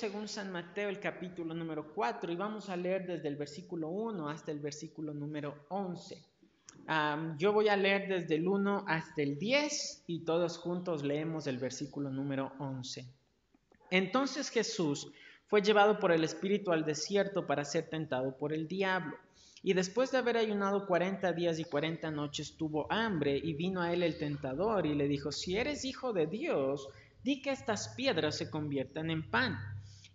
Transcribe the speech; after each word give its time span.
según 0.00 0.28
San 0.28 0.50
Mateo, 0.50 0.88
el 0.88 0.98
capítulo 0.98 1.52
número 1.52 1.92
4, 1.94 2.32
y 2.32 2.36
vamos 2.36 2.70
a 2.70 2.76
leer 2.76 3.06
desde 3.06 3.28
el 3.28 3.36
versículo 3.36 3.90
1 3.90 4.30
hasta 4.30 4.50
el 4.50 4.58
versículo 4.58 5.12
número 5.12 5.66
11. 5.68 6.16
yo 7.36 7.52
voy 7.52 7.68
a 7.68 7.76
leer 7.76 8.08
desde 8.08 8.36
el 8.36 8.48
1 8.48 8.86
hasta 8.88 9.20
el 9.20 9.38
10 9.38 10.04
y 10.06 10.20
todos 10.20 10.56
juntos 10.56 11.04
leemos 11.04 11.46
el 11.46 11.58
versículo 11.58 12.08
número 12.08 12.50
11. 12.58 13.04
Entonces 13.90 14.48
Jesús 14.48 15.12
fue 15.48 15.60
llevado 15.60 15.98
por 15.98 16.12
el 16.12 16.24
Espíritu 16.24 16.72
al 16.72 16.86
desierto 16.86 17.46
para 17.46 17.66
ser 17.66 17.90
tentado 17.90 18.38
por 18.38 18.54
el 18.54 18.68
diablo. 18.68 19.18
Y 19.62 19.74
después 19.74 20.10
de 20.12 20.16
haber 20.16 20.38
ayunado 20.38 20.86
cuarenta 20.86 21.34
días 21.34 21.58
y 21.58 21.64
cuarenta 21.64 22.10
noches, 22.10 22.56
tuvo 22.56 22.90
hambre 22.90 23.36
y 23.36 23.52
vino 23.52 23.82
a 23.82 23.92
él 23.92 24.02
el 24.02 24.16
tentador 24.16 24.86
y 24.86 24.94
le 24.94 25.08
dijo, 25.08 25.30
si 25.30 25.58
eres 25.58 25.84
hijo 25.84 26.14
de 26.14 26.26
Dios, 26.26 26.88
di 27.22 27.42
que 27.42 27.50
estas 27.50 27.88
piedras 27.90 28.38
se 28.38 28.48
conviertan 28.48 29.10
en 29.10 29.30
pan. 29.30 29.58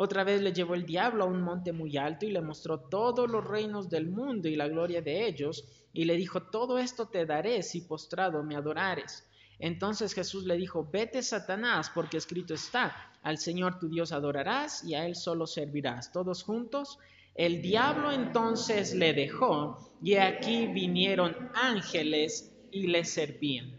Otra 0.00 0.22
vez 0.22 0.40
le 0.40 0.52
llevó 0.52 0.76
el 0.76 0.86
diablo 0.86 1.24
a 1.24 1.26
un 1.26 1.42
monte 1.42 1.72
muy 1.72 1.96
alto 1.96 2.24
y 2.24 2.30
le 2.30 2.40
mostró 2.40 2.78
todos 2.78 3.28
los 3.28 3.44
reinos 3.44 3.88
del 3.90 4.06
mundo 4.06 4.46
y 4.46 4.54
la 4.54 4.68
gloria 4.68 5.02
de 5.02 5.26
ellos, 5.26 5.64
y 5.92 6.04
le 6.04 6.14
dijo, 6.14 6.44
todo 6.44 6.78
esto 6.78 7.08
te 7.08 7.26
daré 7.26 7.64
si 7.64 7.80
postrado 7.80 8.44
me 8.44 8.54
adorares. 8.54 9.28
Entonces 9.58 10.14
Jesús 10.14 10.44
le 10.44 10.56
dijo, 10.56 10.88
vete 10.88 11.20
Satanás, 11.20 11.90
porque 11.92 12.16
escrito 12.16 12.54
está, 12.54 13.12
al 13.24 13.38
Señor 13.38 13.80
tu 13.80 13.88
Dios 13.88 14.12
adorarás 14.12 14.84
y 14.84 14.94
a 14.94 15.04
Él 15.04 15.16
solo 15.16 15.48
servirás. 15.48 16.12
Todos 16.12 16.44
juntos, 16.44 17.00
el 17.34 17.60
diablo 17.60 18.12
entonces 18.12 18.94
le 18.94 19.12
dejó 19.14 19.96
y 20.00 20.14
aquí 20.14 20.68
vinieron 20.68 21.50
ángeles 21.54 22.54
y 22.70 22.86
le 22.86 23.04
servían. 23.04 23.76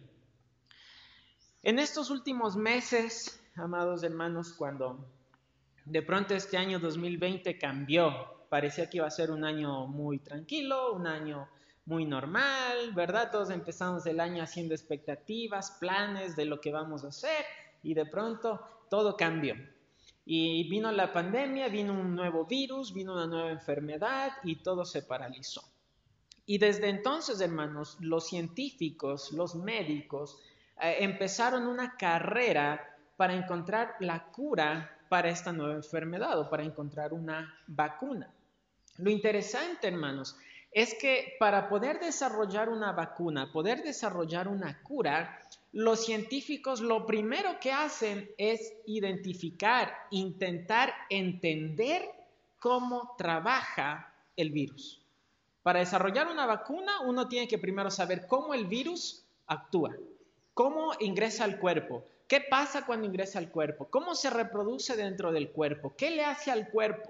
En 1.64 1.80
estos 1.80 2.10
últimos 2.10 2.58
meses, 2.58 3.42
amados 3.56 4.04
hermanos, 4.04 4.52
cuando 4.52 5.08
de 5.90 6.02
pronto 6.04 6.36
este 6.36 6.58
año 6.58 6.80
2020 6.80 7.58
cambió, 7.58 8.46
parecía 8.50 8.90
que 8.90 8.98
iba 8.98 9.08
a 9.08 9.12
ser 9.12 9.32
un 9.32 9.44
año 9.44 9.88
muy 9.88 10.20
tranquilo, 10.20 10.94
un 10.94 11.08
año 11.08 11.50
muy 11.86 12.06
normal, 12.06 12.94
¿verdad? 12.94 13.32
Todos 13.32 13.50
empezamos 13.50 14.06
el 14.06 14.20
año 14.20 14.44
haciendo 14.44 14.76
expectativas, 14.76 15.72
planes 15.80 16.36
de 16.36 16.46
lo 16.46 16.62
que 16.62 16.72
vamos 16.72 17.04
a 17.04 17.08
hacer 17.08 17.44
y 17.82 17.96
de 17.96 18.06
pronto 18.06 18.62
todo 18.90 19.18
cambió. 19.18 19.56
Y 20.26 20.70
vino 20.70 20.92
la 20.92 21.12
pandemia, 21.12 21.70
vino 21.70 21.94
un 21.94 22.16
nuevo 22.16 22.46
virus, 22.46 22.94
vino 22.94 23.14
una 23.14 23.26
nueva 23.26 23.50
enfermedad 23.50 24.34
y 24.44 24.58
todo 24.58 24.86
se 24.86 25.02
paralizó. 25.02 25.64
Y 26.46 26.60
desde 26.60 26.90
entonces, 26.90 27.42
hermanos, 27.42 27.98
los 28.00 28.28
científicos, 28.28 29.32
los 29.32 29.56
médicos, 29.56 30.40
eh, 30.80 30.98
empezaron 31.00 31.66
una 31.66 31.98
carrera 31.98 32.96
para 33.18 33.34
encontrar 33.34 33.96
la 34.00 34.32
cura 34.32 34.99
para 35.10 35.30
esta 35.30 35.52
nueva 35.52 35.74
enfermedad 35.74 36.40
o 36.40 36.50
para 36.50 36.64
encontrar 36.64 37.14
una 37.14 37.54
vacuna. 37.68 38.32
Lo 38.98 39.10
interesante, 39.10 39.88
hermanos, 39.88 40.38
es 40.72 40.94
que 40.94 41.36
para 41.40 41.68
poder 41.68 42.00
desarrollar 42.00 42.70
una 42.70 42.92
vacuna, 42.92 43.52
poder 43.52 43.82
desarrollar 43.82 44.48
una 44.48 44.82
cura, 44.84 45.42
los 45.72 46.06
científicos 46.06 46.80
lo 46.82 47.06
primero 47.06 47.60
que 47.60 47.72
hacen 47.72 48.30
es 48.38 48.74
identificar, 48.86 49.94
intentar 50.12 50.94
entender 51.10 52.04
cómo 52.60 53.16
trabaja 53.18 54.14
el 54.36 54.52
virus. 54.52 55.02
Para 55.64 55.80
desarrollar 55.80 56.28
una 56.28 56.46
vacuna, 56.46 57.02
uno 57.02 57.28
tiene 57.28 57.48
que 57.48 57.58
primero 57.58 57.90
saber 57.90 58.28
cómo 58.28 58.54
el 58.54 58.66
virus 58.66 59.24
actúa, 59.48 59.96
cómo 60.54 60.94
ingresa 61.00 61.44
al 61.44 61.60
cuerpo, 61.60 62.04
qué 62.30 62.42
pasa 62.42 62.86
cuando 62.86 63.08
ingresa 63.08 63.40
al 63.40 63.50
cuerpo, 63.50 63.90
cómo 63.90 64.14
se 64.14 64.30
reproduce 64.30 64.96
dentro 64.96 65.32
del 65.32 65.52
cuerpo, 65.52 65.96
qué 65.98 66.12
le 66.12 66.24
hace 66.24 66.52
al 66.52 66.70
cuerpo. 66.70 67.10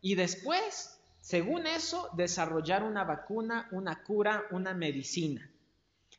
Y 0.00 0.14
después, 0.14 0.98
según 1.20 1.66
eso, 1.66 2.08
desarrollar 2.14 2.84
una 2.84 3.02
vacuna, 3.02 3.68
una 3.72 4.02
cura, 4.04 4.44
una 4.52 4.72
medicina. 4.72 5.50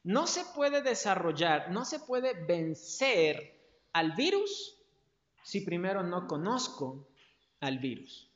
No 0.04 0.28
se 0.28 0.44
puede 0.54 0.82
desarrollar, 0.82 1.72
no 1.72 1.86
se 1.86 2.00
puede 2.00 2.34
vencer 2.34 3.58
al 3.94 4.12
virus 4.12 4.78
si 5.44 5.62
primero 5.62 6.04
no 6.04 6.28
conozco 6.28 7.08
al 7.62 7.80
virus. 7.80 8.30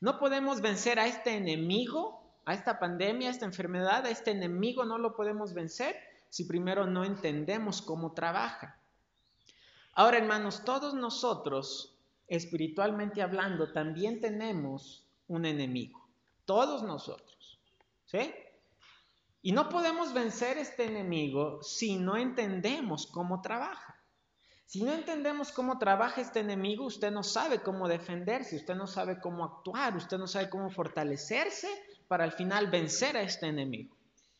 No 0.00 0.18
podemos 0.18 0.60
vencer 0.60 0.98
a 0.98 1.06
este 1.06 1.36
enemigo, 1.36 2.20
a 2.44 2.54
esta 2.54 2.80
pandemia, 2.80 3.28
a 3.28 3.30
esta 3.30 3.46
enfermedad, 3.46 4.04
a 4.06 4.10
este 4.10 4.32
enemigo 4.32 4.84
no 4.84 4.98
lo 4.98 5.14
podemos 5.14 5.54
vencer 5.54 5.94
si 6.30 6.44
primero 6.44 6.84
no 6.86 7.04
entendemos 7.04 7.80
cómo 7.80 8.12
trabaja. 8.12 8.81
Ahora, 9.94 10.18
hermanos, 10.18 10.64
todos 10.64 10.94
nosotros, 10.94 11.98
espiritualmente 12.28 13.20
hablando, 13.20 13.72
también 13.72 14.20
tenemos 14.20 15.06
un 15.28 15.44
enemigo. 15.44 16.08
Todos 16.44 16.82
nosotros. 16.82 17.58
¿Sí? 18.06 18.32
Y 19.42 19.52
no 19.52 19.68
podemos 19.68 20.12
vencer 20.12 20.56
este 20.56 20.84
enemigo 20.84 21.62
si 21.62 21.96
no 21.96 22.16
entendemos 22.16 23.06
cómo 23.06 23.42
trabaja. 23.42 23.92
Si 24.66 24.82
no 24.82 24.92
entendemos 24.92 25.52
cómo 25.52 25.78
trabaja 25.78 26.22
este 26.22 26.40
enemigo, 26.40 26.86
usted 26.86 27.10
no 27.10 27.22
sabe 27.22 27.60
cómo 27.60 27.88
defenderse, 27.88 28.56
usted 28.56 28.74
no 28.74 28.86
sabe 28.86 29.20
cómo 29.20 29.44
actuar, 29.44 29.94
usted 29.96 30.16
no 30.16 30.26
sabe 30.26 30.48
cómo 30.48 30.70
fortalecerse 30.70 31.68
para 32.08 32.24
al 32.24 32.32
final 32.32 32.68
vencer 32.70 33.16
a 33.16 33.22
este 33.22 33.48
enemigo. 33.48 33.94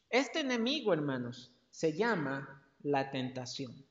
Este 0.09 0.41
enemigo, 0.41 0.95
hermanos, 0.95 1.53
se 1.71 1.93
llama 1.93 2.63
la 2.83 3.11
tentación. 3.11 3.85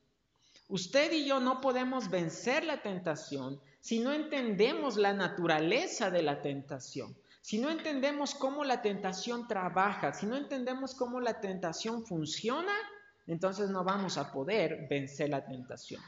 Usted 0.72 1.12
y 1.12 1.26
yo 1.26 1.38
no 1.38 1.60
podemos 1.60 2.08
vencer 2.08 2.64
la 2.64 2.80
tentación 2.80 3.60
si 3.82 3.98
no 3.98 4.10
entendemos 4.10 4.96
la 4.96 5.12
naturaleza 5.12 6.10
de 6.10 6.22
la 6.22 6.40
tentación. 6.40 7.14
Si 7.42 7.58
no 7.58 7.68
entendemos 7.68 8.34
cómo 8.34 8.64
la 8.64 8.80
tentación 8.80 9.46
trabaja, 9.46 10.14
si 10.14 10.24
no 10.24 10.34
entendemos 10.34 10.94
cómo 10.94 11.20
la 11.20 11.42
tentación 11.42 12.06
funciona, 12.06 12.72
entonces 13.26 13.68
no 13.68 13.84
vamos 13.84 14.16
a 14.16 14.32
poder 14.32 14.86
vencer 14.88 15.28
la 15.28 15.44
tentación. 15.44 16.00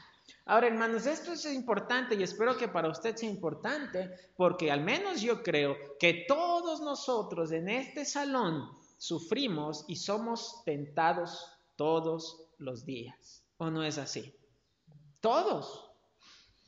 Ahora, 0.45 0.65
hermanos, 0.65 1.05
esto 1.05 1.33
es 1.33 1.45
importante 1.45 2.15
y 2.15 2.23
espero 2.23 2.57
que 2.57 2.67
para 2.67 2.89
usted 2.89 3.15
sea 3.15 3.29
importante 3.29 4.09
porque 4.35 4.71
al 4.71 4.81
menos 4.81 5.21
yo 5.21 5.43
creo 5.43 5.75
que 5.99 6.25
todos 6.27 6.81
nosotros 6.81 7.51
en 7.51 7.69
este 7.69 8.03
salón 8.03 8.67
sufrimos 8.97 9.85
y 9.87 9.97
somos 9.97 10.63
tentados 10.65 11.45
todos 11.75 12.47
los 12.57 12.83
días. 12.83 13.43
¿O 13.57 13.69
no 13.69 13.83
es 13.83 13.99
así? 13.99 14.33
Todos. 15.25 15.89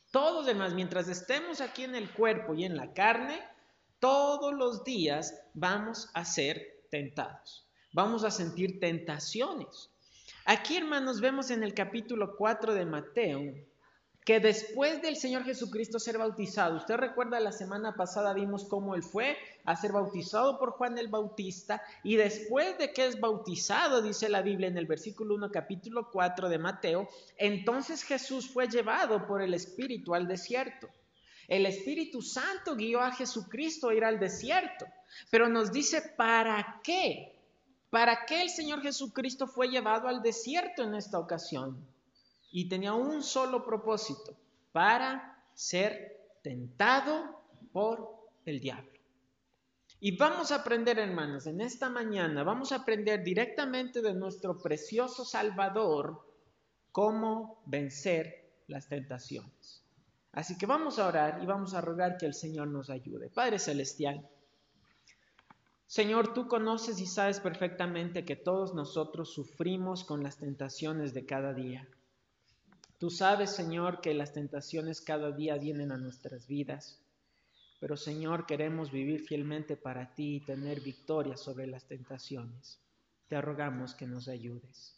Todos, 0.09 0.47
demás, 0.47 0.73
mientras 0.73 1.07
estemos 1.09 1.62
aquí 1.62 1.84
en 1.84 1.94
el 1.94 2.12
cuerpo 2.12 2.56
y 2.56 2.66
en 2.66 2.75
la 2.75 2.91
carne, 2.91 3.40
todos 3.99 4.52
los 4.52 4.84
días 4.84 5.40
vamos 5.53 6.09
a 6.16 6.26
ser 6.26 6.81
tentados. 6.90 7.67
Vamos 7.93 8.23
a 8.23 8.31
sentir 8.31 8.79
tentaciones. 8.79 9.91
Aquí, 10.43 10.76
hermanos, 10.76 11.22
vemos 11.22 11.52
en 11.52 11.61
el 11.61 11.76
capítulo 11.76 12.35
4 12.35 12.73
de 12.73 12.85
Mateo 12.87 13.41
que 14.28 14.41
después 14.41 15.02
del 15.02 15.16
Señor 15.16 15.46
Jesucristo 15.46 16.00
ser 16.00 16.18
bautizado, 16.18 16.76
usted 16.76 16.97
recuerda 16.97 17.40
la 17.40 17.53
semana 17.53 17.96
pasada 17.96 18.34
vimos 18.34 18.66
cómo 18.66 18.94
él 18.94 19.02
fue 19.02 19.38
a 19.64 19.78
ser 19.78 19.94
bautizado 19.94 20.59
por 20.59 20.72
Juan 20.72 20.97
el 20.97 21.08
Bautista 21.08 21.82
y 22.03 22.18
después 22.18 22.78
de 22.78 22.91
que 22.91 23.06
es 23.06 23.22
bautizado, 23.22 24.02
dice 24.02 24.28
la 24.28 24.41
Biblia 24.41 24.68
en 24.68 24.78
el 24.78 24.85
versículo 24.85 25.34
1 25.35 25.50
capítulo 25.50 26.12
4 26.12 26.50
de 26.50 26.58
Mateo, 26.58 27.08
entonces 27.38 28.03
Jesús 28.03 28.50
fue 28.50 28.68
llevado 28.68 29.26
por 29.26 29.41
el 29.41 29.53
Espíritu 29.53 30.14
al 30.14 30.28
desierto. 30.28 30.90
El 31.47 31.66
Espíritu 31.66 32.22
Santo 32.22 32.76
guió 32.76 33.00
a 33.00 33.14
Jesucristo 33.14 33.88
a 33.88 33.96
ir 33.96 34.03
al 34.03 34.20
desierto, 34.20 34.85
pero 35.29 35.47
nos 35.47 35.72
dice, 35.72 36.02
¿para 36.18 36.82
qué? 36.84 37.34
¿Para 37.90 38.26
qué 38.26 38.41
el 38.41 38.50
Señor 38.50 38.82
Jesucristo 38.82 39.47
fue 39.47 39.70
llevado 39.70 40.09
al 40.09 40.22
desierto 40.22 40.84
en 40.84 40.96
esta 40.96 41.18
ocasión? 41.18 41.82
Y 42.52 42.70
tenía 42.70 42.94
un 42.94 43.23
solo 43.23 43.66
propósito, 43.66 44.35
para 44.72 45.44
ser 45.53 46.38
tentado 46.44 47.41
por 47.72 48.29
el 48.46 48.59
diablo. 48.59 48.91
Y 49.99 50.16
vamos 50.16 50.52
a 50.52 50.58
aprender, 50.58 50.99
hermanos, 50.99 51.47
en 51.47 51.59
esta 51.61 51.90
mañana, 51.90 52.44
vamos 52.44 52.72
a 52.72 52.78
aprender 52.78 53.23
directamente 53.23 54.02
de 54.02 54.14
nuestro 54.14 54.59
precioso 54.59 55.26
Salvador 55.26 56.23
cómo 56.91 57.64
vencer 57.66 58.47
las 58.67 58.88
tentaciones. 58.88 59.84
Así 60.34 60.55
que 60.58 60.67
vamos 60.67 61.00
a 61.00 61.08
orar 61.08 61.40
y 61.41 61.47
vamos 61.47 61.73
a 61.73 61.82
rogar 61.82 62.17
que 62.17 62.28
el 62.28 62.35
Señor 62.35 62.67
nos 62.67 62.91
ayude. 62.91 63.29
Padre 63.29 63.58
Celestial, 63.58 64.29
Señor, 65.88 66.34
tú 66.34 66.47
conoces 66.47 67.00
y 67.00 67.08
sabes 67.08 67.40
perfectamente 67.40 68.26
que 68.26 68.35
todos 68.35 68.76
nosotros 68.76 69.34
sufrimos 69.34 70.03
con 70.03 70.22
las 70.22 70.38
tentaciones 70.38 71.14
de 71.16 71.26
cada 71.26 71.53
día. 71.53 71.88
Tú 72.99 73.11
sabes, 73.11 73.52
Señor, 73.52 74.02
que 74.02 74.16
las 74.16 74.34
tentaciones 74.34 75.02
cada 75.02 75.32
día 75.32 75.58
vienen 75.58 75.91
a 75.91 75.97
nuestras 75.97 76.47
vidas. 76.47 76.99
Pero, 77.79 77.96
Señor, 77.96 78.47
queremos 78.47 78.91
vivir 78.91 79.22
fielmente 79.22 79.78
para 79.78 80.16
ti 80.16 80.38
y 80.38 80.40
tener 80.40 80.82
victoria 80.82 81.38
sobre 81.38 81.67
las 81.67 81.85
tentaciones. 81.85 82.79
Te 83.28 83.40
rogamos 83.40 83.94
que 83.94 84.08
nos 84.08 84.28
ayudes. 84.28 84.96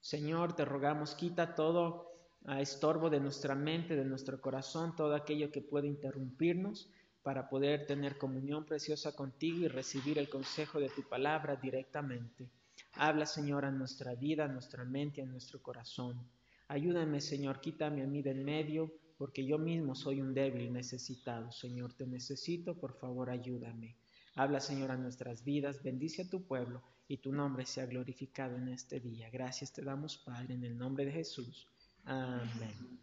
Señor, 0.00 0.56
te 0.56 0.64
rogamos, 0.64 1.14
quita 1.14 1.54
todo 1.54 2.12
a 2.46 2.62
estorbo 2.62 3.10
de 3.10 3.20
nuestra 3.20 3.54
mente, 3.54 3.94
de 3.94 4.04
nuestro 4.04 4.40
corazón, 4.40 4.96
todo 4.96 5.14
aquello 5.14 5.50
que 5.50 5.60
puede 5.60 5.86
interrumpirnos 5.86 6.88
para 7.22 7.48
poder 7.48 7.86
tener 7.86 8.16
comunión 8.16 8.64
preciosa 8.64 9.14
contigo 9.14 9.58
y 9.58 9.68
recibir 9.68 10.18
el 10.18 10.28
consejo 10.28 10.78
de 10.78 10.90
tu 10.90 11.02
palabra 11.02 11.56
directamente. 11.56 12.48
Habla, 12.94 13.26
Señor, 13.26 13.64
a 13.64 13.70
nuestra 13.70 14.14
vida, 14.14 14.44
a 14.44 14.48
nuestra 14.48 14.84
mente, 14.84 15.22
a 15.22 15.26
nuestro 15.26 15.60
corazón. 15.60 16.20
Ayúdame, 16.68 17.20
Señor, 17.20 17.60
quítame 17.60 18.02
a 18.02 18.06
mí 18.06 18.22
de 18.22 18.30
en 18.30 18.44
medio, 18.44 18.92
porque 19.18 19.44
yo 19.44 19.58
mismo 19.58 19.94
soy 19.94 20.20
un 20.20 20.34
débil 20.34 20.72
necesitado. 20.72 21.52
Señor, 21.52 21.94
te 21.94 22.06
necesito, 22.06 22.74
por 22.74 22.94
favor, 22.98 23.30
ayúdame. 23.30 23.96
Habla, 24.34 24.60
Señor, 24.60 24.90
a 24.90 24.96
nuestras 24.96 25.44
vidas, 25.44 25.82
bendice 25.82 26.22
a 26.22 26.28
tu 26.28 26.42
pueblo 26.42 26.82
y 27.06 27.18
tu 27.18 27.32
nombre 27.32 27.66
sea 27.66 27.86
glorificado 27.86 28.56
en 28.56 28.68
este 28.68 28.98
día. 28.98 29.30
Gracias 29.30 29.72
te 29.72 29.82
damos, 29.82 30.16
Padre, 30.18 30.54
en 30.54 30.64
el 30.64 30.76
nombre 30.76 31.04
de 31.04 31.12
Jesús. 31.12 31.68
Amén. 32.04 32.98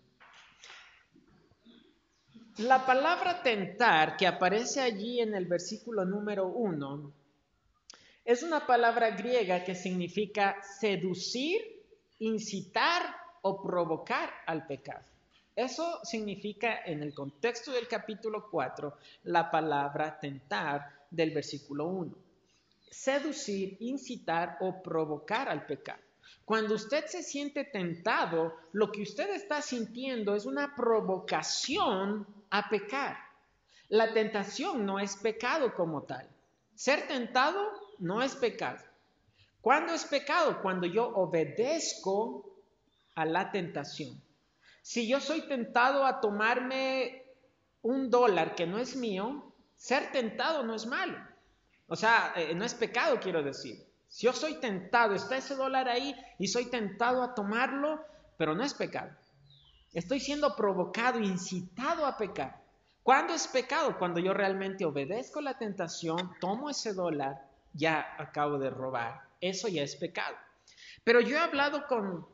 La 2.58 2.86
palabra 2.86 3.42
tentar 3.42 4.18
que 4.18 4.28
aparece 4.28 4.82
allí 4.82 5.22
en 5.22 5.34
el 5.34 5.46
versículo 5.46 6.04
número 6.04 6.48
uno 6.48 7.14
es 8.26 8.44
una 8.44 8.68
palabra 8.68 9.12
griega 9.12 9.64
que 9.64 9.74
significa 9.74 10.58
seducir, 10.80 11.62
incitar 12.20 13.21
o 13.42 13.62
provocar 13.62 14.30
al 14.46 14.66
pecado. 14.66 15.04
Eso 15.56 16.00
significa 16.04 16.82
en 16.86 17.04
el 17.04 17.14
contexto 17.14 17.72
del 17.72 17.88
capítulo 17.88 18.50
4 18.50 18.98
la 19.24 19.52
palabra 19.52 20.18
tentar 20.20 21.06
del 21.10 21.32
versículo 21.32 21.88
1. 21.88 22.16
Seducir, 22.90 23.78
incitar 23.82 24.58
o 24.62 24.82
provocar 24.82 25.50
al 25.50 25.66
pecado. 25.66 26.02
Cuando 26.46 26.76
usted 26.76 27.06
se 27.06 27.24
siente 27.24 27.66
tentado, 27.66 28.56
lo 28.72 28.92
que 28.92 29.02
usted 29.02 29.30
está 29.30 29.62
sintiendo 29.62 30.36
es 30.36 30.46
una 30.46 30.76
provocación 30.76 32.26
a 32.50 32.70
pecar. 32.70 33.18
La 33.90 34.14
tentación 34.14 34.86
no 34.86 35.00
es 35.00 35.16
pecado 35.18 35.74
como 35.74 36.04
tal. 36.04 36.28
Ser 36.76 37.08
tentado 37.08 37.62
no 38.00 38.22
es 38.22 38.36
pecado. 38.36 38.80
¿Cuándo 39.62 39.94
es 39.94 40.06
pecado? 40.06 40.62
Cuando 40.62 40.88
yo 40.88 41.08
obedezco 41.10 42.51
a 43.16 43.26
la 43.26 43.52
tentación. 43.52 44.22
Si 44.82 45.08
yo 45.08 45.20
soy 45.20 45.42
tentado 45.42 46.06
a 46.06 46.22
tomarme 46.22 47.24
un 47.82 48.10
dólar 48.10 48.56
que 48.56 48.68
no 48.68 48.80
es 48.80 48.96
mío, 48.96 49.54
ser 49.76 50.12
tentado 50.12 50.64
no 50.64 50.76
es 50.76 50.86
malo. 50.86 51.18
O 51.88 51.96
sea, 51.96 52.34
eh, 52.36 52.54
no 52.56 52.66
es 52.66 52.74
pecado, 52.74 53.20
quiero 53.20 53.44
decir. 53.44 53.86
Si 54.08 54.26
yo 54.26 54.34
soy 54.34 54.56
tentado, 54.60 55.14
está 55.14 55.38
ese 55.38 55.56
dólar 55.56 55.88
ahí 55.88 56.16
y 56.38 56.48
soy 56.48 56.66
tentado 56.66 57.24
a 57.24 57.34
tomarlo, 57.34 58.04
pero 58.38 58.56
no 58.56 58.64
es 58.64 58.74
pecado. 58.74 59.12
Estoy 59.94 60.20
siendo 60.20 60.56
provocado, 60.56 61.20
incitado 61.20 62.06
a 62.06 62.18
pecar. 62.18 62.62
¿Cuándo 63.04 63.34
es 63.34 63.48
pecado? 63.48 63.98
Cuando 63.98 64.20
yo 64.20 64.34
realmente 64.34 64.86
obedezco 64.86 65.42
la 65.42 65.58
tentación, 65.58 66.34
tomo 66.40 66.70
ese 66.70 66.94
dólar, 66.94 67.48
ya 67.74 68.16
acabo 68.18 68.58
de 68.58 68.70
robar. 68.70 69.22
Eso 69.40 69.68
ya 69.68 69.82
es 69.82 69.96
pecado. 69.96 70.36
Pero 71.04 71.20
yo 71.20 71.36
he 71.36 71.40
hablado 71.40 71.88
con, 71.88 72.28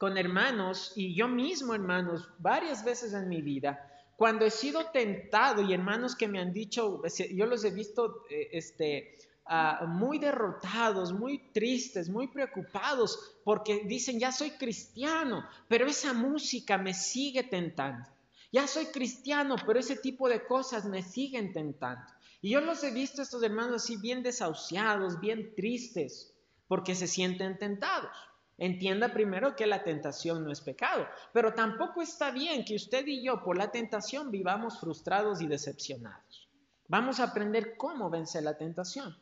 con 0.00 0.18
hermanos 0.18 0.94
y 0.96 1.14
yo 1.14 1.28
mismo, 1.28 1.74
hermanos, 1.74 2.28
varias 2.38 2.84
veces 2.84 3.12
en 3.12 3.28
mi 3.28 3.40
vida, 3.40 3.86
cuando 4.16 4.44
he 4.44 4.50
sido 4.50 4.86
tentado 4.86 5.62
y 5.62 5.72
hermanos 5.72 6.16
que 6.16 6.26
me 6.26 6.40
han 6.40 6.52
dicho, 6.52 7.00
yo 7.32 7.46
los 7.46 7.62
he 7.64 7.70
visto 7.70 8.24
eh, 8.28 8.48
este, 8.50 9.16
Ah, 9.52 9.84
muy 9.84 10.20
derrotados, 10.20 11.12
muy 11.12 11.50
tristes, 11.52 12.08
muy 12.08 12.28
preocupados, 12.28 13.34
porque 13.42 13.82
dicen, 13.84 14.20
ya 14.20 14.30
soy 14.30 14.52
cristiano, 14.52 15.44
pero 15.66 15.88
esa 15.88 16.12
música 16.12 16.78
me 16.78 16.94
sigue 16.94 17.42
tentando. 17.42 18.06
Ya 18.52 18.68
soy 18.68 18.86
cristiano, 18.86 19.56
pero 19.66 19.80
ese 19.80 19.96
tipo 19.96 20.28
de 20.28 20.44
cosas 20.44 20.84
me 20.84 21.02
siguen 21.02 21.52
tentando. 21.52 22.04
Y 22.40 22.50
yo 22.50 22.60
los 22.60 22.84
he 22.84 22.92
visto, 22.92 23.22
estos 23.22 23.42
hermanos, 23.42 23.82
así 23.82 23.96
bien 23.96 24.22
desahuciados, 24.22 25.18
bien 25.18 25.52
tristes, 25.56 26.32
porque 26.68 26.94
se 26.94 27.08
sienten 27.08 27.58
tentados. 27.58 28.16
Entienda 28.60 29.08
primero 29.08 29.56
que 29.56 29.66
la 29.66 29.82
tentación 29.82 30.44
no 30.44 30.52
es 30.52 30.60
pecado, 30.60 31.08
pero 31.32 31.54
tampoco 31.54 32.02
está 32.02 32.30
bien 32.30 32.62
que 32.62 32.76
usted 32.76 33.06
y 33.06 33.24
yo 33.24 33.42
por 33.42 33.56
la 33.56 33.70
tentación 33.70 34.30
vivamos 34.30 34.78
frustrados 34.78 35.40
y 35.40 35.46
decepcionados. 35.46 36.46
Vamos 36.86 37.20
a 37.20 37.24
aprender 37.24 37.78
cómo 37.78 38.10
vencer 38.10 38.42
la 38.42 38.58
tentación. 38.58 39.16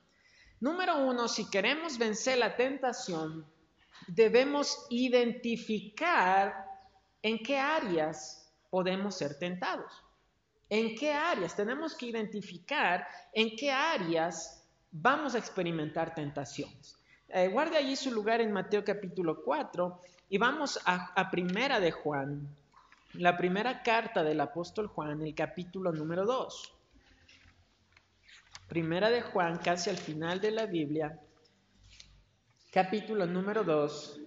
Número 0.58 0.98
uno, 1.06 1.28
si 1.28 1.48
queremos 1.48 1.98
vencer 1.98 2.38
la 2.38 2.56
tentación, 2.56 3.46
debemos 4.08 4.86
identificar 4.90 6.66
en 7.22 7.38
qué 7.38 7.58
áreas 7.58 8.52
podemos 8.70 9.14
ser 9.14 9.38
tentados. 9.38 9.92
¿En 10.68 10.96
qué 10.96 11.12
áreas? 11.12 11.54
Tenemos 11.54 11.94
que 11.94 12.06
identificar 12.06 13.06
en 13.32 13.54
qué 13.54 13.70
áreas 13.70 14.66
vamos 14.90 15.36
a 15.36 15.38
experimentar 15.38 16.12
tentaciones. 16.12 16.97
Eh, 17.30 17.48
guarde 17.48 17.76
allí 17.76 17.94
su 17.94 18.10
lugar 18.10 18.40
en 18.40 18.52
Mateo 18.52 18.82
capítulo 18.82 19.42
4 19.42 20.00
y 20.30 20.38
vamos 20.38 20.80
a, 20.86 21.12
a 21.14 21.30
Primera 21.30 21.78
de 21.78 21.90
Juan, 21.90 22.48
la 23.14 23.36
primera 23.36 23.82
carta 23.82 24.22
del 24.22 24.40
apóstol 24.40 24.86
Juan, 24.86 25.20
el 25.20 25.34
capítulo 25.34 25.92
número 25.92 26.24
2. 26.24 26.74
Primera 28.66 29.10
de 29.10 29.20
Juan, 29.20 29.58
casi 29.58 29.90
al 29.90 29.98
final 29.98 30.40
de 30.40 30.52
la 30.52 30.64
Biblia, 30.64 31.20
capítulo 32.70 33.26
número 33.26 33.62
2, 33.62 34.20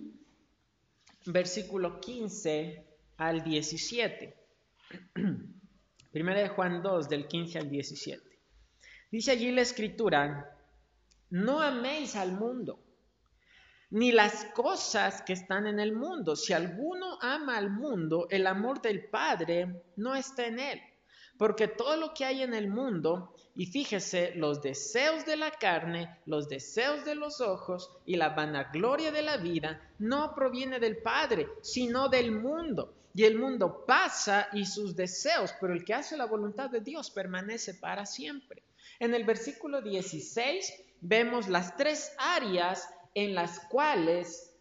versículo 1.26 2.00
15 2.00 2.86
al 3.18 3.44
17. 3.44 4.36
Primera 6.12 6.42
de 6.42 6.50
Juan 6.50 6.84
2, 6.84 7.10
del 7.10 7.28
15 7.28 7.58
al 7.58 7.70
17. 7.70 8.40
Dice 9.12 9.32
allí 9.32 9.52
la 9.52 9.62
escritura, 9.62 10.56
no 11.30 11.62
améis 11.62 12.16
al 12.16 12.34
mundo, 12.34 12.80
ni 13.92 14.14
las 14.14 14.46
cosas 14.54 15.22
que 15.22 15.34
están 15.34 15.68
en 15.68 15.80
el 15.80 15.94
mundo. 15.94 16.36
Si 16.36 16.54
alguno 16.54 17.18
ama 17.22 17.58
al 17.58 17.70
mundo, 17.70 18.28
el 18.30 18.48
amor 18.48 18.82
del 18.82 19.06
Padre 19.06 19.84
no 19.98 20.16
está 20.16 20.48
en 20.48 20.60
él. 20.60 20.82
Porque 21.38 21.68
todo 21.68 21.98
lo 21.98 22.14
que 22.14 22.24
hay 22.24 22.42
en 22.42 22.54
el 22.54 22.70
mundo, 22.70 23.36
y 23.56 23.66
fíjese, 23.66 24.34
los 24.36 24.62
deseos 24.62 25.26
de 25.26 25.36
la 25.36 25.52
carne, 25.52 26.20
los 26.26 26.48
deseos 26.48 27.04
de 27.04 27.16
los 27.16 27.42
ojos 27.42 27.92
y 28.06 28.16
la 28.16 28.30
vanagloria 28.30 29.12
de 29.12 29.24
la 29.24 29.38
vida, 29.38 29.82
no 30.00 30.34
proviene 30.36 30.80
del 30.80 30.98
Padre, 30.98 31.48
sino 31.62 32.08
del 32.08 32.32
mundo. 32.32 32.94
Y 33.14 33.26
el 33.26 33.38
mundo 33.38 33.84
pasa 33.86 34.48
y 34.54 34.66
sus 34.66 34.96
deseos, 34.96 35.54
pero 35.60 35.74
el 35.74 35.84
que 35.84 35.96
hace 35.96 36.16
la 36.16 36.26
voluntad 36.26 36.70
de 36.70 36.80
Dios 36.80 37.12
permanece 37.12 37.74
para 37.74 38.06
siempre. 38.06 38.64
En 39.00 39.14
el 39.14 39.26
versículo 39.26 39.82
16 39.82 40.86
vemos 41.02 41.50
las 41.50 41.76
tres 41.76 42.14
áreas 42.18 42.88
en 43.14 43.36
las 43.36 43.60
cuales 43.68 44.56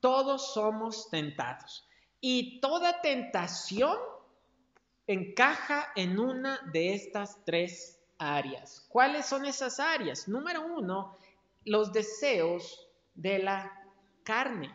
todos 0.00 0.54
somos 0.54 1.10
tentados. 1.10 1.86
Y 2.20 2.60
toda 2.60 3.00
tentación 3.00 3.96
encaja 5.06 5.92
en 5.96 6.18
una 6.18 6.60
de 6.72 6.94
estas 6.94 7.44
tres 7.44 8.00
áreas. 8.18 8.86
¿Cuáles 8.88 9.26
son 9.26 9.44
esas 9.46 9.80
áreas? 9.80 10.28
Número 10.28 10.64
uno, 10.66 11.16
los 11.64 11.92
deseos 11.92 12.88
de 13.14 13.38
la 13.38 13.72
carne. 14.22 14.74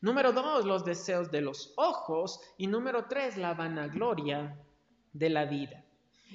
Número 0.00 0.32
dos, 0.32 0.64
los 0.64 0.84
deseos 0.84 1.30
de 1.30 1.40
los 1.40 1.72
ojos. 1.76 2.40
Y 2.56 2.66
número 2.66 3.06
tres, 3.06 3.36
la 3.36 3.54
vanagloria 3.54 4.58
de 5.12 5.30
la 5.30 5.44
vida. 5.44 5.84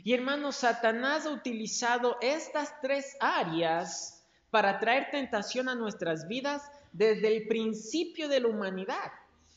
Y 0.03 0.13
hermanos, 0.13 0.57
Satanás 0.57 1.25
ha 1.25 1.31
utilizado 1.31 2.17
estas 2.21 2.79
tres 2.81 3.17
áreas 3.19 4.16
para 4.51 4.79
traer 4.79 5.09
tentación 5.11 5.69
a 5.69 5.75
nuestras 5.75 6.27
vidas 6.27 6.63
desde 6.93 7.35
el 7.35 7.47
principio 7.47 8.27
de 8.27 8.39
la 8.39 8.47
humanidad. 8.47 9.11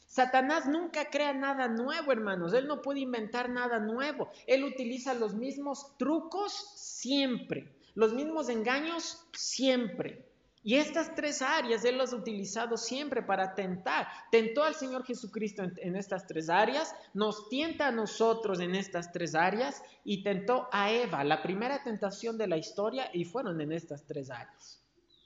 Satanás 0.07 0.67
nunca 0.67 1.09
crea 1.09 1.33
nada 1.33 1.69
nuevo, 1.69 2.11
hermanos. 2.11 2.53
Él 2.53 2.67
no 2.67 2.83
puede 2.83 3.01
inventar 3.01 3.49
nada 3.49 3.79
nuevo. 3.79 4.29
Él 4.47 4.65
utiliza 4.65 5.15
los 5.15 5.35
mismos 5.35 5.97
trucos 5.99 6.53
siempre, 6.77 7.73
los 7.95 8.13
mismos 8.13 8.49
engaños 8.49 9.25
siempre. 9.33 10.27
Y 10.63 10.75
estas 10.75 11.15
tres 11.15 11.41
áreas 11.41 11.85
Él 11.85 11.97
las 11.97 12.13
ha 12.13 12.17
utilizado 12.17 12.77
siempre 12.77 13.23
para 13.23 13.55
tentar. 13.55 14.09
Tentó 14.31 14.63
al 14.63 14.75
Señor 14.75 15.05
Jesucristo 15.05 15.63
en, 15.63 15.97
estas 15.97 16.27
tres 16.27 16.51
áreas, 16.51 16.95
nos 17.15 17.49
tienta 17.49 17.87
a 17.87 17.93
nosotros 17.93 18.61
en 18.61 18.75
estas 18.75 19.13
tres 19.13 19.35
áreas 19.35 19.83
y 20.05 20.23
tentó 20.23 20.69
a 20.73 20.91
Eva, 20.91 21.25
la 21.25 21.43
primera 21.43 21.83
tentación 21.83 22.37
de 22.37 22.49
la 22.49 22.59
historia, 22.59 23.11
y 23.13 23.25
fueron 23.25 23.61
en 23.61 23.73
estas 23.73 24.05
tres 24.05 24.31
áreas. 24.31 24.80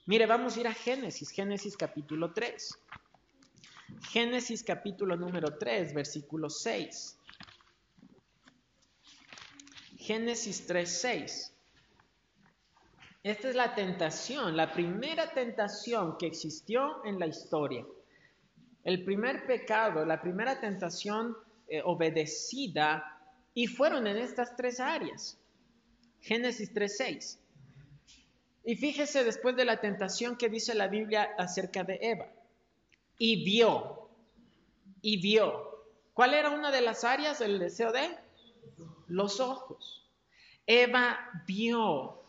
Mire, 0.07 0.27
vamos 0.27 0.55
a 0.55 0.59
ir 0.59 0.67
a 0.67 0.73
Génesis, 0.73 1.31
Génesis 1.31 1.75
capítulo 1.75 2.31
3. 2.31 2.79
Génesis 4.11 4.63
capítulo 4.63 5.17
número 5.17 5.57
3, 5.57 5.93
versículo 5.95 6.49
6. 6.49 7.17
Génesis 9.97 10.67
3, 10.67 11.01
6. 11.01 11.53
Esta 13.23 13.49
es 13.49 13.55
la 13.55 13.73
tentación, 13.73 14.55
la 14.55 14.71
primera 14.71 15.33
tentación 15.33 16.17
que 16.19 16.27
existió 16.27 17.03
en 17.03 17.17
la 17.17 17.25
historia. 17.25 17.83
El 18.83 19.03
primer 19.03 19.47
pecado, 19.47 20.05
la 20.05 20.21
primera 20.21 20.59
tentación 20.59 21.35
eh, 21.67 21.81
obedecida, 21.83 23.11
y 23.55 23.65
fueron 23.65 24.05
en 24.05 24.17
estas 24.17 24.55
tres 24.55 24.79
áreas. 24.79 25.39
Génesis 26.19 26.71
3.6. 26.71 27.39
Y 28.65 28.75
fíjese 28.75 29.23
después 29.23 29.55
de 29.55 29.65
la 29.65 29.79
tentación 29.79 30.37
que 30.37 30.49
dice 30.49 30.73
la 30.73 30.87
Biblia 30.87 31.35
acerca 31.37 31.83
de 31.83 31.99
Eva. 32.01 32.27
Y 33.17 33.43
vio, 33.43 34.09
y 35.01 35.21
vio. 35.21 35.85
¿Cuál 36.13 36.33
era 36.33 36.49
una 36.49 36.71
de 36.71 36.81
las 36.81 37.03
áreas 37.03 37.39
del 37.39 37.59
deseo 37.59 37.91
de? 37.91 38.09
Los 39.07 39.39
ojos. 39.39 40.09
Eva 40.65 41.29
vio 41.45 42.25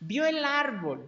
vio 0.00 0.24
el 0.24 0.44
árbol, 0.44 1.06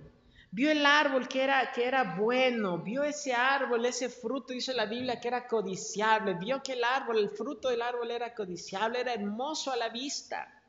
vio 0.50 0.70
el 0.70 0.84
árbol 0.84 1.26
que 1.26 1.42
era, 1.42 1.72
que 1.72 1.86
era 1.86 2.14
bueno, 2.14 2.78
vio 2.78 3.02
ese 3.02 3.32
árbol, 3.32 3.84
ese 3.86 4.08
fruto, 4.08 4.52
dice 4.52 4.74
la 4.74 4.86
Biblia, 4.86 5.18
que 5.18 5.28
era 5.28 5.48
codiciable, 5.48 6.34
vio 6.34 6.62
que 6.62 6.74
el 6.74 6.84
árbol, 6.84 7.18
el 7.18 7.30
fruto 7.30 7.70
del 7.70 7.82
árbol 7.82 8.10
era 8.10 8.34
codiciable, 8.34 9.00
era 9.00 9.14
hermoso 9.14 9.72
a 9.72 9.76
la 9.76 9.88
vista. 9.88 10.62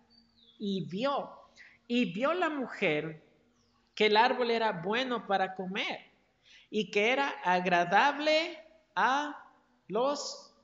Y 0.58 0.86
vio, 0.86 1.30
y 1.88 2.14
vio 2.14 2.34
la 2.34 2.50
mujer 2.50 3.23
que 3.96 4.08
el 4.08 4.18
árbol 4.18 4.52
era 4.52 4.72
bueno 4.72 5.28
para 5.28 5.56
comer 5.56 6.00
y 6.70 6.90
que 6.92 7.12
era 7.12 7.30
agradable 7.44 8.58
a 8.96 9.52
los 9.88 10.56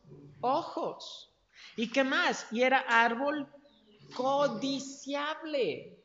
ojos. 0.42 1.32
¿Y 1.76 1.92
qué 1.92 2.04
más? 2.04 2.48
Y 2.52 2.64
era 2.64 2.80
árbol 2.80 3.48
codiciable 4.16 5.98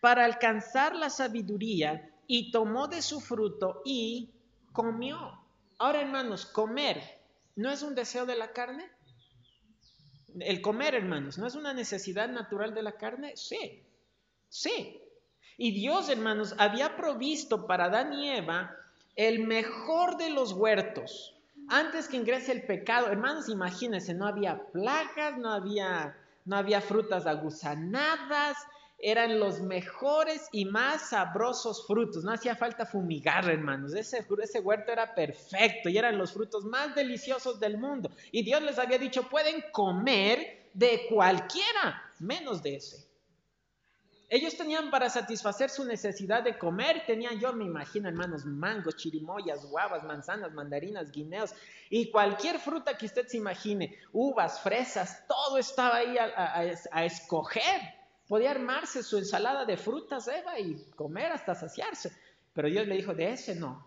para 0.00 0.24
alcanzar 0.24 0.94
la 0.94 1.10
sabiduría 1.10 2.10
y 2.26 2.50
tomó 2.50 2.86
de 2.86 3.02
su 3.02 3.20
fruto 3.20 3.82
y 3.84 4.30
comió. 4.72 5.40
Ahora, 5.78 6.02
hermanos, 6.02 6.46
comer 6.46 7.02
no 7.56 7.70
es 7.70 7.82
un 7.82 7.94
deseo 7.94 8.26
de 8.26 8.36
la 8.36 8.52
carne. 8.52 8.90
El 10.40 10.60
comer, 10.60 10.94
hermanos, 10.94 11.38
¿no 11.38 11.46
es 11.46 11.54
una 11.54 11.72
necesidad 11.72 12.28
natural 12.28 12.74
de 12.74 12.82
la 12.82 12.92
carne? 12.92 13.36
Sí, 13.36 13.82
sí. 14.48 15.00
Y 15.56 15.72
Dios, 15.72 16.08
hermanos, 16.08 16.54
había 16.58 16.96
provisto 16.96 17.66
para 17.66 17.84
Adán 17.86 18.12
y 18.12 18.30
Eva 18.30 18.76
el 19.16 19.46
mejor 19.46 20.16
de 20.16 20.30
los 20.30 20.52
huertos. 20.52 21.34
Antes 21.68 22.08
que 22.08 22.16
ingrese 22.16 22.52
el 22.52 22.62
pecado, 22.62 23.06
hermanos, 23.08 23.48
imagínense, 23.48 24.12
no 24.14 24.26
había 24.26 24.66
plagas, 24.72 25.38
no 25.38 25.52
había, 25.52 26.16
no 26.44 26.56
había 26.56 26.80
frutas 26.80 27.26
agusanadas, 27.26 28.56
eran 28.98 29.38
los 29.38 29.60
mejores 29.60 30.48
y 30.52 30.64
más 30.64 31.10
sabrosos 31.10 31.86
frutos. 31.86 32.24
No 32.24 32.32
hacía 32.32 32.56
falta 32.56 32.86
fumigar, 32.86 33.48
hermanos. 33.48 33.94
Ese, 33.94 34.26
ese 34.42 34.60
huerto 34.60 34.92
era 34.92 35.14
perfecto 35.14 35.88
y 35.88 35.98
eran 35.98 36.18
los 36.18 36.32
frutos 36.32 36.64
más 36.64 36.94
deliciosos 36.94 37.60
del 37.60 37.78
mundo. 37.78 38.10
Y 38.32 38.42
Dios 38.42 38.62
les 38.62 38.78
había 38.78 38.98
dicho, 38.98 39.28
pueden 39.28 39.62
comer 39.72 40.68
de 40.74 41.06
cualquiera, 41.08 42.02
menos 42.18 42.62
de 42.62 42.76
ese. 42.76 43.13
Ellos 44.28 44.56
tenían 44.56 44.90
para 44.90 45.10
satisfacer 45.10 45.70
su 45.70 45.84
necesidad 45.84 46.42
de 46.42 46.58
comer, 46.58 47.04
tenían, 47.06 47.38
yo 47.38 47.52
me 47.52 47.64
imagino, 47.64 48.08
hermanos, 48.08 48.44
mangos, 48.44 48.96
chirimoyas, 48.96 49.64
guavas, 49.66 50.02
manzanas, 50.04 50.52
mandarinas, 50.52 51.12
guineos 51.12 51.54
y 51.90 52.10
cualquier 52.10 52.58
fruta 52.58 52.96
que 52.96 53.06
usted 53.06 53.26
se 53.26 53.36
imagine, 53.36 53.96
uvas, 54.12 54.60
fresas, 54.60 55.24
todo 55.28 55.58
estaba 55.58 55.96
ahí 55.96 56.16
a 56.18 57.04
escoger. 57.04 57.80
Podía 58.26 58.52
armarse 58.52 59.02
su 59.02 59.18
ensalada 59.18 59.66
de 59.66 59.76
frutas, 59.76 60.26
Eva, 60.28 60.58
y 60.58 60.74
comer 60.96 61.32
hasta 61.32 61.54
saciarse. 61.54 62.10
Pero 62.54 62.68
Dios 62.68 62.86
le 62.86 62.96
dijo, 62.96 63.14
de 63.14 63.32
ese 63.32 63.54
no. 63.54 63.86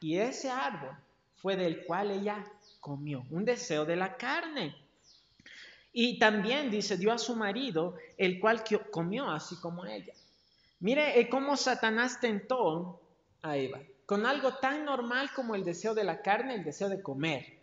Y 0.00 0.18
ese 0.18 0.50
árbol 0.50 0.96
fue 1.36 1.56
del 1.56 1.84
cual 1.84 2.10
ella 2.10 2.44
comió, 2.80 3.24
un 3.30 3.44
deseo 3.44 3.84
de 3.84 3.96
la 3.96 4.16
carne. 4.16 4.74
Y 5.98 6.18
también 6.18 6.70
dice, 6.70 6.98
dio 6.98 7.10
a 7.10 7.16
su 7.16 7.34
marido, 7.34 7.96
el 8.18 8.38
cual 8.38 8.62
comió 8.90 9.30
así 9.30 9.56
como 9.56 9.86
ella. 9.86 10.12
Mire 10.78 11.18
eh, 11.18 11.30
cómo 11.30 11.56
Satanás 11.56 12.20
tentó 12.20 13.00
a 13.40 13.56
Eva, 13.56 13.80
con 14.04 14.26
algo 14.26 14.56
tan 14.56 14.84
normal 14.84 15.30
como 15.34 15.54
el 15.54 15.64
deseo 15.64 15.94
de 15.94 16.04
la 16.04 16.20
carne, 16.20 16.54
el 16.54 16.64
deseo 16.64 16.90
de 16.90 17.00
comer. 17.00 17.62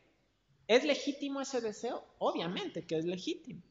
¿Es 0.68 0.84
legítimo 0.84 1.42
ese 1.42 1.62
deseo? 1.62 2.04
Obviamente 2.18 2.88
que 2.88 2.98
es 2.98 3.06
legítimo. 3.06 3.62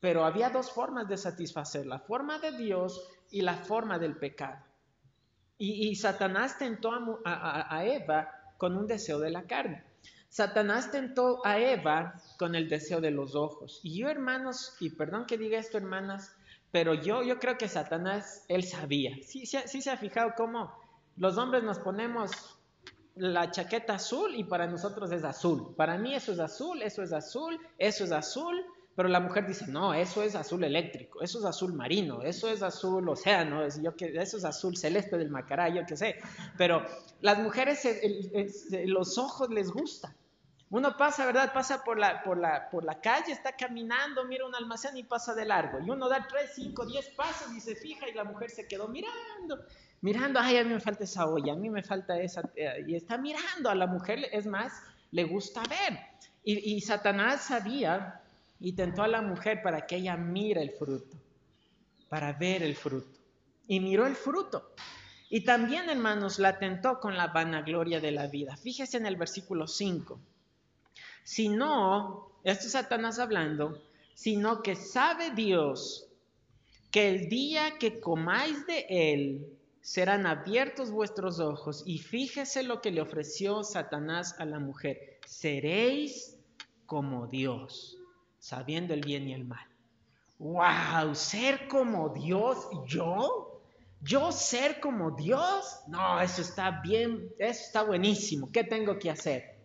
Pero 0.00 0.24
había 0.24 0.48
dos 0.48 0.70
formas 0.70 1.06
de 1.06 1.18
satisfacer, 1.18 1.84
la 1.84 1.98
forma 1.98 2.38
de 2.38 2.52
Dios 2.52 3.06
y 3.30 3.42
la 3.42 3.56
forma 3.58 3.98
del 3.98 4.16
pecado. 4.16 4.64
Y, 5.58 5.94
Satanás 5.96 6.56
tentó 6.56 7.20
a, 7.26 7.84
Eva 7.84 8.54
con 8.56 8.74
un 8.74 8.86
deseo 8.86 9.18
de 9.18 9.30
la 9.30 9.42
carne. 9.42 9.84
Satanás 10.32 10.90
tentó 10.90 11.44
a 11.44 11.58
Eva 11.58 12.14
con 12.38 12.54
el 12.54 12.70
deseo 12.70 13.02
de 13.02 13.10
los 13.10 13.34
ojos. 13.34 13.80
Y 13.82 13.98
yo, 13.98 14.08
hermanos, 14.08 14.74
y 14.80 14.88
perdón 14.88 15.26
que 15.26 15.36
diga 15.36 15.58
esto, 15.58 15.76
hermanas, 15.76 16.34
pero 16.70 16.94
yo, 16.94 17.22
yo 17.22 17.38
creo 17.38 17.58
que 17.58 17.68
Satanás, 17.68 18.46
él 18.48 18.64
sabía. 18.64 19.14
Sí, 19.22 19.44
se 19.44 19.90
ha 19.90 19.96
fijado 19.98 20.32
cómo 20.34 20.72
los 21.18 21.36
hombres 21.36 21.62
nos 21.62 21.78
ponemos 21.80 22.30
la 23.14 23.50
chaqueta 23.50 23.96
azul 23.96 24.34
y 24.34 24.44
para 24.44 24.66
nosotros 24.66 25.12
es 25.12 25.22
azul. 25.22 25.74
Para 25.76 25.98
mí 25.98 26.14
eso 26.14 26.32
es 26.32 26.38
azul, 26.38 26.80
eso 26.80 27.02
es 27.02 27.12
azul, 27.12 27.60
eso 27.76 28.04
es 28.04 28.12
azul. 28.12 28.64
Pero 28.96 29.10
la 29.10 29.20
mujer 29.20 29.46
dice, 29.46 29.66
no, 29.68 29.92
eso 29.92 30.22
es 30.22 30.34
azul 30.34 30.64
eléctrico, 30.64 31.20
eso 31.20 31.40
es 31.40 31.44
azul 31.44 31.74
marino, 31.74 32.22
eso 32.22 32.48
es 32.48 32.62
azul 32.62 33.06
océano, 33.06 33.64
eso 33.64 34.36
es 34.38 34.44
azul 34.46 34.78
celeste 34.78 35.18
del 35.18 35.28
Macará, 35.28 35.68
yo 35.68 35.82
qué 35.86 35.94
sé. 35.94 36.16
Pero 36.56 36.86
las 37.20 37.38
mujeres, 37.38 37.86
los 38.86 39.18
ojos 39.18 39.50
les 39.50 39.70
gusta. 39.70 40.14
Uno 40.72 40.96
pasa, 40.96 41.26
¿verdad? 41.26 41.52
Pasa 41.52 41.84
por 41.84 41.98
la, 41.98 42.22
por, 42.22 42.38
la, 42.38 42.70
por 42.70 42.82
la 42.82 42.98
calle, 42.98 43.30
está 43.30 43.52
caminando, 43.52 44.24
mira 44.24 44.46
un 44.46 44.54
almacén 44.54 44.96
y 44.96 45.02
pasa 45.02 45.34
de 45.34 45.44
largo. 45.44 45.80
Y 45.80 45.90
uno 45.90 46.08
da 46.08 46.26
tres, 46.26 46.52
cinco, 46.54 46.86
diez 46.86 47.10
pasos 47.10 47.52
y 47.54 47.60
se 47.60 47.76
fija 47.76 48.08
y 48.08 48.14
la 48.14 48.24
mujer 48.24 48.48
se 48.48 48.66
quedó 48.66 48.88
mirando, 48.88 49.66
mirando, 50.00 50.40
ay, 50.40 50.56
a 50.56 50.64
mí 50.64 50.72
me 50.72 50.80
falta 50.80 51.04
esa 51.04 51.26
olla, 51.26 51.52
a 51.52 51.56
mí 51.56 51.68
me 51.68 51.82
falta 51.82 52.18
esa... 52.18 52.50
Eh", 52.56 52.86
y 52.88 52.94
está 52.94 53.18
mirando 53.18 53.68
a 53.68 53.74
la 53.74 53.86
mujer, 53.86 54.26
es 54.32 54.46
más, 54.46 54.72
le 55.10 55.24
gusta 55.24 55.62
ver. 55.68 55.98
Y, 56.42 56.74
y 56.74 56.80
Satanás 56.80 57.42
sabía 57.42 58.22
y 58.58 58.72
tentó 58.72 59.02
a 59.02 59.08
la 59.08 59.20
mujer 59.20 59.60
para 59.62 59.86
que 59.86 59.96
ella 59.96 60.16
mire 60.16 60.62
el 60.62 60.70
fruto, 60.70 61.18
para 62.08 62.32
ver 62.32 62.62
el 62.62 62.76
fruto. 62.76 63.20
Y 63.68 63.78
miró 63.78 64.06
el 64.06 64.16
fruto. 64.16 64.72
Y 65.28 65.44
también, 65.44 65.90
hermanos, 65.90 66.38
la 66.38 66.58
tentó 66.58 66.98
con 66.98 67.14
la 67.14 67.26
vanagloria 67.26 68.00
de 68.00 68.12
la 68.12 68.26
vida. 68.26 68.56
Fíjese 68.56 68.96
en 68.96 69.04
el 69.04 69.16
versículo 69.16 69.66
5. 69.66 70.18
Si 71.24 71.48
no, 71.48 72.30
esto 72.44 72.66
es 72.66 72.72
Satanás 72.72 73.18
hablando, 73.18 73.80
sino 74.14 74.62
que 74.62 74.76
sabe 74.76 75.30
Dios 75.30 76.06
que 76.90 77.08
el 77.08 77.28
día 77.28 77.78
que 77.78 78.00
comáis 78.00 78.66
de 78.66 78.86
él, 78.88 79.58
serán 79.82 80.26
abiertos 80.26 80.90
vuestros 80.90 81.40
ojos. 81.40 81.82
Y 81.84 81.98
fíjese 81.98 82.62
lo 82.62 82.80
que 82.80 82.90
le 82.90 83.02
ofreció 83.02 83.64
Satanás 83.64 84.36
a 84.38 84.44
la 84.44 84.58
mujer. 84.58 85.18
Seréis 85.26 86.38
como 86.86 87.26
Dios 87.26 87.98
sabiendo 88.38 88.94
el 88.94 89.02
bien 89.02 89.28
y 89.28 89.34
el 89.34 89.44
mal. 89.44 89.66
¡Wow! 90.38 91.14
¿Ser 91.14 91.68
como 91.68 92.08
Dios? 92.08 92.58
¿Yo? 92.86 93.60
¿Yo 94.00 94.32
ser 94.32 94.80
como 94.80 95.12
Dios? 95.12 95.80
No, 95.86 96.20
eso 96.20 96.42
está 96.42 96.80
bien, 96.82 97.30
eso 97.38 97.62
está 97.64 97.82
buenísimo. 97.82 98.50
¿Qué 98.50 98.64
tengo 98.64 98.98
que 98.98 99.10
hacer? 99.10 99.61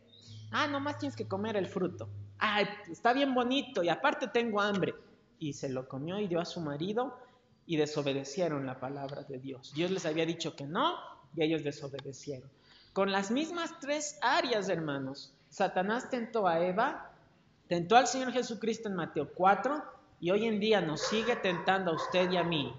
Ah, 0.51 0.67
nomás 0.67 0.97
tienes 0.97 1.15
que 1.15 1.27
comer 1.27 1.57
el 1.57 1.67
fruto. 1.67 2.09
Ah, 2.39 2.61
está 2.89 3.13
bien 3.13 3.33
bonito 3.33 3.83
y 3.83 3.89
aparte 3.89 4.27
tengo 4.27 4.61
hambre. 4.61 4.95
Y 5.39 5.53
se 5.53 5.69
lo 5.69 5.87
comió 5.87 6.19
y 6.19 6.27
dio 6.27 6.39
a 6.39 6.45
su 6.45 6.61
marido 6.61 7.17
y 7.65 7.77
desobedecieron 7.77 8.65
la 8.65 8.79
palabra 8.79 9.23
de 9.23 9.39
Dios. 9.39 9.73
Dios 9.73 9.91
les 9.91 10.05
había 10.05 10.25
dicho 10.25 10.55
que 10.55 10.65
no 10.65 10.95
y 11.35 11.43
ellos 11.43 11.63
desobedecieron. 11.63 12.49
Con 12.93 13.11
las 13.11 13.29
mismas 13.29 13.79
tres 13.79 14.17
áreas, 14.21 14.69
hermanos, 14.69 15.33
Satanás 15.49 16.09
tentó 16.09 16.47
a 16.47 16.59
Eva 16.65 17.13
Tentó 17.67 17.97
al 17.97 18.07
Señor 18.07 18.31
Jesucristo 18.31 18.87
en 18.87 18.95
Mateo 18.95 19.29
4 19.33 19.83
y 20.21 20.31
hoy 20.31 20.45
en 20.45 20.59
día 20.59 20.79
nos 20.79 21.01
sigue 21.01 21.35
tentando 21.35 21.91
a 21.91 21.95
usted 21.95 22.31
y 22.31 22.37
a 22.37 22.43
mí 22.43 22.73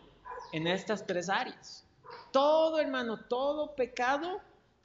en 0.53 0.67
estas 0.67 1.07
tres 1.07 1.29
áreas. 1.29 1.87
Todo, 2.33 2.81
hermano, 2.81 3.21
todo 3.27 3.75
pecado, 3.75 4.41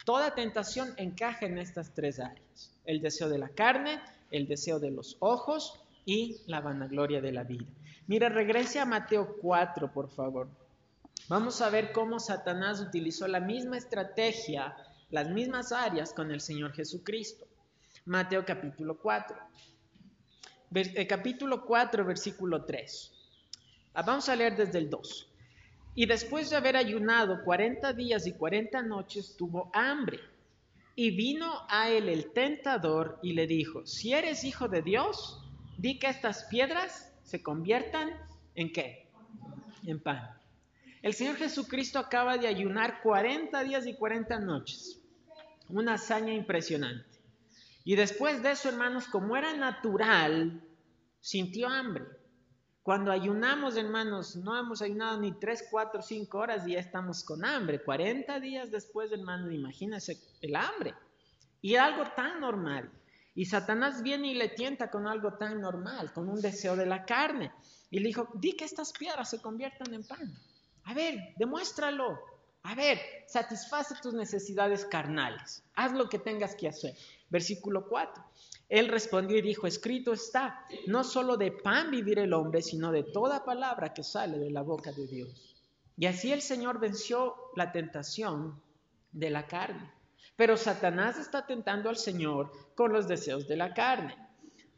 toda 0.05 0.35
tentación 0.35 0.93
encaja 0.97 1.45
en 1.45 1.57
estas 1.57 1.93
tres 1.93 2.19
áreas. 2.19 2.71
El 2.85 3.01
deseo 3.01 3.29
de 3.29 3.37
la 3.37 3.49
carne, 3.49 4.01
el 4.31 4.47
deseo 4.47 4.79
de 4.79 4.91
los 4.91 5.17
ojos 5.19 5.79
y 6.05 6.41
la 6.47 6.61
vanagloria 6.61 7.21
de 7.21 7.31
la 7.31 7.43
vida. 7.43 7.65
Mira, 8.07 8.29
regrese 8.29 8.79
a 8.79 8.85
Mateo 8.85 9.37
4, 9.41 9.91
por 9.93 10.09
favor. 10.09 10.49
Vamos 11.29 11.61
a 11.61 11.69
ver 11.69 11.93
cómo 11.93 12.19
Satanás 12.19 12.81
utilizó 12.81 13.27
la 13.27 13.39
misma 13.39 13.77
estrategia, 13.77 14.75
las 15.09 15.29
mismas 15.29 15.71
áreas 15.71 16.13
con 16.13 16.31
el 16.31 16.41
Señor 16.41 16.73
Jesucristo. 16.73 17.47
Mateo 18.05 18.43
capítulo 18.43 18.99
4. 18.99 19.37
Eh, 20.75 21.07
capítulo 21.07 21.65
4, 21.65 22.03
versículo 22.03 22.65
3. 22.65 23.11
Ah, 23.93 24.01
vamos 24.01 24.27
a 24.27 24.35
leer 24.35 24.57
desde 24.57 24.79
el 24.79 24.89
2. 24.89 25.32
Y 25.95 26.05
después 26.07 26.49
de 26.49 26.55
haber 26.55 26.75
ayunado 26.75 27.43
40 27.43 27.93
días 27.93 28.25
y 28.25 28.33
40 28.33 28.81
noches, 28.81 29.35
tuvo 29.37 29.69
hambre. 29.73 30.19
Y 30.95 31.11
vino 31.11 31.51
a 31.69 31.89
él 31.89 32.09
el 32.09 32.31
tentador 32.33 33.19
y 33.21 33.33
le 33.33 33.47
dijo, 33.47 33.85
si 33.85 34.13
eres 34.13 34.43
hijo 34.43 34.67
de 34.67 34.81
Dios, 34.81 35.39
di 35.77 35.99
que 35.99 36.07
estas 36.07 36.45
piedras 36.45 37.11
se 37.23 37.41
conviertan 37.41 38.11
en 38.55 38.71
qué? 38.71 39.07
En 39.85 39.99
pan. 39.99 40.29
El 41.01 41.13
Señor 41.13 41.35
Jesucristo 41.35 41.99
acaba 41.99 42.37
de 42.37 42.47
ayunar 42.47 43.01
40 43.01 43.63
días 43.63 43.85
y 43.85 43.95
40 43.95 44.39
noches. 44.39 44.99
Una 45.69 45.95
hazaña 45.95 46.33
impresionante. 46.33 47.19
Y 47.83 47.95
después 47.95 48.41
de 48.41 48.51
eso, 48.51 48.69
hermanos, 48.69 49.07
como 49.07 49.35
era 49.35 49.53
natural, 49.53 50.61
sintió 51.19 51.67
hambre. 51.67 52.05
Cuando 52.83 53.13
ayunamos, 53.13 53.77
hermanos, 53.77 54.35
no 54.35 54.59
hemos 54.59 54.81
ayunado 54.81 55.17
ni 55.17 55.31
3, 55.31 55.67
4, 55.71 56.01
5 56.01 56.37
horas 56.37 56.67
y 56.67 56.73
ya 56.73 56.79
estamos 56.79 57.23
con 57.23 57.45
hambre. 57.45 57.81
40 57.81 58.41
días 58.41 58.71
después, 58.71 59.09
hermanos, 59.13 59.53
imagínense 59.53 60.17
el 60.41 60.53
hambre. 60.57 60.93
Y 61.61 61.77
algo 61.77 62.03
tan 62.13 62.41
normal. 62.41 62.91
Y 63.35 63.45
Satanás 63.45 64.03
viene 64.03 64.27
y 64.27 64.35
le 64.35 64.49
tienta 64.49 64.91
con 64.91 65.07
algo 65.07 65.35
tan 65.35 65.61
normal, 65.61 66.11
con 66.11 66.27
un 66.27 66.41
deseo 66.41 66.75
de 66.75 66.85
la 66.85 67.05
carne. 67.05 67.53
Y 67.89 67.99
le 67.99 68.07
dijo, 68.09 68.27
di 68.33 68.51
que 68.51 68.65
estas 68.65 68.91
piedras 68.91 69.29
se 69.29 69.41
conviertan 69.41 69.93
en 69.93 70.05
pan. 70.05 70.37
A 70.83 70.93
ver, 70.93 71.33
demuéstralo. 71.37 72.19
A 72.63 72.75
ver, 72.75 72.99
satisface 73.27 73.95
tus 74.01 74.13
necesidades 74.13 74.85
carnales. 74.85 75.63
Haz 75.75 75.91
lo 75.93 76.07
que 76.07 76.17
tengas 76.17 76.55
que 76.55 76.67
hacer. 76.69 76.95
Versículo 77.29 77.87
4. 77.87 78.23
Él 78.69 78.87
respondió 78.87 79.37
y 79.37 79.41
dijo, 79.41 79.67
escrito 79.67 80.13
está, 80.13 80.65
no 80.87 81.03
solo 81.03 81.37
de 81.37 81.51
pan 81.51 81.91
vivir 81.91 82.19
el 82.19 82.33
hombre, 82.33 82.61
sino 82.61 82.91
de 82.91 83.03
toda 83.03 83.43
palabra 83.43 83.93
que 83.93 84.01
sale 84.01 84.39
de 84.39 84.49
la 84.49 84.61
boca 84.61 84.91
de 84.91 85.05
Dios. 85.05 85.55
Y 85.97 86.05
así 86.05 86.31
el 86.31 86.41
Señor 86.41 86.79
venció 86.79 87.35
la 87.55 87.71
tentación 87.71 88.59
de 89.11 89.29
la 89.29 89.45
carne. 89.45 89.91
Pero 90.35 90.57
Satanás 90.57 91.19
está 91.19 91.45
tentando 91.45 91.89
al 91.89 91.97
Señor 91.97 92.51
con 92.75 92.91
los 92.91 93.07
deseos 93.07 93.47
de 93.47 93.57
la 93.57 93.73
carne. 93.73 94.17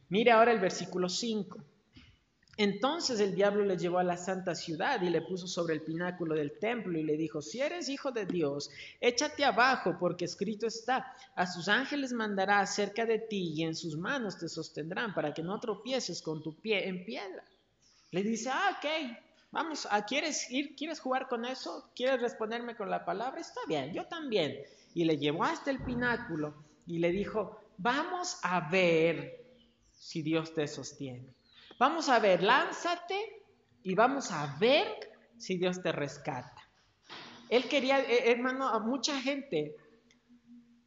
Mire 0.10 0.32
ahora 0.32 0.52
el 0.52 0.60
versículo 0.60 1.08
5. 1.08 1.58
Entonces 2.58 3.20
el 3.20 3.36
diablo 3.36 3.66
le 3.66 3.78
llevó 3.78 4.00
a 4.00 4.04
la 4.04 4.16
santa 4.16 4.56
ciudad 4.56 5.02
y 5.02 5.10
le 5.10 5.22
puso 5.22 5.46
sobre 5.46 5.74
el 5.74 5.82
pináculo 5.82 6.36
del 6.36 6.58
templo 6.58 6.98
y 6.98 7.04
le 7.04 7.18
dijo, 7.18 7.42
si 7.42 7.60
eres 7.60 7.90
hijo 7.90 8.12
de 8.12 8.26
Dios, 8.26 8.72
échate 9.02 9.44
abajo 9.44 9.98
porque 10.00 10.24
escrito 10.24 10.66
está, 10.66 11.14
a 11.36 11.48
sus 11.48 11.68
ángeles 11.68 12.14
mandará 12.14 12.62
acerca 12.62 13.06
de 13.06 13.20
ti 13.20 13.54
y 13.56 13.64
en 13.64 13.76
sus 13.76 13.98
manos 13.98 14.38
te 14.38 14.48
sostendrán 14.48 15.14
para 15.14 15.34
que 15.34 15.44
no 15.44 15.60
tropieces 15.60 16.22
con 16.22 16.42
tu 16.42 16.56
pie 16.56 16.88
en 16.88 17.04
piedra. 17.04 17.44
Le 18.12 18.24
dice, 18.24 18.50
ah, 18.50 18.78
ok, 18.78 19.18
vamos, 19.52 19.86
¿quieres 20.08 20.50
ir? 20.50 20.78
¿Quieres 20.78 21.02
jugar 21.02 21.28
con 21.28 21.44
eso? 21.44 21.90
¿Quieres 21.94 22.22
responderme 22.22 22.78
con 22.78 22.90
la 22.90 23.04
palabra? 23.04 23.42
Está 23.42 23.60
bien, 23.68 23.92
yo 23.92 24.06
también. 24.06 24.62
Y 24.94 25.04
le 25.04 25.18
llevó 25.18 25.44
hasta 25.44 25.72
el 25.72 25.84
pináculo 25.84 26.54
y 26.88 27.00
le 27.00 27.12
dijo, 27.12 27.60
vamos 27.78 28.38
a 28.44 28.70
ver 28.70 29.44
si 29.92 30.22
Dios 30.22 30.54
te 30.54 30.66
sostiene. 30.70 31.35
Vamos 31.78 32.08
a 32.10 32.20
ver, 32.20 32.42
lánzate 32.42 33.44
y 33.84 33.96
vamos 33.96 34.32
a 34.32 34.56
ver 34.60 34.88
si 35.38 35.58
Dios 35.58 35.82
te 35.82 35.92
rescata. 35.92 36.64
Él 37.50 37.68
quería, 37.68 38.00
eh, 38.00 38.32
hermano, 38.32 38.70
a 38.70 38.80
mucha 38.80 39.20
gente 39.22 39.76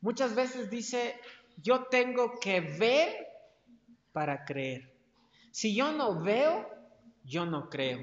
muchas 0.01 0.35
veces 0.35 0.71
dice, 0.71 1.21
yo 1.57 1.85
tengo 1.85 2.39
que 2.41 2.61
ver 2.61 3.27
para 4.13 4.45
creer. 4.45 4.93
Si 5.51 5.75
yo 5.75 5.93
no 5.93 6.23
veo, 6.23 6.69
yo 7.25 7.47
no 7.47 7.69
creo. 7.69 8.01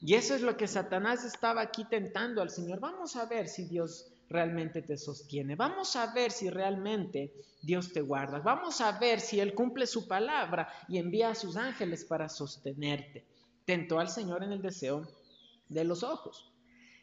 Y 0.00 0.14
eso 0.14 0.34
es 0.34 0.42
lo 0.42 0.56
que 0.56 0.68
Satanás 0.68 1.24
estaba 1.24 1.62
aquí 1.62 1.84
tentando 1.84 2.42
al 2.42 2.50
Señor. 2.50 2.80
Vamos 2.80 3.16
a 3.16 3.24
ver 3.24 3.48
si 3.48 3.64
Dios 3.64 4.12
realmente 4.28 4.82
te 4.82 4.96
sostiene. 4.96 5.54
Vamos 5.54 5.96
a 5.96 6.12
ver 6.12 6.30
si 6.30 6.50
realmente 6.50 7.32
Dios 7.62 7.92
te 7.92 8.00
guarda. 8.00 8.40
Vamos 8.40 8.80
a 8.80 8.98
ver 8.98 9.20
si 9.20 9.40
Él 9.40 9.54
cumple 9.54 9.86
su 9.86 10.06
palabra 10.06 10.68
y 10.88 10.98
envía 10.98 11.30
a 11.30 11.34
sus 11.34 11.56
ángeles 11.56 12.04
para 12.04 12.28
sostenerte. 12.28 13.24
Tentó 13.64 13.98
al 13.98 14.08
Señor 14.08 14.42
en 14.42 14.52
el 14.52 14.62
deseo 14.62 15.06
de 15.68 15.84
los 15.84 16.02
ojos. 16.02 16.52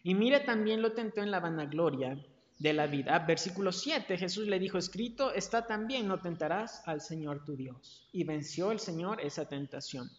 Y 0.04 0.16
mire, 0.16 0.42
también 0.42 0.82
lo 0.82 0.94
tentó 0.94 1.22
en 1.22 1.32
la 1.32 1.40
vanagloria 1.40 2.18
de 2.60 2.74
la 2.74 2.88
vida. 2.88 3.20
Versículo 3.20 3.72
7, 3.72 4.18
Jesús 4.18 4.48
le 4.48 4.60
dijo, 4.60 4.78
escrito 4.78 5.34
está 5.34 5.66
también, 5.66 6.08
no 6.08 6.20
tentarás 6.20 6.82
al 6.88 7.02
Señor 7.02 7.44
tu 7.46 7.56
Dios. 7.56 8.08
Y 8.12 8.24
venció 8.24 8.72
el 8.72 8.80
Señor 8.80 9.22
esa 9.22 9.48
tentación. 9.48 10.10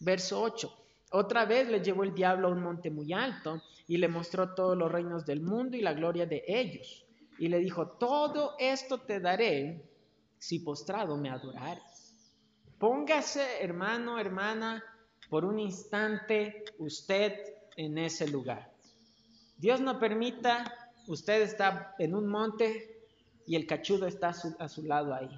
Verso 0.00 0.42
8, 0.42 0.85
otra 1.12 1.44
vez 1.44 1.68
le 1.68 1.82
llevó 1.82 2.02
el 2.02 2.14
diablo 2.14 2.48
a 2.48 2.50
un 2.50 2.62
monte 2.62 2.90
muy 2.90 3.12
alto 3.12 3.62
y 3.86 3.96
le 3.96 4.08
mostró 4.08 4.54
todos 4.54 4.76
los 4.76 4.90
reinos 4.90 5.24
del 5.24 5.40
mundo 5.40 5.76
y 5.76 5.80
la 5.80 5.92
gloria 5.92 6.26
de 6.26 6.42
ellos. 6.46 7.06
Y 7.38 7.48
le 7.48 7.58
dijo, 7.58 7.86
todo 7.86 8.56
esto 8.58 8.98
te 8.98 9.20
daré 9.20 9.88
si 10.38 10.58
postrado 10.58 11.16
me 11.16 11.30
adorares. 11.30 12.14
Póngase, 12.78 13.62
hermano, 13.62 14.18
hermana, 14.18 14.82
por 15.30 15.44
un 15.44 15.60
instante 15.60 16.64
usted 16.78 17.34
en 17.76 17.98
ese 17.98 18.28
lugar. 18.28 18.72
Dios 19.58 19.80
no 19.80 20.00
permita, 20.00 20.90
usted 21.06 21.42
está 21.42 21.94
en 21.98 22.14
un 22.14 22.26
monte 22.26 23.06
y 23.46 23.54
el 23.54 23.66
cachudo 23.66 24.06
está 24.06 24.30
a 24.30 24.34
su, 24.34 24.56
a 24.58 24.68
su 24.68 24.82
lado 24.82 25.14
ahí. 25.14 25.30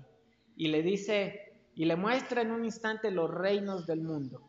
Y 0.57 0.69
le 0.69 0.83
dice, 0.83 1.53
y 1.75 1.85
le 1.85 1.95
muestra 1.95 2.41
en 2.41 2.53
un 2.53 2.65
instante 2.65 3.11
los 3.11 3.31
reinos 3.31 3.87
del 3.87 4.01
mundo 4.01 4.48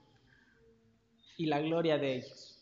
y 1.40 1.46
la 1.46 1.62
gloria 1.62 1.98
de 1.98 2.18
ellos. 2.18 2.60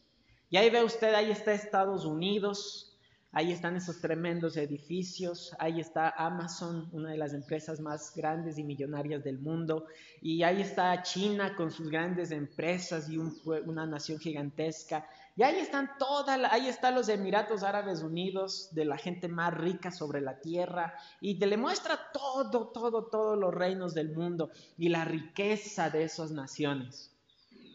Y 0.52 0.58
ahí 0.58 0.70
ve 0.70 0.84
usted, 0.84 1.14
ahí 1.16 1.32
está 1.32 1.52
Estados 1.52 2.06
Unidos, 2.06 2.96
ahí 3.32 3.52
están 3.52 3.76
esos 3.76 4.00
tremendos 4.00 4.56
edificios, 4.56 5.52
ahí 5.58 5.80
está 5.80 6.12
Amazon, 6.12 6.88
una 6.92 7.10
de 7.10 7.18
las 7.18 7.34
empresas 7.34 7.80
más 7.80 8.16
grandes 8.16 8.60
y 8.60 8.64
millonarias 8.64 9.24
del 9.24 9.40
mundo, 9.40 9.88
y 10.22 10.44
ahí 10.44 10.62
está 10.62 11.02
China 11.02 11.56
con 11.56 11.72
sus 11.72 11.90
grandes 11.90 12.30
empresas 12.30 13.10
y 13.10 13.18
una 13.18 13.88
nación 13.88 14.20
gigantesca. 14.20 15.10
Y 15.36 15.42
ahí 15.42 15.58
están 15.58 15.98
todas, 15.98 16.40
ahí 16.52 16.68
están 16.68 16.94
los 16.94 17.10
Emiratos 17.10 17.64
Árabes 17.64 18.04
Unidos, 18.04 18.70
de 18.74 18.86
la 18.86 18.98
gente 18.98 19.28
más 19.28 19.56
rica 19.56 19.90
sobre 19.90 20.22
la 20.22 20.40
tierra, 20.40 20.94
y 21.20 21.40
te 21.40 21.48
le 21.48 21.58
muestra 21.58 22.00
todo, 22.14 22.68
todo, 22.68 23.06
todos 23.06 23.40
los 23.40 23.54
reinos 23.54 23.96
del 23.96 24.16
mundo 24.16 24.52
y 24.78 24.90
la 24.90 25.04
riqueza 25.04 25.90
de 25.90 26.04
esas 26.04 26.30
naciones. 26.30 27.17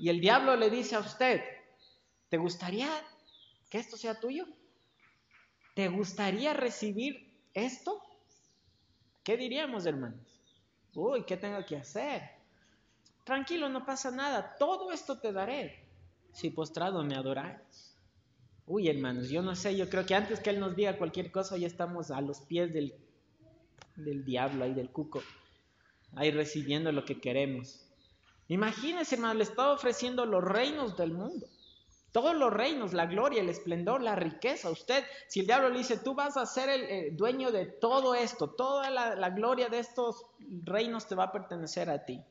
Y 0.02 0.08
el 0.08 0.20
diablo 0.20 0.56
le 0.56 0.68
dice 0.68 0.96
a 0.96 0.98
usted, 0.98 1.44
¿te 2.28 2.36
gustaría 2.36 2.90
que 3.70 3.78
esto 3.78 3.96
sea 3.96 4.18
tuyo? 4.18 4.48
¿Te 5.76 5.86
gustaría 5.86 6.52
recibir 6.54 7.32
esto? 7.54 8.02
¿Qué 9.22 9.36
diríamos, 9.36 9.86
hermanos? 9.86 10.26
Uy, 10.92 11.22
¿qué 11.22 11.36
tengo 11.36 11.64
que 11.64 11.76
hacer? 11.76 12.20
Tranquilo, 13.22 13.68
no 13.68 13.86
pasa 13.86 14.10
nada. 14.10 14.56
Todo 14.58 14.90
esto 14.90 15.20
te 15.20 15.32
daré 15.32 15.88
si 16.32 16.50
postrado 16.50 17.04
me 17.04 17.14
adoráis. 17.14 17.96
Uy, 18.66 18.88
hermanos, 18.88 19.30
yo 19.30 19.40
no 19.40 19.54
sé, 19.54 19.76
yo 19.76 19.88
creo 19.88 20.04
que 20.04 20.16
antes 20.16 20.40
que 20.40 20.50
Él 20.50 20.58
nos 20.58 20.74
diga 20.74 20.98
cualquier 20.98 21.30
cosa, 21.30 21.56
ya 21.56 21.68
estamos 21.68 22.10
a 22.10 22.20
los 22.20 22.40
pies 22.40 22.72
del, 22.72 22.92
del 23.94 24.24
diablo 24.24 24.66
y 24.66 24.74
del 24.74 24.90
cuco, 24.90 25.22
ahí 26.16 26.32
recibiendo 26.32 26.90
lo 26.90 27.04
que 27.04 27.20
queremos. 27.20 27.91
Imagínense, 28.48 29.14
hermano, 29.14 29.34
le 29.34 29.44
está 29.44 29.72
ofreciendo 29.72 30.26
los 30.26 30.42
reinos 30.42 30.96
del 30.96 31.12
mundo. 31.12 31.46
Todos 32.12 32.36
los 32.36 32.52
reinos, 32.52 32.92
la 32.92 33.06
gloria, 33.06 33.40
el 33.40 33.48
esplendor, 33.48 34.02
la 34.02 34.14
riqueza. 34.14 34.70
Usted, 34.70 35.02
si 35.28 35.40
el 35.40 35.46
diablo 35.46 35.70
le 35.70 35.78
dice, 35.78 35.96
tú 35.98 36.14
vas 36.14 36.36
a 36.36 36.44
ser 36.44 36.68
el 36.68 37.16
dueño 37.16 37.50
de 37.50 37.64
todo 37.64 38.14
esto, 38.14 38.50
toda 38.50 38.90
la, 38.90 39.16
la, 39.16 39.30
gloria 39.30 39.68
de 39.70 39.78
estos 39.78 40.26
reinos 40.64 41.06
te 41.06 41.14
va 41.14 41.24
a 41.24 41.32
pertenecer 41.32 41.88
a 41.88 42.04
ti. 42.04 42.22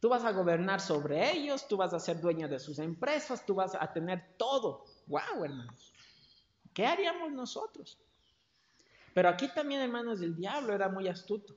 Tú 0.00 0.08
vas 0.08 0.24
a 0.24 0.32
gobernar 0.32 0.80
sobre 0.80 1.32
ellos, 1.32 1.68
tú 1.68 1.76
vas 1.76 1.94
a 1.94 2.00
ser 2.00 2.20
dueño 2.20 2.48
de 2.48 2.58
sus 2.58 2.80
empresas, 2.80 3.46
tú 3.46 3.54
vas 3.54 3.76
a 3.78 3.92
tener 3.92 4.34
todo. 4.36 4.84
¡Wow, 5.06 5.44
hermanos! 5.44 5.92
¿Qué 6.74 6.86
haríamos 6.86 7.30
nosotros? 7.32 7.98
Pero 9.14 9.28
aquí 9.28 9.48
también, 9.48 9.80
hermanos, 9.80 10.20
el 10.20 10.36
diablo 10.36 10.72
era 10.72 10.88
muy 10.88 11.08
astuto. 11.08 11.54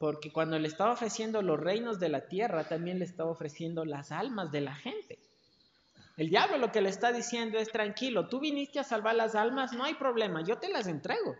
Porque 0.00 0.32
cuando 0.32 0.58
le 0.58 0.66
estaba 0.66 0.92
ofreciendo 0.92 1.42
los 1.42 1.60
reinos 1.60 2.00
de 2.00 2.08
la 2.08 2.26
tierra, 2.26 2.66
también 2.66 2.98
le 2.98 3.04
estaba 3.04 3.30
ofreciendo 3.30 3.84
las 3.84 4.12
almas 4.12 4.50
de 4.50 4.62
la 4.62 4.74
gente. 4.74 5.18
El 6.16 6.30
diablo 6.30 6.56
lo 6.56 6.72
que 6.72 6.80
le 6.80 6.88
está 6.88 7.12
diciendo 7.12 7.58
es, 7.58 7.70
tranquilo, 7.70 8.26
tú 8.26 8.40
viniste 8.40 8.78
a 8.78 8.84
salvar 8.84 9.14
las 9.14 9.34
almas, 9.34 9.74
no 9.74 9.84
hay 9.84 9.92
problema, 9.92 10.42
yo 10.42 10.56
te 10.56 10.70
las 10.70 10.86
entrego, 10.86 11.36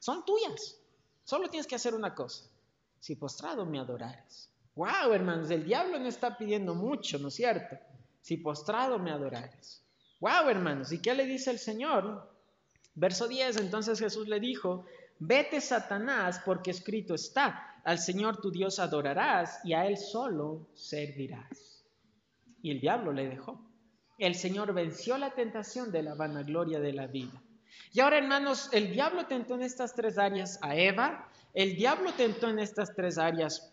son 0.00 0.24
tuyas. 0.24 0.76
Solo 1.22 1.48
tienes 1.50 1.68
que 1.68 1.76
hacer 1.76 1.94
una 1.94 2.12
cosa, 2.12 2.50
si 2.98 3.14
postrado 3.14 3.64
me 3.64 3.78
adorares. 3.78 4.50
Wow, 4.74 5.12
hermanos, 5.12 5.48
el 5.50 5.64
diablo 5.64 6.00
no 6.00 6.08
está 6.08 6.36
pidiendo 6.36 6.74
mucho, 6.74 7.16
¿no 7.20 7.28
es 7.28 7.34
cierto? 7.34 7.76
Si 8.22 8.38
postrado 8.38 8.98
me 8.98 9.12
adorares. 9.12 9.84
Wow, 10.18 10.48
hermanos, 10.48 10.90
¿y 10.90 11.00
qué 11.00 11.14
le 11.14 11.26
dice 11.26 11.52
el 11.52 11.60
Señor? 11.60 12.28
Verso 12.92 13.28
10, 13.28 13.58
entonces 13.58 14.00
Jesús 14.00 14.26
le 14.26 14.40
dijo, 14.40 14.84
vete 15.20 15.60
Satanás, 15.60 16.42
porque 16.44 16.72
escrito 16.72 17.14
está, 17.14 17.69
al 17.84 17.98
Señor 17.98 18.40
tu 18.40 18.50
Dios 18.50 18.78
adorarás 18.78 19.60
y 19.64 19.72
a 19.72 19.86
Él 19.86 19.96
solo 19.96 20.68
servirás. 20.74 21.84
Y 22.62 22.70
el 22.70 22.80
diablo 22.80 23.12
le 23.12 23.28
dejó. 23.28 23.60
El 24.18 24.34
Señor 24.34 24.72
venció 24.74 25.16
la 25.16 25.30
tentación 25.30 25.90
de 25.90 26.02
la 26.02 26.14
vanagloria 26.14 26.78
de 26.78 26.92
la 26.92 27.06
vida. 27.06 27.42
Y 27.92 28.00
ahora, 28.00 28.18
hermanos, 28.18 28.68
el 28.72 28.92
diablo 28.92 29.26
tentó 29.26 29.54
en 29.54 29.62
estas 29.62 29.94
tres 29.94 30.18
áreas 30.18 30.58
a 30.62 30.76
Eva, 30.76 31.28
el 31.54 31.74
diablo 31.74 32.12
tentó 32.12 32.48
en 32.48 32.58
estas 32.58 32.94
tres 32.94 33.18
áreas 33.18 33.72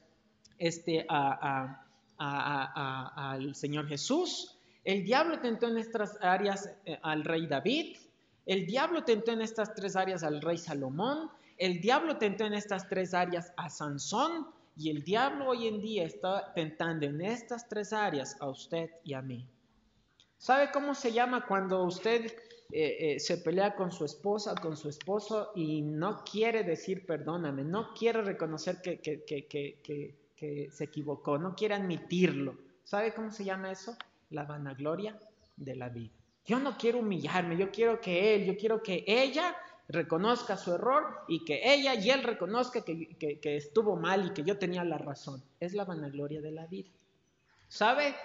este, 0.58 1.06
a, 1.10 1.86
al 2.18 3.54
Señor 3.56 3.88
Jesús, 3.88 4.58
el 4.84 5.04
diablo 5.04 5.40
tentó 5.40 5.68
en 5.68 5.78
estas 5.78 6.18
áreas 6.22 6.72
eh, 6.86 6.98
al 7.04 7.24
rey 7.24 7.46
David, 7.46 7.98
el 8.46 8.66
diablo 8.66 9.04
tentó 9.04 9.34
en 9.34 9.42
estas 9.42 9.76
tres 9.76 9.96
áreas 9.96 10.24
al 10.24 10.42
rey 10.42 10.58
Salomón, 10.58 11.30
el 11.58 11.82
diablo 11.82 12.18
tentó 12.18 12.46
en 12.46 12.54
estas 12.54 12.88
tres 12.88 13.14
áreas 13.14 13.52
a 13.58 13.70
Sansón 13.70 14.48
y 14.76 14.90
el 14.92 15.04
diablo 15.04 15.48
hoy 15.48 15.68
en 15.68 15.82
día 15.82 16.06
está 16.06 16.54
tentando 16.54 17.06
en 17.06 17.22
estas 17.22 17.68
tres 17.68 17.94
áreas 17.94 18.36
a 18.40 18.48
usted 18.48 18.92
y 19.04 19.14
a 19.14 19.22
mí. 19.22 19.48
¿Sabe 20.38 20.70
cómo 20.72 20.94
se 20.94 21.12
llama 21.12 21.46
cuando 21.48 21.84
usted 21.84 22.26
eh, 22.72 23.16
eh, 23.16 23.20
se 23.20 23.38
pelea 23.38 23.76
con 23.76 23.92
su 23.92 24.06
esposa, 24.06 24.54
con 24.56 24.78
su 24.78 24.90
esposo 24.90 25.52
y 25.56 25.82
no 25.82 26.24
quiere 26.24 26.64
decir 26.64 27.06
perdóname, 27.06 27.64
no 27.64 27.94
quiere 27.94 28.22
reconocer 28.22 28.82
que, 28.82 29.00
que 29.00 30.70
se 30.72 30.84
equivocó, 30.84 31.38
no 31.40 31.56
quiere 31.56 31.74
admitirlo. 31.74 32.58
¿Sabe 32.84 33.14
cómo 33.14 33.32
se 33.32 33.44
llama 33.44 33.72
eso? 33.72 33.98
La 34.30 34.44
vanagloria 34.44 35.20
de 35.56 35.76
la 35.76 35.90
vida. 35.90 36.14
Yo 36.46 36.60
no 36.60 36.78
quiero 36.78 37.00
humillarme, 37.00 37.58
yo 37.58 37.72
quiero 37.72 38.00
que 38.00 38.36
él, 38.36 38.46
yo 38.46 38.56
quiero 38.56 38.82
que 38.82 39.04
ella 39.06 39.56
reconozca 39.90 40.58
su 40.58 40.74
error 40.74 41.04
y 41.28 41.46
que 41.46 41.62
ella 41.64 41.96
y 41.96 42.10
él 42.10 42.24
reconozca 42.24 42.84
que, 42.84 43.40
estuvo 43.44 43.96
mal 43.96 44.28
y 44.28 44.34
que 44.34 44.44
yo 44.44 44.58
tenía 44.58 44.84
la 44.84 44.98
razón. 44.98 45.42
Es 45.60 45.74
la 45.74 45.86
vanagloria 45.86 46.42
de 46.42 46.52
la 46.52 46.68
vida. 46.68 46.90
¿Sabe 47.68 48.16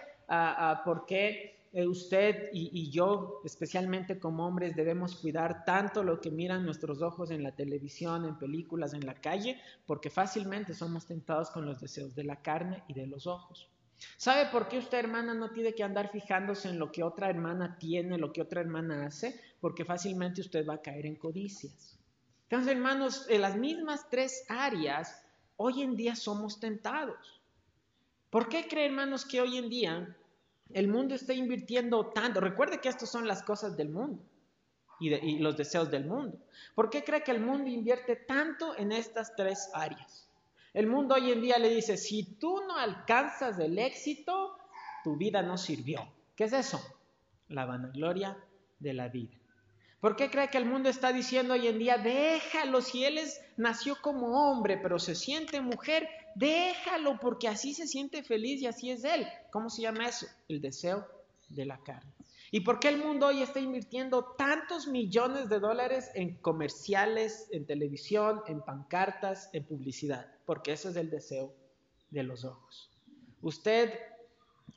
por 0.84 1.06
qué 1.06 1.62
eh, 1.72 1.86
usted 1.86 2.50
y, 2.52 2.90
yo, 2.90 3.40
especialmente 3.44 4.18
como 4.18 4.46
hombres, 4.46 4.76
debemos 4.76 5.16
cuidar 5.16 5.64
tanto 5.64 6.02
lo 6.02 6.20
que 6.20 6.30
miran 6.30 6.66
nuestros 6.66 7.00
ojos 7.00 7.30
en 7.30 7.42
la 7.42 7.52
televisión, 7.52 8.26
en 8.26 8.38
películas, 8.38 8.92
en 8.92 9.06
la 9.06 9.14
calle, 9.14 9.58
porque 9.86 10.10
fácilmente 10.10 10.74
somos 10.74 11.06
tentados 11.06 11.50
con 11.50 11.64
los 11.64 11.80
deseos 11.80 12.14
de 12.14 12.24
la 12.24 12.42
carne 12.42 12.82
y 12.88 12.94
de 12.94 13.06
los 13.06 13.26
ojos. 13.26 13.71
¿Sabe 14.16 14.50
por 14.50 14.68
qué 14.68 14.78
usted, 14.78 14.98
hermana, 14.98 15.34
no 15.34 15.50
tiene 15.50 15.74
que 15.74 15.82
andar 15.82 16.10
fijándose 16.10 16.68
en 16.68 16.78
lo 16.78 16.90
que 16.90 17.02
otra 17.02 17.28
hermana 17.28 17.76
tiene, 17.78 18.18
lo 18.18 18.32
que 18.32 18.42
otra 18.42 18.60
hermana 18.60 19.06
hace? 19.06 19.40
Porque 19.60 19.84
fácilmente 19.84 20.40
usted 20.40 20.66
va 20.66 20.74
a 20.74 20.82
caer 20.82 21.06
en 21.06 21.16
codicias. 21.16 21.98
Entonces, 22.44 22.72
hermanos, 22.72 23.26
en 23.28 23.40
las 23.40 23.56
mismas 23.56 24.08
tres 24.10 24.44
áreas, 24.48 25.24
hoy 25.56 25.82
en 25.82 25.96
día 25.96 26.16
somos 26.16 26.60
tentados. 26.60 27.40
¿Por 28.30 28.48
qué 28.48 28.66
cree, 28.68 28.86
hermanos, 28.86 29.24
que 29.24 29.40
hoy 29.40 29.58
en 29.58 29.68
día 29.68 30.16
el 30.74 30.88
mundo 30.88 31.14
está 31.14 31.32
invirtiendo 31.32 32.06
tanto. 32.06 32.40
Recuerde 32.40 32.80
que 32.80 32.88
estas 32.88 33.10
son 33.10 33.26
las 33.26 33.42
cosas 33.42 33.76
del 33.76 33.90
mundo 33.90 34.22
y, 35.00 35.38
los 35.38 35.56
deseos 35.56 35.90
del 35.90 36.06
mundo. 36.06 36.38
¿Por 36.74 36.90
qué 36.90 37.04
cree 37.04 37.22
que 37.22 37.32
el 37.32 37.40
mundo 37.40 37.68
invierte 37.68 38.16
tanto 38.16 38.76
en 38.76 38.92
estas 38.92 39.34
tres 39.36 39.70
áreas? 39.74 40.28
El 40.74 40.86
mundo 40.86 41.14
hoy 41.14 41.30
en 41.30 41.42
día 41.42 41.58
le 41.58 41.68
dice, 41.68 41.96
si 41.96 42.24
tú 42.24 42.60
no 42.66 42.76
alcanzas 42.76 43.58
el 43.58 43.78
éxito, 43.78 44.56
tu 45.04 45.16
vida 45.16 45.42
no 45.42 45.58
sirvió. 45.58 46.08
¿Qué 46.34 46.44
es 46.44 46.52
eso? 46.52 46.80
La 47.48 47.66
vanagloria 47.66 48.38
de 48.78 48.94
la 48.94 49.08
vida. 49.08 49.36
¿Por 50.00 50.16
qué 50.16 50.30
cree 50.30 50.48
que 50.48 50.58
el 50.58 50.64
mundo 50.64 50.88
está 50.88 51.12
diciendo 51.12 51.54
hoy 51.54 51.68
en 51.68 51.78
día, 51.78 51.96
déjalo, 51.98 52.80
si 52.80 53.04
él 53.04 53.20
nació 53.56 53.96
como 54.00 54.50
hombre, 54.50 54.78
pero 54.78 54.98
se 54.98 55.14
siente 55.14 55.60
mujer, 55.60 56.08
déjalo, 56.34 57.20
porque 57.20 57.46
así 57.46 57.74
se 57.74 57.86
siente 57.86 58.24
feliz 58.24 58.62
y 58.62 58.66
así 58.66 58.90
es 58.90 59.04
él? 59.04 59.28
¿Cómo 59.50 59.70
se 59.70 59.82
llama 59.82 60.08
eso? 60.08 60.26
El 60.48 60.60
deseo 60.60 61.06
de 61.50 61.66
la 61.66 61.78
carne. 61.78 62.10
¿Y 62.54 62.60
por 62.60 62.78
qué 62.80 62.88
el 62.88 62.98
mundo 62.98 63.28
hoy 63.28 63.40
está 63.40 63.60
invirtiendo 63.60 64.34
tantos 64.36 64.86
millones 64.86 65.48
de 65.48 65.58
dólares 65.58 66.10
en 66.14 66.36
comerciales, 66.36 67.48
en 67.50 67.64
televisión, 67.64 68.42
en 68.46 68.60
pancartas, 68.60 69.48
en 69.54 69.64
publicidad? 69.64 70.26
Porque 70.44 70.72
ese 70.72 70.90
es 70.90 70.96
el 70.96 71.08
deseo 71.08 71.54
de 72.10 72.22
los 72.22 72.44
ojos. 72.44 72.90
Usted 73.40 73.98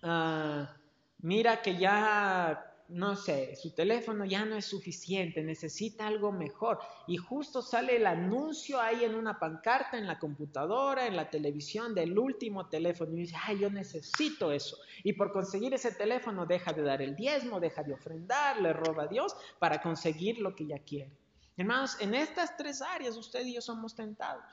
ah, 0.03 0.73
mira 1.19 1.61
que 1.61 1.75
ya 1.75 2.74
no 2.87 3.15
sé, 3.15 3.55
su 3.55 3.71
teléfono 3.71 4.25
ya 4.25 4.45
no 4.45 4.55
es 4.55 4.65
suficiente, 4.65 5.43
necesita 5.43 6.05
algo 6.05 6.31
mejor. 6.31 6.79
Y 7.07 7.17
justo 7.17 7.61
sale 7.61 7.97
el 7.97 8.05
anuncio 8.05 8.79
ahí 8.79 9.03
en 9.03 9.15
una 9.15 9.39
pancarta, 9.39 9.97
en 9.97 10.05
la 10.05 10.19
computadora, 10.19 11.07
en 11.07 11.15
la 11.15 11.29
televisión 11.29 11.95
del 11.95 12.17
último 12.17 12.67
teléfono. 12.69 13.13
Y 13.13 13.21
dice, 13.21 13.35
ay, 13.43 13.59
yo 13.59 13.69
necesito 13.69 14.51
eso. 14.51 14.77
Y 15.03 15.13
por 15.13 15.31
conseguir 15.31 15.73
ese 15.73 15.91
teléfono 15.93 16.45
deja 16.45 16.73
de 16.73 16.83
dar 16.83 17.01
el 17.01 17.15
diezmo, 17.15 17.59
deja 17.59 17.81
de 17.83 17.93
ofrendar, 17.93 18.61
le 18.61 18.73
roba 18.73 19.03
a 19.03 19.07
Dios 19.07 19.35
para 19.57 19.81
conseguir 19.81 20.39
lo 20.39 20.55
que 20.55 20.67
ya 20.67 20.79
quiere. 20.79 21.11
Hermanos, 21.57 21.97
en 21.99 22.13
estas 22.13 22.55
tres 22.55 22.81
áreas 22.81 23.17
usted 23.17 23.45
y 23.45 23.55
yo 23.55 23.61
somos 23.61 23.95
tentados. 23.95 24.43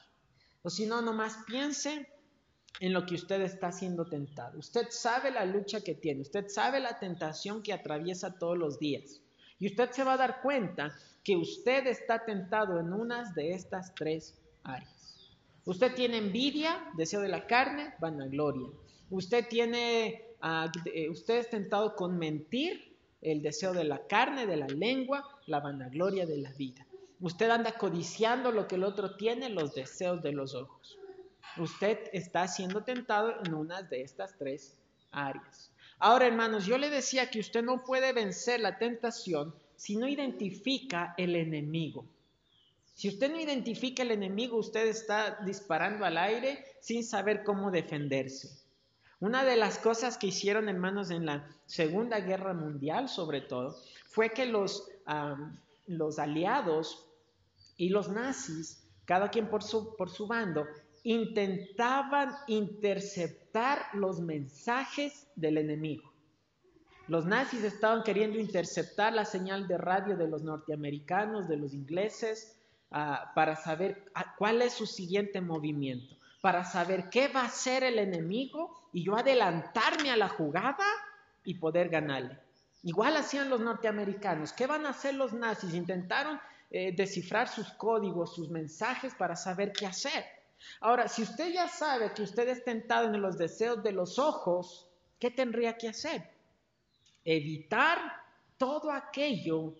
O 0.63 0.71
si 0.71 0.87
no, 0.87 1.03
nomás 1.03 1.37
piense 1.47 2.09
en 2.81 2.93
lo 2.93 3.07
que 3.07 3.15
usted 3.15 3.41
está 3.43 3.71
siendo 3.73 4.05
tentado. 4.07 4.59
Usted 4.59 4.87
sabe 4.91 5.31
la 5.31 5.45
lucha 5.45 5.81
que 5.83 5.95
tiene, 5.95 6.23
usted 6.23 6.49
sabe 6.49 6.81
la 6.81 6.99
tentación 6.99 7.63
que 7.63 7.73
atraviesa 7.73 8.39
todos 8.39 8.59
los 8.59 8.79
días. 8.79 9.21
Y 9.59 9.67
usted 9.67 9.91
se 9.91 10.05
va 10.05 10.15
a 10.15 10.17
dar 10.17 10.43
cuenta 10.43 10.93
que 11.23 11.37
usted 11.37 11.87
está 11.87 12.25
tentado 12.25 12.81
en 12.81 12.93
unas 12.93 13.35
de 13.35 13.53
estas 13.53 13.95
tres 13.95 14.37
áreas. 14.65 15.31
Usted 15.65 15.95
tiene 15.95 16.19
envidia, 16.19 16.91
deseo 16.97 17.21
de 17.21 17.29
la 17.29 17.47
carne, 17.47 17.95
vanagloria. 18.01 18.69
Usted 19.11 19.47
tiene, 19.49 20.25
eh, 20.93 21.09
usted 21.09 21.39
es 21.39 21.51
tentado 21.51 21.95
con 21.95 22.19
mentir, 22.19 22.97
el 23.21 23.41
deseo 23.41 23.73
de 23.73 23.85
la 23.85 24.05
carne, 24.09 24.49
de 24.49 24.57
la 24.57 24.67
lengua, 24.67 25.23
la 25.47 25.61
vanagloria 25.61 26.27
de 26.27 26.39
la 26.39 26.51
vida. 26.55 26.85
Usted 27.21 27.49
anda 27.51 27.79
codiciando 27.79 28.51
lo 28.51 28.67
que 28.67 28.75
el 28.75 28.83
otro 28.83 29.15
tiene, 29.15 29.49
los 29.49 29.75
deseos 29.75 30.21
de 30.23 30.33
los 30.33 30.57
ojos 30.57 30.99
usted 31.59 31.99
está 32.13 32.49
siendo 32.49 32.83
tentado 32.83 33.35
en 33.45 33.55
una 33.55 33.83
de 33.83 34.03
estas 34.03 34.37
tres 34.39 34.77
áreas. 35.11 35.71
Ahora, 35.99 36.27
hermanos, 36.27 36.67
yo 36.67 36.79
le 36.79 36.91
decía 36.91 37.31
que 37.31 37.41
usted 37.41 37.63
no 37.63 37.85
puede 37.85 38.13
vencer 38.13 38.61
la 38.61 38.79
tentación 38.79 39.55
si 39.77 39.97
no 39.97 40.09
identifica 40.09 41.15
el 41.17 41.37
enemigo. 41.37 42.05
Si 42.95 43.09
usted 43.09 43.31
no 43.31 43.41
identifica 43.41 44.03
el 44.03 44.11
enemigo, 44.11 44.57
usted 44.57 44.87
está 44.87 45.39
disparando 45.45 46.05
al 46.05 46.19
aire 46.19 46.65
sin 46.81 47.05
saber 47.05 47.43
cómo 47.43 47.71
defenderse. 47.71 48.51
Una 49.21 49.45
de 49.45 49.57
las 49.57 49.79
cosas 49.79 50.19
que 50.19 50.27
hicieron, 50.27 50.69
hermanos, 50.69 51.11
en 51.11 51.27
la 51.27 51.49
Segunda 51.67 52.19
Guerra 52.21 52.55
Mundial, 52.55 53.09
sobre 53.09 53.41
todo, 53.41 53.77
fue 54.07 54.31
que 54.31 54.47
los, 54.47 54.89
los 55.87 56.19
aliados 56.19 57.07
y 57.77 57.91
los 57.91 58.09
nazis, 58.09 58.83
cada 59.05 59.31
quien 59.31 59.49
por 59.49 59.63
su, 59.63 59.95
por 59.97 60.11
su 60.11 60.27
bando, 60.27 60.67
intentaban 61.05 62.33
interceptar 62.47 63.87
los 63.93 64.21
mensajes 64.21 65.27
del 65.35 65.59
enemigo. 65.59 66.13
Los 67.09 67.27
nazis 67.27 67.65
estaban 67.65 68.05
queriendo 68.05 68.39
interceptar 68.39 69.13
la 69.13 69.25
señal 69.25 69.67
de 69.67 69.77
radio 69.77 70.17
de 70.17 70.29
los 70.29 70.43
norteamericanos, 70.43 71.49
de 71.49 71.57
los 71.57 71.75
ingleses, 71.75 72.57
ah, 72.91 73.33
para 73.35 73.57
saber 73.57 74.05
cuál 74.39 74.63
es 74.63 74.75
su 74.75 74.87
siguiente 74.87 75.41
movimiento, 75.41 76.17
para 76.41 76.65
saber 76.65 77.11
qué 77.11 77.29
va 77.29 77.43
a 77.43 77.47
hacer 77.47 77.83
el 77.83 77.99
enemigo 77.99 78.89
y 78.93 79.05
yo 79.05 79.17
adelantarme 79.17 80.11
a 80.11 80.17
la 80.17 80.29
jugada 80.29 80.87
y 81.45 81.55
poder 81.55 81.89
ganarle. 81.89 82.39
Igual 82.85 83.17
hacían 83.17 83.51
los 83.51 83.61
norteamericanos. 83.61 84.53
¿Qué 84.53 84.67
van 84.67 84.87
a 84.87 84.91
hacer 84.91 85.15
los 85.15 85.33
nazis? 85.33 85.75
Intentaron 85.75 86.41
eh, 86.71 86.93
descifrar 86.97 87.49
sus 87.49 87.69
códigos, 87.75 88.35
sus 88.35 88.49
mensajes 88.49 89.15
para 89.15 89.37
saber 89.37 89.73
qué 89.73 89.87
hacer. 89.87 90.25
Ahora, 90.81 91.09
si 91.09 91.23
usted 91.23 91.53
ya 91.53 91.69
sabe 91.69 92.13
que 92.15 92.23
usted 92.23 92.49
es 92.49 92.65
tentado 92.65 93.07
en 93.07 93.21
los 93.21 93.39
deseos 93.39 93.83
de 93.83 93.93
los 93.93 94.19
ojos, 94.19 94.89
¿qué 95.19 95.31
tendría 95.31 95.77
que 95.77 95.89
hacer? 95.89 96.29
Evitar 97.25 97.99
todo 98.59 98.91
aquello 98.91 99.75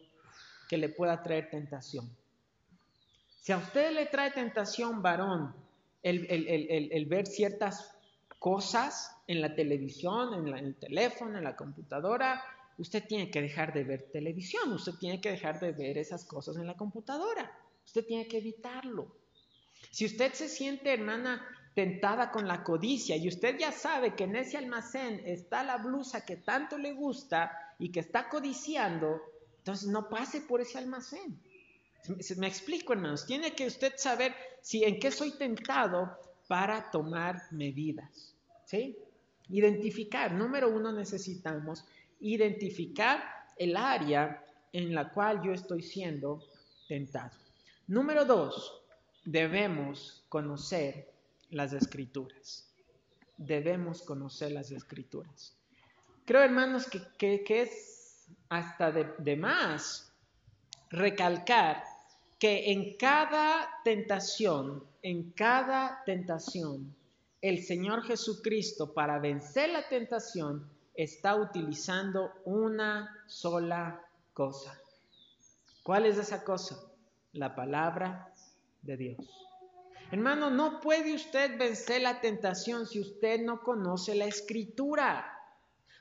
que 0.69 0.77
le 0.77 0.89
pueda 0.89 1.23
traer 1.23 1.51
tentación. 1.51 2.09
Si 3.41 3.53
a 3.53 3.59
usted 3.59 3.93
le 3.93 4.07
trae 4.07 4.31
tentación, 4.31 5.03
varón, 5.03 5.55
el, 6.03 7.07
ver 7.07 7.27
ciertas 7.27 7.95
cosas 8.39 9.17
en 9.27 9.41
la 9.41 9.55
televisión, 9.55 10.35
en, 10.35 10.55
el 10.57 10.75
teléfono, 10.77 11.39
en 11.39 11.45
la 11.45 11.57
computadora, 11.57 12.43
usted 12.79 13.05
tiene 13.07 13.31
que 13.31 13.43
dejar 13.43 13.73
de 13.73 13.85
ver 13.85 14.11
televisión, 14.13 14.73
usted 14.73 14.93
tiene 14.99 15.21
que 15.21 15.31
dejar 15.31 15.61
de 15.61 15.73
ver 15.73 15.99
esas 15.99 16.25
cosas 16.25 16.57
en 16.57 16.67
la 16.67 16.77
computadora, 16.77 17.53
usted 17.85 18.05
tiene 18.07 18.27
que 18.27 18.39
evitarlo. 18.39 19.22
Si 19.93 20.07
usted 20.07 20.33
se 20.33 20.49
siente, 20.49 20.91
hermana, 20.91 21.47
tentada 21.75 22.31
con 22.31 22.49
la 22.49 22.65
codicia 22.65 23.15
y 23.17 23.29
usted 23.29 23.59
ya 23.59 23.73
sabe 23.73 24.15
que 24.15 24.25
en 24.25 24.37
ese 24.37 24.57
almacén 24.57 25.23
está 25.27 25.63
la 25.63 25.77
blusa 25.77 26.25
que 26.25 26.39
tanto 26.39 26.79
le 26.79 26.95
gusta 26.95 27.53
y 27.79 27.91
que 27.91 28.01
está 28.01 28.31
codiciando, 28.31 29.21
entonces 29.59 29.89
no 29.89 30.09
pase 30.09 30.41
por 30.41 30.63
ese 30.63 30.79
almacén. 30.79 31.39
Me 32.39 32.47
explico, 32.47 32.95
hermanos. 32.95 33.27
Tiene 33.27 33.53
que 33.53 33.67
usted 33.67 33.93
saber 33.97 34.35
si 34.63 34.83
en 34.83 34.99
qué 34.99 35.11
soy 35.11 35.33
tentado 35.33 36.19
para 36.49 36.91
tomar 36.91 37.43
medidas. 37.51 38.35
¿Sí? 38.65 38.97
Identificar. 39.51 40.33
Número 40.33 40.71
uno, 40.71 40.91
necesitamos 40.91 41.85
identificar 42.21 43.23
el 43.59 43.77
área 43.77 44.43
en 44.73 44.95
la 44.95 45.11
cual 45.11 45.43
yo 45.43 45.53
estoy 45.53 45.83
siendo 45.83 46.43
tentado. 46.89 47.37
Número 47.87 48.25
dos, 48.25 48.82
debemos 49.25 50.25
conocer 50.29 51.13
las 51.51 51.73
escrituras. 51.73 52.69
Debemos 53.37 54.03
conocer 54.03 54.53
las 54.53 54.71
escrituras. 54.71 55.57
Creo, 56.25 56.43
hermanos, 56.43 56.89
que, 57.19 57.45
es 57.49 58.27
hasta 58.49 58.93
de 58.93 59.37
más 59.37 60.13
recalcar 60.91 61.83
que 62.39 62.73
en 62.73 62.97
cada 62.97 63.69
tentación, 63.85 64.85
en 65.03 65.31
cada 65.31 66.03
tentación, 66.05 66.95
el 67.41 67.63
Señor 67.63 68.05
Jesucristo 68.05 68.93
para 68.93 69.19
vencer 69.19 69.71
la 69.71 69.89
tentación 69.89 70.69
está 70.95 71.37
utilizando 71.37 72.33
una 72.45 73.17
sola 73.27 74.01
cosa. 74.33 74.79
¿Cuál 75.83 76.07
es 76.07 76.19
esa 76.19 76.45
cosa? 76.45 76.79
La 77.33 77.55
palabra 77.55 78.32
de 78.83 78.97
Dios. 78.97 79.49
Hermano, 80.11 80.51
no 80.51 80.81
puede 80.81 81.15
usted 81.15 81.57
vencer 81.59 82.03
la 82.03 82.21
tentación 82.21 82.87
si 82.87 83.01
usted 83.01 83.41
no 83.41 83.63
conoce 83.63 84.15
la 84.15 84.27
escritura. 84.27 85.27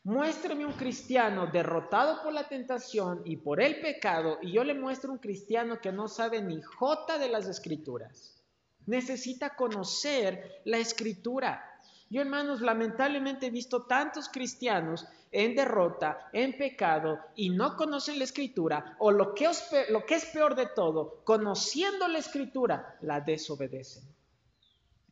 Muéstrame 0.04 0.66
un 0.66 0.74
cristiano 0.74 1.48
derrotado 1.48 2.22
por 2.24 2.34
la 2.34 2.50
tentación 2.50 3.22
y 3.24 3.38
por 3.38 3.62
el 3.62 3.80
pecado 3.80 4.40
y 4.42 4.52
yo 4.52 4.64
le 4.64 4.74
muestro 4.74 5.12
un 5.12 5.20
cristiano 5.20 5.80
que 5.80 5.92
no 5.92 6.08
sabe 6.08 6.42
ni 6.42 6.62
jota 6.62 7.20
de 7.20 7.30
las 7.30 7.48
escrituras. 7.48 8.44
Necesita 8.88 9.56
conocer 9.56 10.62
la 10.66 10.80
escritura. 10.80 11.71
Yo, 12.12 12.20
hermanos, 12.20 12.60
lamentablemente 12.60 13.46
he 13.46 13.52
visto 13.52 13.84
tantos 13.84 14.28
cristianos 14.28 15.08
en 15.32 15.56
derrota, 15.56 16.30
en 16.34 16.58
pecado, 16.58 17.18
y 17.38 17.52
no 17.52 17.78
conocen 17.78 18.20
la 18.20 18.26
escritura, 18.26 18.98
o 19.00 19.12
lo 19.12 19.34
que, 19.34 19.50
lo 19.88 20.06
que 20.06 20.16
es 20.16 20.26
peor 20.26 20.56
de 20.56 20.68
todo, 20.76 21.24
conociendo 21.24 22.10
la 22.10 22.20
escritura, 22.20 22.98
la 23.00 23.22
desobedecen. 23.22 24.04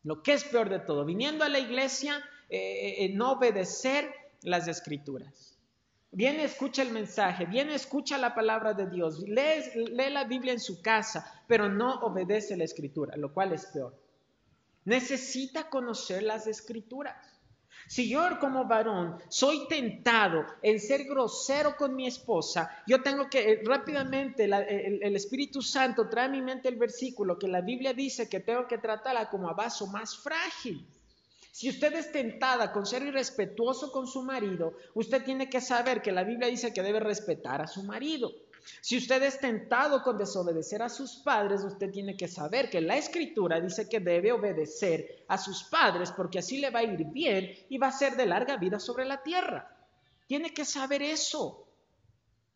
Lo 0.03 0.21
que 0.21 0.33
es 0.33 0.43
peor 0.43 0.67
de 0.67 0.79
todo, 0.79 1.05
viniendo 1.05 1.45
a 1.45 1.49
la 1.49 1.59
iglesia, 1.59 2.21
eh, 2.49 3.05
eh, 3.05 3.13
no 3.13 3.31
obedecer 3.31 4.13
las 4.41 4.67
escrituras. 4.67 5.57
Viene, 6.11 6.43
escucha 6.43 6.81
el 6.81 6.91
mensaje, 6.91 7.45
viene, 7.45 7.75
escucha 7.75 8.17
la 8.17 8.35
palabra 8.35 8.73
de 8.73 8.89
Dios, 8.89 9.19
lee 9.19 10.09
la 10.11 10.25
Biblia 10.25 10.51
en 10.51 10.59
su 10.59 10.81
casa, 10.81 11.43
pero 11.47 11.69
no 11.69 12.01
obedece 12.01 12.57
la 12.57 12.65
escritura, 12.65 13.15
lo 13.15 13.33
cual 13.33 13.53
es 13.53 13.67
peor. 13.67 14.08
Necesita 14.89 15.69
conocer 15.69 16.23
las 16.23 16.47
escrituras. 16.47 17.15
Si 17.87 18.09
yo 18.09 18.39
como 18.39 18.65
varón 18.65 19.19
soy 19.29 19.67
tentado 19.67 20.43
en 20.63 20.79
ser 20.79 21.03
grosero 21.03 21.75
con 21.77 21.95
mi 21.95 22.07
esposa, 22.07 22.83
yo 22.87 23.03
tengo 23.03 23.29
que 23.29 23.51
eh, 23.51 23.61
rápidamente, 23.63 24.45
el, 24.45 24.53
el, 24.53 25.15
Espíritu 25.15 25.61
Santo 25.61 26.09
trae 26.09 26.25
a 26.25 26.29
mi 26.29 26.41
mente 26.41 26.69
el 26.69 26.75
versículo 26.75 27.37
que 27.37 27.47
la 27.47 27.61
Biblia 27.61 27.93
dice 27.93 28.27
que 28.27 28.39
tengo 28.39 28.67
que 28.67 28.79
tratarla 28.79 29.29
como 29.29 29.47
a 29.47 29.53
vaso 29.53 29.85
más 29.85 30.17
frágil. 30.17 30.83
Si 31.51 31.69
usted 31.69 31.93
es 31.93 32.11
tentada 32.11 32.71
con 32.71 32.87
ser 32.87 33.03
irrespetuoso 33.03 33.91
con 33.91 34.07
su 34.07 34.23
marido, 34.23 34.73
usted 34.95 35.23
tiene 35.23 35.51
que 35.51 35.61
saber 35.61 36.01
que 36.01 36.11
la 36.11 36.23
Biblia 36.23 36.47
dice 36.47 36.73
que 36.73 36.81
debe 36.81 36.99
respetar 36.99 37.61
a 37.61 37.67
su 37.67 37.83
marido. 37.83 38.31
Si 38.81 38.97
usted 38.97 39.21
es 39.23 39.39
tentado 39.39 40.01
con 40.01 40.17
desobedecer 40.17 40.81
a 40.81 40.89
sus 40.89 41.17
padres, 41.17 41.63
usted 41.63 41.91
tiene 41.91 42.15
que 42.15 42.27
saber 42.27 42.69
que 42.69 42.81
la 42.81 42.97
escritura 42.97 43.59
dice 43.59 43.89
que 43.89 43.99
debe 43.99 44.31
obedecer 44.31 45.25
a 45.27 45.37
sus 45.37 45.63
padres 45.63 46.11
porque 46.11 46.39
así 46.39 46.59
le 46.59 46.69
va 46.69 46.79
a 46.79 46.83
ir 46.83 47.05
bien 47.05 47.51
y 47.69 47.77
va 47.77 47.87
a 47.87 47.91
ser 47.91 48.15
de 48.15 48.25
larga 48.25 48.57
vida 48.57 48.79
sobre 48.79 49.05
la 49.05 49.21
tierra. 49.21 49.75
Tiene 50.27 50.53
que 50.53 50.65
saber 50.65 51.01
eso. 51.01 51.65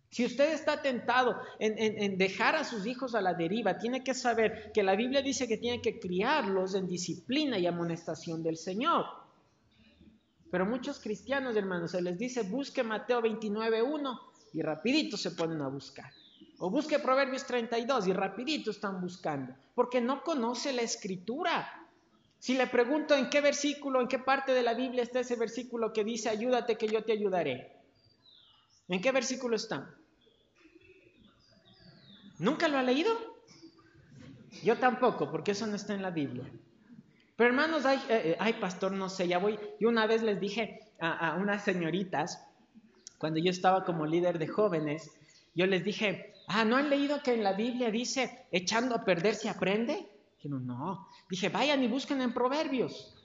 Si 0.10 0.24
usted 0.24 0.54
está 0.54 0.80
tentado 0.80 1.42
en, 1.58 2.20
dejar 2.20 2.56
a 2.56 2.64
sus 2.64 2.86
hijos 2.86 3.16
a 3.16 3.22
la 3.22 3.34
deriva, 3.34 3.80
tiene 3.80 4.04
que 4.04 4.14
saber 4.14 4.72
que 4.72 4.84
la 4.84 4.96
Biblia 4.96 5.24
dice 5.24 5.48
que 5.48 5.58
tiene 5.58 5.82
que 5.82 6.00
criarlos 6.00 6.76
en 6.76 6.88
disciplina 6.88 7.58
y 7.58 7.66
amonestación 7.66 8.44
del 8.44 8.58
Señor. 8.58 9.06
Pero 10.52 10.68
muchos 10.68 11.00
cristianos, 11.00 11.56
hermanos, 11.56 11.92
se 11.92 12.02
les 12.04 12.16
dice, 12.16 12.44
busque 12.44 12.84
Mateo 12.84 13.24
29.1 13.24 14.33
y 14.54 14.62
rapidito 14.62 15.18
se 15.18 15.32
ponen 15.32 15.62
a 15.62 15.68
buscar. 15.68 16.12
O 16.60 16.70
busque 16.70 17.00
Proverbios 17.00 17.46
32 17.46 18.08
y 18.08 18.14
rapidito 18.14 18.72
están 18.72 19.02
buscando, 19.02 19.54
porque 19.76 20.00
no 20.00 20.24
conoce 20.24 20.72
la 20.72 20.82
escritura. 20.82 21.88
Si 22.40 22.56
le 22.56 22.68
pregunto 22.68 23.16
en 23.16 23.30
qué 23.30 23.42
versículo, 23.42 24.02
en 24.02 24.08
qué 24.08 24.20
parte 24.20 24.54
de 24.54 24.64
la 24.64 24.74
Biblia 24.74 25.04
está 25.04 25.22
ese 25.22 25.36
versículo 25.36 25.92
que 25.92 26.04
dice, 26.04 26.30
ayúdate 26.30 26.78
que 26.78 26.88
yo 26.88 27.04
te 27.04 27.14
ayudaré. 27.14 27.72
¿En 28.88 29.02
qué 29.02 29.12
versículo 29.12 29.56
está? 29.56 29.96
¿Nunca 32.40 32.68
lo 32.68 32.78
ha 32.78 32.84
leído? 32.84 33.12
Yo 34.64 34.78
tampoco, 34.78 35.32
porque 35.32 35.52
eso 35.52 35.66
no 35.68 35.76
está 35.76 35.94
en 35.94 36.02
la 36.02 36.12
Biblia. 36.12 36.44
Pero 37.36 37.50
hermanos, 37.50 37.86
ay, 37.86 38.00
eh, 38.10 38.38
eh, 38.40 38.54
pastor, 38.60 38.92
no 38.92 39.10
sé, 39.10 39.28
ya 39.28 39.40
voy. 39.40 39.60
Yo 39.80 39.90
una 39.90 40.06
vez 40.06 40.22
les 40.22 40.40
dije 40.40 40.80
a, 41.00 41.36
unas 41.36 41.64
señoritas, 41.64 42.46
cuando 43.24 43.40
yo 43.40 43.52
estaba 43.52 43.86
como 43.86 44.06
líder 44.06 44.38
de 44.38 44.50
jóvenes, 44.50 45.10
yo 45.56 45.66
les 45.66 45.86
dije, 45.86 46.34
ah, 46.50 46.66
¿no 46.66 46.76
han 46.76 46.90
leído 46.90 47.24
que 47.24 47.34
en 47.34 47.42
la 47.42 47.54
Biblia 47.54 47.90
dice, 47.90 48.48
echando 48.52 48.96
a 48.96 49.06
perder 49.06 49.36
se 49.36 49.48
aprende? 49.48 50.10
Dijeron, 50.36 50.68
no. 50.68 51.08
Dije, 51.30 51.48
vayan 51.48 51.82
y 51.82 51.88
busquen 51.88 52.20
en 52.20 52.34
Proverbios. 52.34 53.16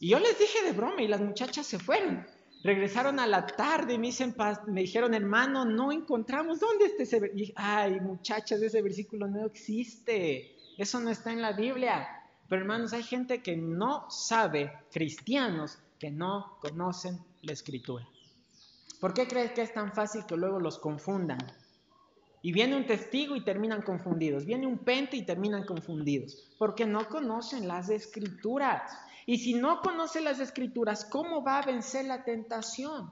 Y 0.00 0.08
yo 0.08 0.18
les 0.20 0.38
dije 0.38 0.64
de 0.64 0.72
broma 0.72 1.02
y 1.02 1.06
las 1.06 1.20
muchachas 1.20 1.66
se 1.66 1.78
fueron. 1.78 2.26
Regresaron 2.64 3.20
a 3.20 3.26
la 3.26 3.46
tarde 3.46 3.92
y 3.92 3.98
me, 3.98 4.08
me 4.68 4.80
dijeron, 4.80 5.12
hermano, 5.12 5.66
no 5.66 5.92
encontramos 5.92 6.58
dónde 6.58 6.86
está 6.86 7.02
ese 7.02 7.20
versículo. 7.20 7.52
Ay, 7.56 8.00
muchachas, 8.00 8.62
ese 8.62 8.80
versículo 8.80 9.26
no 9.26 9.44
existe. 9.44 10.56
Eso 10.78 10.98
no 10.98 11.10
está 11.10 11.30
en 11.30 11.42
la 11.42 11.52
Biblia. 11.52 12.08
Pero 12.48 12.62
hermanos, 12.62 12.94
hay 12.94 13.02
gente 13.02 13.42
que 13.42 13.54
no 13.54 14.10
sabe, 14.10 14.72
cristianos, 14.90 15.78
que 15.98 16.10
no 16.10 16.56
conocen 16.62 17.18
la 17.42 17.52
escritura. 17.52 18.08
¿Por 19.02 19.14
qué 19.14 19.26
crees 19.26 19.50
que 19.50 19.62
es 19.62 19.74
tan 19.74 19.92
fácil 19.92 20.24
que 20.26 20.36
luego 20.36 20.60
los 20.60 20.78
confundan? 20.78 21.40
Y 22.40 22.52
viene 22.52 22.76
un 22.76 22.86
testigo 22.86 23.34
y 23.34 23.40
terminan 23.40 23.82
confundidos. 23.82 24.44
Viene 24.44 24.64
un 24.64 24.78
pente 24.78 25.16
y 25.16 25.26
terminan 25.26 25.64
confundidos. 25.64 26.48
Porque 26.56 26.86
no 26.86 27.08
conocen 27.08 27.66
las 27.66 27.88
escrituras. 27.88 28.96
Y 29.26 29.38
si 29.38 29.54
no 29.54 29.80
conoce 29.80 30.20
las 30.20 30.38
escrituras, 30.38 31.04
¿cómo 31.04 31.42
va 31.42 31.58
a 31.58 31.66
vencer 31.66 32.04
la 32.04 32.22
tentación? 32.22 33.10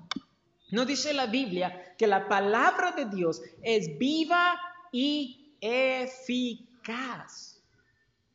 No 0.70 0.84
dice 0.84 1.12
la 1.12 1.26
Biblia 1.26 1.96
que 1.98 2.06
la 2.06 2.28
palabra 2.28 2.92
de 2.92 3.06
Dios 3.06 3.42
es 3.60 3.98
viva 3.98 4.60
y 4.92 5.56
eficaz. 5.60 7.60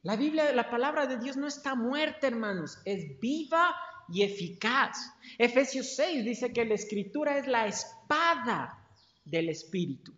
La 0.03 0.17
Biblia, 0.17 0.51
la 0.51 0.69
palabra 0.69 1.07
de 1.07 1.19
Dios 1.19 1.37
no 1.37 1.47
está 1.47 1.73
muerta, 1.73 2.27
hermanos, 2.27 2.79
es 2.83 3.17
viva 3.21 3.73
y 4.09 4.23
eficaz. 4.23 5.13
Efesios 5.37 5.95
6 5.95 6.25
dice 6.25 6.53
que 6.53 6.65
la 6.65 6.75
escritura 6.75 7.37
es 7.37 7.47
la 7.47 7.67
espada 7.67 8.79
del 9.23 9.49
Espíritu. 9.49 10.13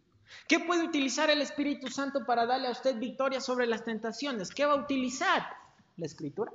¿Qué 0.47 0.59
puede 0.59 0.83
utilizar 0.83 1.29
el 1.29 1.41
Espíritu 1.41 1.87
Santo 1.87 2.25
para 2.25 2.45
darle 2.45 2.67
a 2.67 2.71
usted 2.71 2.97
victoria 2.97 3.39
sobre 3.39 3.65
las 3.67 3.83
tentaciones? 3.85 4.49
¿Qué 4.49 4.65
va 4.65 4.73
a 4.73 4.83
utilizar? 4.83 5.47
La 5.95 6.05
escritura. 6.05 6.51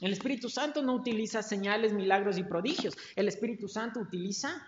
El 0.00 0.12
Espíritu 0.12 0.48
Santo 0.48 0.82
no 0.82 0.94
utiliza 0.94 1.42
señales, 1.42 1.92
milagros 1.92 2.38
y 2.38 2.44
prodigios. 2.44 2.96
El 3.16 3.28
Espíritu 3.28 3.68
Santo 3.68 4.00
utiliza 4.00 4.66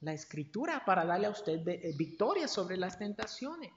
la 0.00 0.12
escritura 0.12 0.84
para 0.84 1.04
darle 1.04 1.26
a 1.26 1.30
usted 1.30 1.66
eh, 1.68 1.94
victoria 1.96 2.48
sobre 2.48 2.76
las 2.76 2.98
tentaciones. 2.98 3.72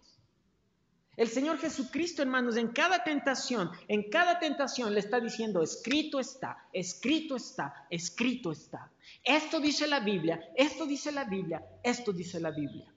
El 1.16 1.28
Señor 1.28 1.60
Jesucristo, 1.60 2.24
hermanos, 2.24 2.58
en 2.58 2.70
cada 2.70 3.04
tentación, 3.04 3.70
en 3.88 4.10
cada 4.10 4.40
tentación 4.40 4.94
le 4.94 5.00
está 5.00 5.20
diciendo, 5.20 5.62
escrito 5.62 6.20
está, 6.20 6.66
escrito 6.74 7.36
está, 7.36 7.86
escrito 7.92 8.52
está. 8.52 8.92
Esto 9.24 9.60
dice 9.60 9.88
la 9.88 10.00
Biblia, 10.00 10.42
esto 10.56 10.88
dice 10.88 11.12
la 11.12 11.26
Biblia, 11.26 11.64
esto 11.84 12.12
dice 12.14 12.40
la 12.40 12.50
Biblia. 12.50 12.92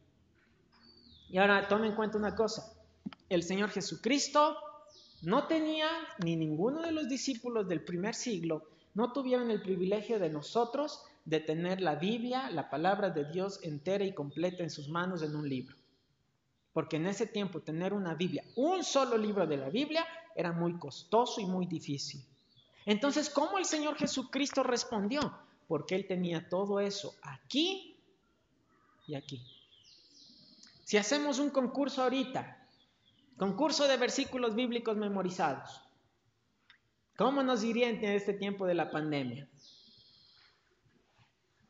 Y 1.29 1.37
ahora 1.37 1.69
tomen 1.69 1.91
en 1.91 1.97
cuenta 1.97 2.17
una 2.17 2.35
cosa, 2.35 2.73
el 3.29 3.43
Señor 3.43 3.71
Jesucristo 3.71 4.57
no 5.23 5.47
tenía, 5.47 5.89
ni 6.25 6.37
ninguno 6.37 6.81
de 6.81 6.93
los 6.93 7.09
discípulos 7.09 7.69
del 7.69 7.85
primer 7.85 8.15
siglo, 8.15 8.63
no 8.95 9.13
tuvieron 9.13 9.51
el 9.51 9.61
privilegio 9.61 10.19
de 10.19 10.31
nosotros 10.31 11.03
de 11.27 11.41
tener 11.41 11.83
la 11.83 11.97
Biblia, 11.97 12.51
la 12.51 12.71
palabra 12.71 13.11
de 13.11 13.31
Dios 13.31 13.61
entera 13.63 14.05
y 14.05 14.15
completa 14.15 14.63
en 14.63 14.71
sus 14.71 14.89
manos 14.89 15.23
en 15.23 15.37
un 15.37 15.47
libro. 15.47 15.77
Porque 16.77 16.97
en 16.97 17.07
ese 17.07 17.27
tiempo 17.27 17.63
tener 17.63 17.95
una 17.95 18.13
Biblia, 18.13 18.45
un 18.55 18.85
solo 18.85 19.17
libro 19.17 19.47
de 19.47 19.57
la 19.57 19.71
Biblia, 19.71 20.07
era 20.35 20.53
muy 20.53 20.79
costoso 20.79 21.41
y 21.41 21.47
muy 21.47 21.65
difícil. 21.65 22.23
Entonces, 22.85 23.31
¿cómo 23.31 23.57
el 23.57 23.65
Señor 23.65 23.97
Jesucristo 23.97 24.63
respondió? 24.63 25.23
Porque 25.69 25.95
Él 25.95 26.07
tenía 26.07 26.51
todo 26.51 26.79
eso 26.79 27.15
aquí 27.23 27.99
y 29.07 29.15
aquí. 29.15 29.43
Si 30.85 30.99
hacemos 30.99 31.39
un 31.39 31.49
concurso 31.49 32.03
ahorita, 32.03 32.69
concurso 33.39 33.89
de 33.89 33.97
versículos 33.97 34.55
bíblicos 34.55 34.99
memorizados, 34.99 35.81
¿cómo 37.17 37.43
nos 37.43 37.65
iría 37.65 37.89
en 37.89 38.05
este 38.05 38.35
tiempo 38.35 38.67
de 38.67 38.75
la 38.75 38.91
pandemia? 38.91 39.49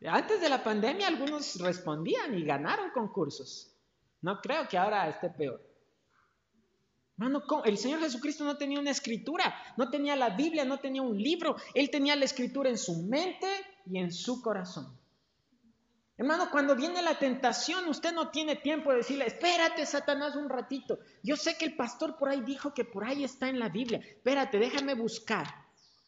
Antes 0.04 0.40
de 0.40 0.48
la 0.48 0.64
pandemia 0.64 1.06
algunos 1.06 1.60
respondían 1.60 2.36
y 2.36 2.42
ganaron 2.42 2.90
concursos. 2.90 3.75
No 4.26 4.40
creo 4.40 4.66
que 4.66 4.76
ahora 4.76 5.08
esté 5.08 5.30
peor. 5.30 5.62
Hermano, 7.16 7.44
el 7.64 7.78
Señor 7.78 8.00
Jesucristo 8.00 8.42
no 8.42 8.56
tenía 8.56 8.80
una 8.80 8.90
escritura, 8.90 9.54
no 9.76 9.88
tenía 9.88 10.16
la 10.16 10.30
Biblia, 10.30 10.64
no 10.64 10.80
tenía 10.80 11.00
un 11.00 11.16
libro. 11.16 11.54
Él 11.74 11.90
tenía 11.90 12.16
la 12.16 12.24
escritura 12.24 12.68
en 12.68 12.76
su 12.76 13.04
mente 13.04 13.46
y 13.88 13.98
en 13.98 14.10
su 14.10 14.42
corazón. 14.42 14.98
Hermano, 16.16 16.50
cuando 16.50 16.74
viene 16.74 17.02
la 17.02 17.16
tentación, 17.20 17.86
usted 17.86 18.12
no 18.12 18.30
tiene 18.30 18.56
tiempo 18.56 18.90
de 18.90 18.96
decirle, 18.96 19.28
espérate, 19.28 19.86
Satanás, 19.86 20.34
un 20.34 20.48
ratito. 20.48 20.98
Yo 21.22 21.36
sé 21.36 21.56
que 21.56 21.66
el 21.66 21.76
pastor 21.76 22.18
por 22.18 22.28
ahí 22.28 22.40
dijo 22.40 22.74
que 22.74 22.84
por 22.84 23.04
ahí 23.04 23.22
está 23.22 23.48
en 23.48 23.60
la 23.60 23.68
Biblia. 23.68 24.00
Espérate, 24.00 24.58
déjame 24.58 24.94
buscar. 24.94 25.46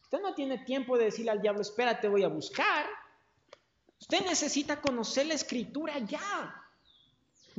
Usted 0.01 0.19
no 0.21 0.35
tiene 0.35 0.57
tiempo 0.65 0.97
de 0.97 1.05
decirle 1.05 1.31
al 1.31 1.41
diablo, 1.41 1.61
espérate, 1.61 2.09
voy 2.09 2.23
a 2.23 2.27
buscar. 2.27 2.85
Usted 3.97 4.25
necesita 4.25 4.81
conocer 4.81 5.25
la 5.27 5.35
escritura 5.35 5.99
ya. 5.99 6.65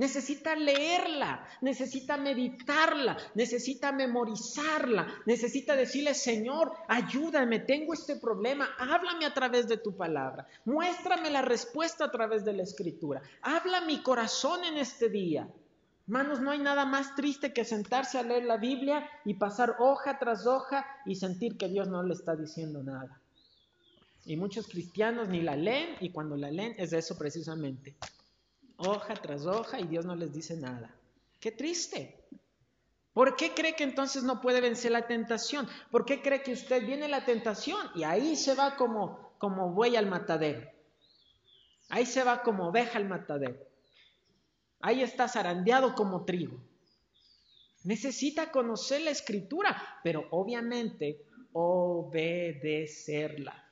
Necesita 0.01 0.57
leerla, 0.57 1.47
necesita 1.61 2.17
meditarla, 2.17 3.19
necesita 3.35 3.93
memorizarla, 3.93 5.07
necesita 5.27 5.77
decirle, 5.77 6.15
Señor, 6.15 6.73
ayúdame, 6.89 7.59
tengo 7.59 7.93
este 7.93 8.17
problema, 8.17 8.71
háblame 8.79 9.27
a 9.27 9.35
través 9.35 9.69
de 9.69 9.77
tu 9.77 9.95
palabra, 9.95 10.47
muéstrame 10.65 11.29
la 11.29 11.43
respuesta 11.43 12.07
a 12.07 12.11
través 12.11 12.47
de 12.47 12.55
la 12.55 12.63
escritura, 12.63 13.21
habla 13.43 13.83
mi 13.83 14.03
corazón 14.03 14.65
en 14.65 14.79
este 14.79 15.11
día. 15.11 15.47
Hermanos, 16.07 16.41
no 16.41 16.51
hay 16.51 16.61
nada 16.61 16.87
más 16.87 17.15
triste 17.15 17.53
que 17.53 17.67
sentarse 17.67 18.17
a 18.17 18.23
leer 18.23 18.45
la 18.45 18.57
Biblia 18.57 19.07
y 19.27 19.35
pasar 19.35 19.77
hoja 19.81 20.19
tras 20.19 20.47
hoja 20.47 20.87
y 21.05 21.17
sentir 21.17 21.59
que 21.59 21.69
Dios 21.69 21.89
no 21.89 22.03
le 22.03 22.15
está 22.15 22.35
diciendo 22.37 22.83
nada. 22.83 23.21
Y 24.25 24.39
muchos 24.39 24.67
cristianos 24.67 25.29
ni 25.29 25.43
la 25.43 25.57
leen 25.57 25.97
y 26.01 26.09
cuando 26.09 26.39
la 26.39 26.51
leen 26.51 26.75
es 26.79 26.95
eso 26.95 27.19
precisamente 27.19 27.97
hoja 28.81 29.15
tras 29.15 29.47
hoja 29.47 29.81
y 29.81 29.87
Dios 29.87 30.05
no 30.05 30.17
les 30.17 30.33
dice 30.33 30.57
nada. 30.57 30.95
Qué 31.39 31.53
triste. 31.53 32.21
¿Por 33.13 33.37
qué 33.37 33.53
cree 33.55 33.75
que 33.75 33.85
entonces 33.85 34.23
no 34.23 34.41
puede 34.41 34.61
vencer 34.61 34.93
la 34.93 35.07
tentación? 35.07 35.69
¿Por 35.91 36.05
qué 36.05 36.23
cree 36.23 36.43
que 36.43 36.53
usted 36.53 36.87
viene 36.87 37.09
la 37.09 37.25
tentación 37.25 37.81
y 37.95 38.05
ahí 38.05 38.37
se 38.37 38.55
va 38.55 38.77
como, 38.77 39.35
como 39.39 39.73
buey 39.73 39.97
al 39.97 40.07
matadero? 40.07 40.71
Ahí 41.89 42.07
se 42.07 42.23
va 42.23 42.43
como 42.43 42.69
oveja 42.69 42.99
al 42.99 43.09
matadero. 43.09 43.59
Ahí 44.81 45.03
está 45.03 45.29
zarandeado 45.29 45.95
como 45.95 46.25
trigo. 46.25 46.61
Necesita 47.83 48.53
conocer 48.53 49.03
la 49.03 49.11
escritura, 49.11 50.01
pero 50.05 50.29
obviamente 50.31 51.25
obedecerla. 51.53 53.67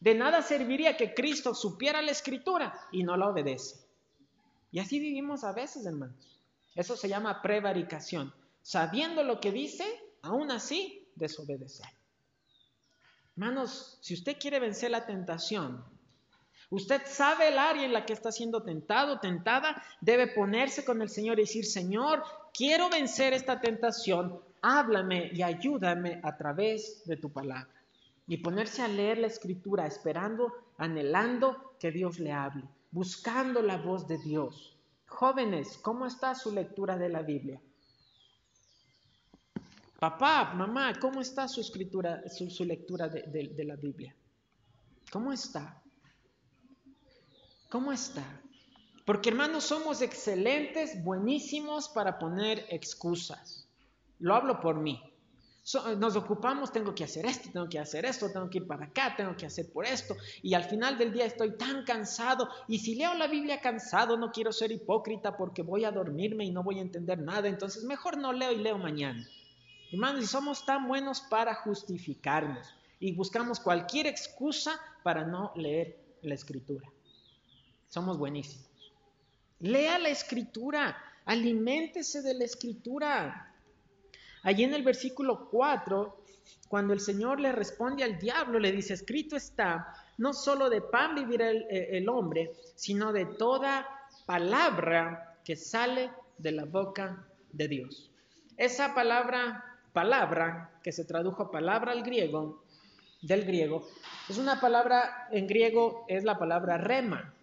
De 0.00 0.14
nada 0.14 0.42
serviría 0.42 0.96
que 0.96 1.14
Cristo 1.14 1.54
supiera 1.54 2.02
la 2.02 2.10
escritura 2.10 2.88
y 2.92 3.04
no 3.04 3.16
la 3.16 3.28
obedece. 3.28 3.85
Y 4.70 4.78
así 4.78 4.98
vivimos 4.98 5.44
a 5.44 5.52
veces, 5.52 5.86
hermanos. 5.86 6.36
Eso 6.74 6.96
se 6.96 7.08
llama 7.08 7.40
prevaricación. 7.42 8.32
Sabiendo 8.62 9.22
lo 9.22 9.40
que 9.40 9.52
dice, 9.52 9.84
aún 10.22 10.50
así 10.50 11.08
desobedecer. 11.14 11.86
Hermanos, 13.36 13.98
si 14.00 14.14
usted 14.14 14.36
quiere 14.38 14.60
vencer 14.60 14.90
la 14.90 15.06
tentación, 15.06 15.84
usted 16.70 17.02
sabe 17.06 17.48
el 17.48 17.58
área 17.58 17.84
en 17.84 17.92
la 17.92 18.04
que 18.04 18.12
está 18.12 18.32
siendo 18.32 18.62
tentado, 18.62 19.20
tentada, 19.20 19.82
debe 20.00 20.26
ponerse 20.26 20.84
con 20.84 21.00
el 21.00 21.08
Señor 21.08 21.38
y 21.38 21.42
decir, 21.42 21.64
Señor, 21.64 22.22
quiero 22.52 22.90
vencer 22.90 23.32
esta 23.32 23.60
tentación, 23.60 24.40
háblame 24.62 25.30
y 25.32 25.42
ayúdame 25.42 26.20
a 26.22 26.36
través 26.36 27.04
de 27.06 27.16
tu 27.16 27.30
palabra. 27.30 27.72
Y 28.26 28.38
ponerse 28.38 28.82
a 28.82 28.88
leer 28.88 29.18
la 29.18 29.28
escritura, 29.28 29.86
esperando, 29.86 30.52
anhelando 30.76 31.74
que 31.78 31.92
Dios 31.92 32.18
le 32.18 32.32
hable 32.32 32.64
buscando 32.96 33.60
la 33.60 33.76
voz 33.76 34.08
de 34.08 34.16
Dios. 34.16 34.74
Jóvenes, 35.06 35.76
¿cómo 35.82 36.06
está 36.06 36.34
su 36.34 36.50
lectura 36.50 36.96
de 36.96 37.10
la 37.10 37.20
Biblia? 37.20 37.60
Papá, 40.00 40.54
mamá, 40.54 40.94
¿cómo 40.98 41.20
está 41.20 41.46
su 41.46 41.60
escritura, 41.60 42.22
su, 42.30 42.64
lectura 42.64 43.06
de, 43.10 43.52
de 43.54 43.64
la 43.64 43.76
Biblia? 43.76 44.16
¿Cómo 45.12 45.30
está? 45.30 45.82
¿Cómo 47.68 47.92
está? 47.92 48.24
Porque 49.04 49.28
hermanos, 49.28 49.64
somos 49.64 50.00
excelentes, 50.00 51.04
buenísimos 51.04 51.90
para 51.90 52.18
poner 52.18 52.64
excusas. 52.70 53.68
Lo 54.20 54.34
hablo 54.34 54.58
por 54.58 54.76
mí 54.76 54.98
nos 55.98 56.14
ocupamos, 56.14 56.70
tengo 56.70 56.94
que 56.94 57.02
hacer 57.02 57.26
esto, 57.26 57.50
tengo 57.52 57.68
que 57.68 57.80
hacer 57.80 58.04
esto, 58.04 58.30
tengo 58.30 58.48
que 58.48 58.58
ir 58.58 58.66
para 58.68 58.86
acá, 58.86 59.14
tengo 59.16 59.36
que 59.36 59.46
hacer 59.46 59.72
por 59.72 59.84
esto. 59.84 60.16
Y 60.40 60.54
al 60.54 60.62
final 60.64 60.96
del 60.96 61.12
día 61.12 61.26
estoy 61.26 61.56
tan 61.56 61.84
cansado. 61.84 62.48
Y 62.68 62.78
si 62.78 62.94
leo 62.94 63.14
la 63.14 63.26
Biblia 63.26 63.60
cansado, 63.60 64.16
no 64.16 64.30
quiero 64.30 64.52
ser 64.52 64.70
hipócrita 64.70 65.36
porque 65.36 65.62
voy 65.62 65.84
a 65.84 65.90
dormirme 65.90 66.44
y 66.44 66.52
no 66.52 66.62
voy 66.62 66.78
a 66.78 66.82
entender 66.82 67.18
nada. 67.18 67.48
Entonces 67.48 67.82
mejor 67.82 68.16
no 68.16 68.32
leo 68.32 68.52
y 68.52 68.58
leo 68.58 68.78
mañana. 68.78 69.26
Hermanos, 69.90 70.22
y 70.22 70.26
somos 70.28 70.64
tan 70.64 70.86
buenos 70.86 71.20
para 71.22 71.54
justificarnos. 71.54 72.72
Y 73.00 73.12
buscamos 73.12 73.58
cualquier 73.58 74.06
excusa 74.06 74.80
para 75.02 75.24
no 75.24 75.52
leer 75.56 75.98
la 76.22 76.34
escritura. 76.34 76.88
Somos 77.88 78.18
buenísimos. 78.18 78.66
Lea 79.58 79.98
la 79.98 80.10
escritura, 80.10 80.96
aliméntese 81.24 82.22
de 82.22 82.34
la 82.34 82.44
escritura. 82.44 83.52
Allí 84.42 84.64
en 84.64 84.74
el 84.74 84.82
versículo 84.82 85.48
4, 85.50 86.16
cuando 86.68 86.92
el 86.92 87.00
Señor 87.00 87.40
le 87.40 87.52
responde 87.52 88.04
al 88.04 88.18
diablo, 88.18 88.58
le 88.58 88.72
dice, 88.72 88.94
escrito 88.94 89.36
está, 89.36 89.94
no 90.18 90.32
solo 90.32 90.70
de 90.70 90.80
pan 90.80 91.14
vivirá 91.14 91.50
el, 91.50 91.62
eh, 91.70 91.98
el 91.98 92.08
hombre, 92.08 92.52
sino 92.74 93.12
de 93.12 93.26
toda 93.26 93.86
palabra 94.26 95.38
que 95.44 95.56
sale 95.56 96.10
de 96.38 96.52
la 96.52 96.64
boca 96.64 97.24
de 97.52 97.68
Dios. 97.68 98.10
Esa 98.56 98.94
palabra, 98.94 99.64
palabra, 99.92 100.70
que 100.82 100.92
se 100.92 101.04
tradujo 101.04 101.50
palabra 101.50 101.92
al 101.92 102.02
griego, 102.02 102.62
del 103.22 103.44
griego, 103.44 103.86
es 104.28 104.38
una 104.38 104.60
palabra, 104.60 105.28
en 105.30 105.46
griego 105.46 106.04
es 106.08 106.24
la 106.24 106.38
palabra 106.38 106.78
rema, 106.78 107.34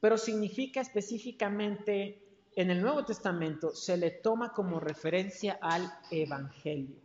pero 0.00 0.16
significa 0.16 0.80
específicamente 0.80 2.22
en 2.56 2.70
el 2.70 2.80
Nuevo 2.80 3.04
Testamento 3.04 3.74
se 3.74 3.96
le 3.96 4.10
toma 4.10 4.52
como 4.52 4.80
referencia 4.80 5.58
al 5.60 5.92
Evangelio. 6.10 6.96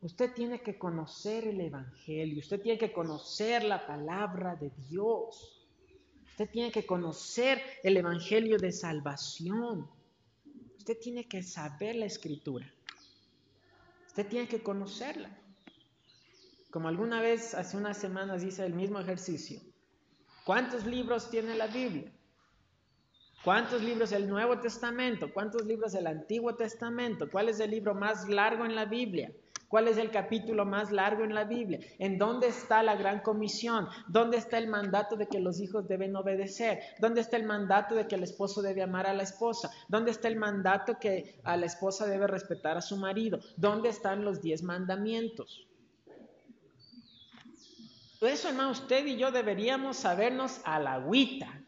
Usted 0.00 0.32
tiene 0.32 0.60
que 0.60 0.78
conocer 0.78 1.48
el 1.48 1.60
Evangelio, 1.60 2.38
usted 2.38 2.60
tiene 2.60 2.78
que 2.78 2.92
conocer 2.92 3.64
la 3.64 3.86
palabra 3.86 4.54
de 4.56 4.70
Dios, 4.88 5.66
usted 6.30 6.48
tiene 6.50 6.70
que 6.70 6.86
conocer 6.86 7.60
el 7.82 7.96
Evangelio 7.96 8.58
de 8.58 8.70
salvación, 8.70 9.88
usted 10.76 10.98
tiene 10.98 11.26
que 11.26 11.42
saber 11.42 11.96
la 11.96 12.06
escritura, 12.06 12.72
usted 14.06 14.26
tiene 14.28 14.46
que 14.46 14.62
conocerla. 14.62 15.36
Como 16.70 16.88
alguna 16.88 17.20
vez 17.20 17.54
hace 17.54 17.76
unas 17.76 17.96
semanas 17.96 18.44
hice 18.44 18.64
el 18.66 18.74
mismo 18.74 19.00
ejercicio. 19.00 19.60
¿Cuántos 20.44 20.84
libros 20.86 21.30
tiene 21.30 21.54
la 21.56 21.66
Biblia? 21.66 22.12
¿Cuántos 23.44 23.82
libros 23.82 24.12
el 24.12 24.28
Nuevo 24.28 24.58
Testamento? 24.58 25.32
¿Cuántos 25.32 25.64
libros 25.64 25.94
el 25.94 26.06
Antiguo 26.06 26.56
Testamento? 26.56 27.30
¿Cuál 27.30 27.48
es 27.48 27.60
el 27.60 27.70
libro 27.70 27.94
más 27.94 28.28
largo 28.28 28.64
en 28.64 28.74
la 28.74 28.84
Biblia? 28.84 29.32
¿Cuál 29.68 29.86
es 29.86 29.98
el 29.98 30.10
capítulo 30.10 30.64
más 30.64 30.90
largo 30.90 31.24
en 31.24 31.34
la 31.34 31.44
Biblia? 31.44 31.78
¿En 31.98 32.18
dónde 32.18 32.48
está 32.48 32.82
la 32.82 32.96
gran 32.96 33.20
comisión? 33.20 33.86
¿Dónde 34.08 34.38
está 34.38 34.58
el 34.58 34.66
mandato 34.66 35.14
de 35.14 35.28
que 35.28 35.40
los 35.40 35.60
hijos 35.60 35.86
deben 35.86 36.16
obedecer? 36.16 36.80
¿Dónde 36.98 37.20
está 37.20 37.36
el 37.36 37.44
mandato 37.44 37.94
de 37.94 38.08
que 38.08 38.16
el 38.16 38.24
esposo 38.24 38.60
debe 38.62 38.82
amar 38.82 39.06
a 39.06 39.12
la 39.12 39.22
esposa? 39.22 39.70
¿Dónde 39.86 40.10
está 40.10 40.26
el 40.28 40.36
mandato 40.36 40.98
que 40.98 41.38
a 41.44 41.56
la 41.56 41.66
esposa 41.66 42.06
debe 42.06 42.26
respetar 42.26 42.76
a 42.76 42.82
su 42.82 42.96
marido? 42.96 43.38
¿Dónde 43.56 43.90
están 43.90 44.24
los 44.24 44.40
diez 44.40 44.62
mandamientos? 44.62 45.66
Eso, 48.20 48.48
hermano, 48.48 48.70
usted 48.70 49.06
y 49.06 49.16
yo 49.16 49.30
deberíamos 49.30 49.98
sabernos 49.98 50.60
a 50.64 50.80
la 50.80 50.94
agüita. 50.94 51.62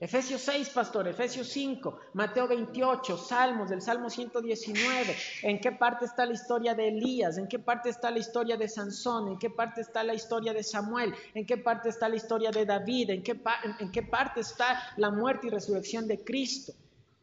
Efesios 0.00 0.42
6, 0.42 0.70
pastor, 0.70 1.08
Efesios 1.08 1.48
5, 1.48 1.98
Mateo 2.12 2.46
28, 2.46 3.18
Salmos, 3.18 3.68
del 3.68 3.82
Salmo 3.82 4.08
119. 4.08 5.16
¿En 5.42 5.60
qué 5.60 5.72
parte 5.72 6.04
está 6.04 6.24
la 6.24 6.34
historia 6.34 6.72
de 6.76 6.86
Elías? 6.86 7.36
¿En 7.36 7.48
qué 7.48 7.58
parte 7.58 7.88
está 7.88 8.12
la 8.12 8.20
historia 8.20 8.56
de 8.56 8.68
Sansón? 8.68 9.26
¿En 9.26 9.38
qué 9.40 9.50
parte 9.50 9.80
está 9.80 10.04
la 10.04 10.14
historia 10.14 10.52
de 10.52 10.62
Samuel? 10.62 11.12
¿En 11.34 11.44
qué 11.44 11.56
parte 11.56 11.88
está 11.88 12.08
la 12.08 12.14
historia 12.14 12.52
de 12.52 12.64
David? 12.64 13.10
¿En 13.10 13.22
qué, 13.24 14.02
parte 14.04 14.40
está 14.40 14.80
la 14.98 15.10
muerte 15.10 15.48
y 15.48 15.50
resurrección 15.50 16.06
de 16.06 16.22
Cristo? 16.22 16.72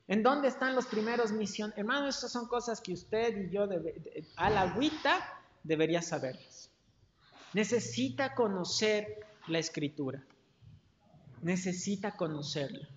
¿En 0.09 0.21
dónde 0.21 0.49
están 0.49 0.75
los 0.75 0.85
primeros 0.85 1.31
misiones? 1.31 1.77
Hermano, 1.77 2.09
estas 2.09 2.33
son 2.33 2.45
cosas 2.45 2.81
que 2.81 2.91
usted 2.91 3.37
y 3.37 3.51
yo 3.51 3.69
a 4.35 4.49
la 4.49 4.61
agüita 4.63 5.39
debería 5.63 6.01
saberlas. 6.01 6.69
Necesita 7.53 8.35
conocer 8.35 9.25
la 9.47 9.59
escritura 9.59 10.21
necesita 11.45 12.17
conocerla. 12.17 12.89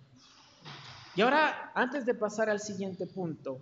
Y 1.14 1.20
ahora, 1.20 1.70
antes 1.74 2.06
de 2.06 2.14
pasar 2.14 2.48
al 2.48 2.60
siguiente 2.60 3.06
punto, 3.06 3.58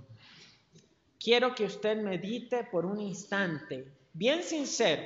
quiero 1.19 1.57
que 1.57 1.65
usted 1.65 2.01
medite 2.01 2.63
por 2.71 2.87
un 2.87 3.01
instante, 3.01 3.93
bien 4.13 4.45
sincero, 4.45 5.03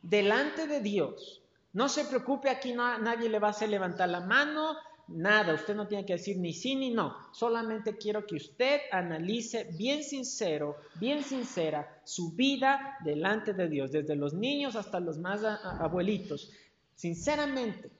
delante 0.00 0.68
de 0.68 0.80
Dios. 0.80 1.42
No 1.72 1.88
se 1.88 2.04
preocupe, 2.04 2.48
aquí 2.48 2.74
nadie 2.74 3.28
le 3.28 3.40
va 3.40 3.48
a 3.48 3.50
hacer 3.50 3.70
levantar 3.70 4.08
la 4.08 4.20
mano, 4.20 4.76
nada, 5.08 5.54
usted 5.54 5.74
no 5.74 5.88
tiene 5.88 6.06
que 6.06 6.12
decir 6.12 6.38
ni 6.38 6.52
sí 6.52 6.76
ni 6.76 6.90
no. 6.90 7.16
Solamente 7.32 7.96
quiero 7.96 8.24
que 8.24 8.36
usted 8.36 8.82
analice 8.92 9.64
bien 9.76 10.04
sincero, 10.04 10.76
bien 10.94 11.24
sincera 11.24 12.00
su 12.04 12.32
vida 12.32 12.98
delante 13.02 13.52
de 13.52 13.68
Dios, 13.68 13.90
desde 13.90 14.14
los 14.14 14.32
niños 14.32 14.76
hasta 14.76 15.00
los 15.00 15.18
más 15.18 15.42
abuelitos. 15.42 16.52
Sinceramente, 16.94 17.90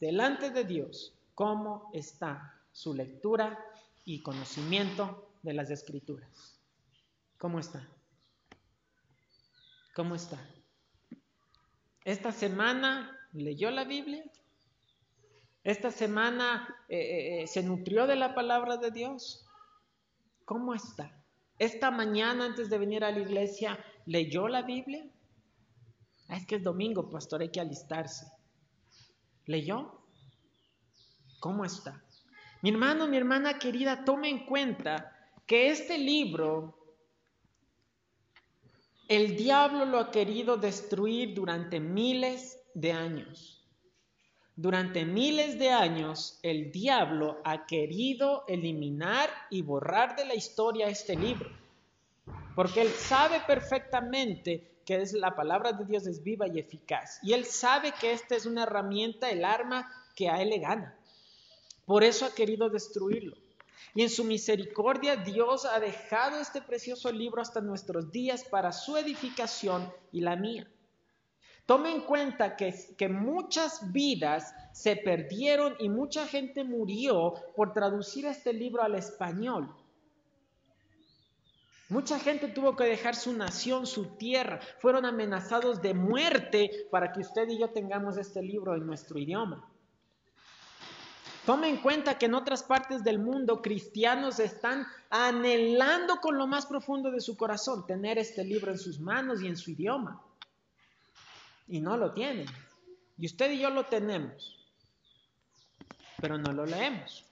delante 0.00 0.50
de 0.50 0.64
Dios 0.64 1.14
cómo 1.34 1.90
está 1.92 2.54
su 2.72 2.94
lectura 2.94 3.58
y 4.04 4.22
conocimiento 4.22 5.30
de 5.42 5.54
las 5.54 5.70
escrituras. 5.70 6.58
¿Cómo 7.38 7.58
está? 7.58 7.86
¿Cómo 9.94 10.14
está? 10.14 10.38
Esta 12.04 12.32
semana 12.32 13.18
leyó 13.32 13.70
la 13.70 13.84
Biblia. 13.84 14.24
Esta 15.64 15.90
semana 15.90 16.68
eh, 16.88 16.98
eh, 16.98 17.42
eh, 17.42 17.46
se 17.46 17.62
nutrió 17.62 18.06
de 18.06 18.16
la 18.16 18.34
palabra 18.34 18.76
de 18.76 18.90
Dios. 18.90 19.44
¿Cómo 20.44 20.74
está? 20.74 21.12
Esta 21.58 21.90
mañana 21.90 22.44
antes 22.44 22.70
de 22.70 22.78
venir 22.78 23.02
a 23.04 23.10
la 23.10 23.20
iglesia 23.20 23.78
leyó 24.04 24.48
la 24.48 24.62
Biblia. 24.62 25.04
Ah, 26.28 26.36
es 26.36 26.46
que 26.46 26.56
es 26.56 26.62
domingo, 26.62 27.10
pastor, 27.10 27.40
hay 27.40 27.50
que 27.50 27.60
alistarse. 27.60 28.26
¿Leyó? 29.46 30.00
¿Cómo 31.40 31.64
está? 31.64 32.02
Mi 32.62 32.70
hermano, 32.70 33.06
mi 33.06 33.16
hermana 33.16 33.58
querida, 33.58 34.04
tome 34.04 34.28
en 34.28 34.44
cuenta 34.46 35.16
que 35.46 35.70
este 35.70 35.98
libro, 35.98 36.74
el 39.08 39.36
diablo 39.36 39.84
lo 39.84 40.00
ha 40.00 40.10
querido 40.10 40.56
destruir 40.56 41.34
durante 41.34 41.78
miles 41.78 42.60
de 42.74 42.92
años. 42.92 43.64
Durante 44.56 45.04
miles 45.04 45.58
de 45.58 45.70
años 45.70 46.40
el 46.42 46.72
diablo 46.72 47.40
ha 47.44 47.66
querido 47.66 48.44
eliminar 48.48 49.28
y 49.50 49.60
borrar 49.62 50.16
de 50.16 50.24
la 50.24 50.34
historia 50.34 50.88
este 50.88 51.14
libro. 51.14 51.50
Porque 52.54 52.80
él 52.80 52.88
sabe 52.88 53.42
perfectamente 53.46 54.75
que 54.86 55.02
es 55.02 55.12
la 55.12 55.34
palabra 55.34 55.72
de 55.72 55.84
Dios 55.84 56.06
es 56.06 56.22
viva 56.22 56.46
y 56.46 56.60
eficaz. 56.60 57.18
Y 57.20 57.32
él 57.32 57.44
sabe 57.44 57.92
que 58.00 58.12
esta 58.12 58.36
es 58.36 58.46
una 58.46 58.62
herramienta, 58.62 59.28
el 59.28 59.44
arma 59.44 59.92
que 60.14 60.30
a 60.30 60.40
él 60.40 60.50
le 60.50 60.60
gana. 60.60 60.96
Por 61.84 62.04
eso 62.04 62.24
ha 62.24 62.34
querido 62.34 62.70
destruirlo. 62.70 63.36
Y 63.94 64.02
en 64.02 64.10
su 64.10 64.24
misericordia 64.24 65.16
Dios 65.16 65.64
ha 65.64 65.80
dejado 65.80 66.38
este 66.38 66.62
precioso 66.62 67.10
libro 67.10 67.42
hasta 67.42 67.60
nuestros 67.60 68.12
días 68.12 68.44
para 68.44 68.70
su 68.70 68.96
edificación 68.96 69.92
y 70.12 70.20
la 70.20 70.36
mía. 70.36 70.70
Tome 71.66 71.90
en 71.90 72.02
cuenta 72.02 72.56
que, 72.56 72.72
que, 72.96 73.08
muchas 73.08 73.92
vidas 73.92 74.54
se 74.72 74.94
perdieron 74.94 75.74
y 75.80 75.88
mucha 75.88 76.28
gente 76.28 76.62
murió 76.62 77.34
por 77.56 77.72
traducir 77.72 78.26
este 78.26 78.52
libro 78.52 78.84
al 78.84 78.94
español. 78.94 79.74
Mucha 81.88 82.18
gente 82.18 82.48
tuvo 82.48 82.74
que 82.74 82.84
dejar 82.84 83.14
su 83.14 83.32
nación, 83.32 83.86
su 83.86 84.16
tierra, 84.16 84.58
fueron 84.80 85.04
amenazados 85.04 85.80
de 85.80 85.94
muerte 85.94 86.88
para 86.90 87.12
que 87.12 87.20
usted 87.20 87.48
y 87.48 87.58
yo 87.58 87.70
tengamos 87.70 88.16
este 88.16 88.42
libro 88.42 88.74
en 88.74 88.84
nuestro 88.84 89.18
idioma. 89.18 89.70
Tome 91.44 91.68
en 91.68 91.76
cuenta 91.76 92.18
que 92.18 92.26
en 92.26 92.34
otras 92.34 92.64
partes 92.64 93.04
del 93.04 93.20
mundo 93.20 93.62
cristianos 93.62 94.40
están 94.40 94.84
anhelando 95.10 96.16
con 96.16 96.36
lo 96.36 96.48
más 96.48 96.66
profundo 96.66 97.12
de 97.12 97.20
su 97.20 97.36
corazón 97.36 97.86
tener 97.86 98.18
este 98.18 98.44
libro 98.44 98.72
en 98.72 98.78
sus 98.78 98.98
manos 98.98 99.40
y 99.40 99.46
en 99.46 99.56
su 99.56 99.70
idioma. 99.70 100.20
Y 101.68 101.80
no 101.80 101.96
lo 101.96 102.12
tienen. 102.12 102.48
Y 103.16 103.26
usted 103.26 103.52
y 103.52 103.60
yo 103.60 103.70
lo 103.70 103.86
tenemos, 103.86 104.58
pero 106.20 106.36
no 106.36 106.52
lo 106.52 106.66
leemos. 106.66 107.24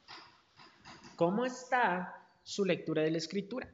¿Cómo 1.16 1.44
está 1.44 2.24
su 2.44 2.64
lectura 2.64 3.02
de 3.02 3.10
la 3.10 3.18
escritura? 3.18 3.68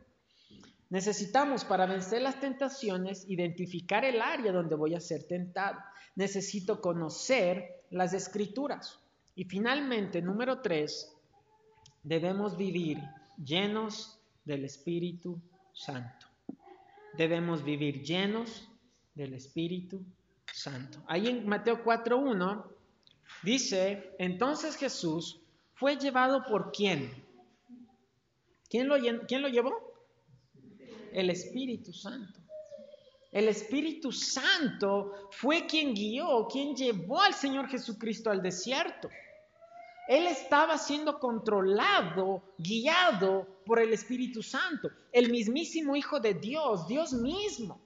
Necesitamos 0.91 1.65
para 1.65 1.87
vencer 1.87 2.21
las 2.21 2.41
tentaciones 2.41 3.25
identificar 3.29 4.05
el 4.05 4.21
área 4.21 4.51
donde 4.51 4.75
voy 4.75 4.97
a 4.97 5.01
ser 5.01 5.23
tentado. 5.23 5.79
Necesito 6.17 6.81
conocer 6.81 7.85
las 7.91 8.13
escrituras. 8.13 8.99
Y 9.37 9.45
finalmente, 9.45 10.21
número 10.21 10.61
tres, 10.61 11.17
debemos 12.03 12.57
vivir 12.57 12.99
llenos 13.43 14.19
del 14.45 14.65
Espíritu 14.65 15.41
Santo. 15.73 16.27
Debemos 17.17 17.63
vivir 17.63 18.03
llenos 18.03 18.69
del 19.15 19.35
Espíritu 19.35 20.05
Santo. 20.53 20.99
Ahí 21.07 21.29
en 21.29 21.47
Mateo 21.47 21.85
4.1 21.85 22.65
dice, 23.45 24.13
entonces 24.19 24.75
Jesús 24.75 25.41
fue 25.75 25.97
llevado 25.97 26.45
por 26.45 26.73
quién? 26.73 27.11
¿Quién 28.69 28.89
lo, 28.89 28.97
¿Quién 29.27 29.43
lo 29.43 29.49
llevó? 29.49 29.80
El 31.13 31.31
Espíritu 31.31 31.93
Santo. 31.93 32.41
El 33.33 33.49
Espíritu 33.49 34.11
Santo 34.11 35.29
fue 35.31 35.67
quien 35.67 35.95
guió, 35.95 36.49
quien 36.49 36.75
llevó 36.75 37.23
al 37.23 37.35
Señor 37.35 37.69
Jesucristo 37.69 38.31
al 38.31 38.43
desierto. 38.43 39.09
Él 40.09 40.27
estaba 40.27 40.77
siendo 40.77 41.21
controlado, 41.21 42.43
guiado 42.59 43.47
por 43.65 43.79
el 43.79 43.93
Espíritu 43.93 44.43
Santo, 44.43 44.91
el 45.13 45.31
mismísimo 45.31 45.95
Hijo 45.95 46.19
de 46.19 46.35
Dios, 46.35 46.89
Dios 46.89 47.13
mismo, 47.13 47.81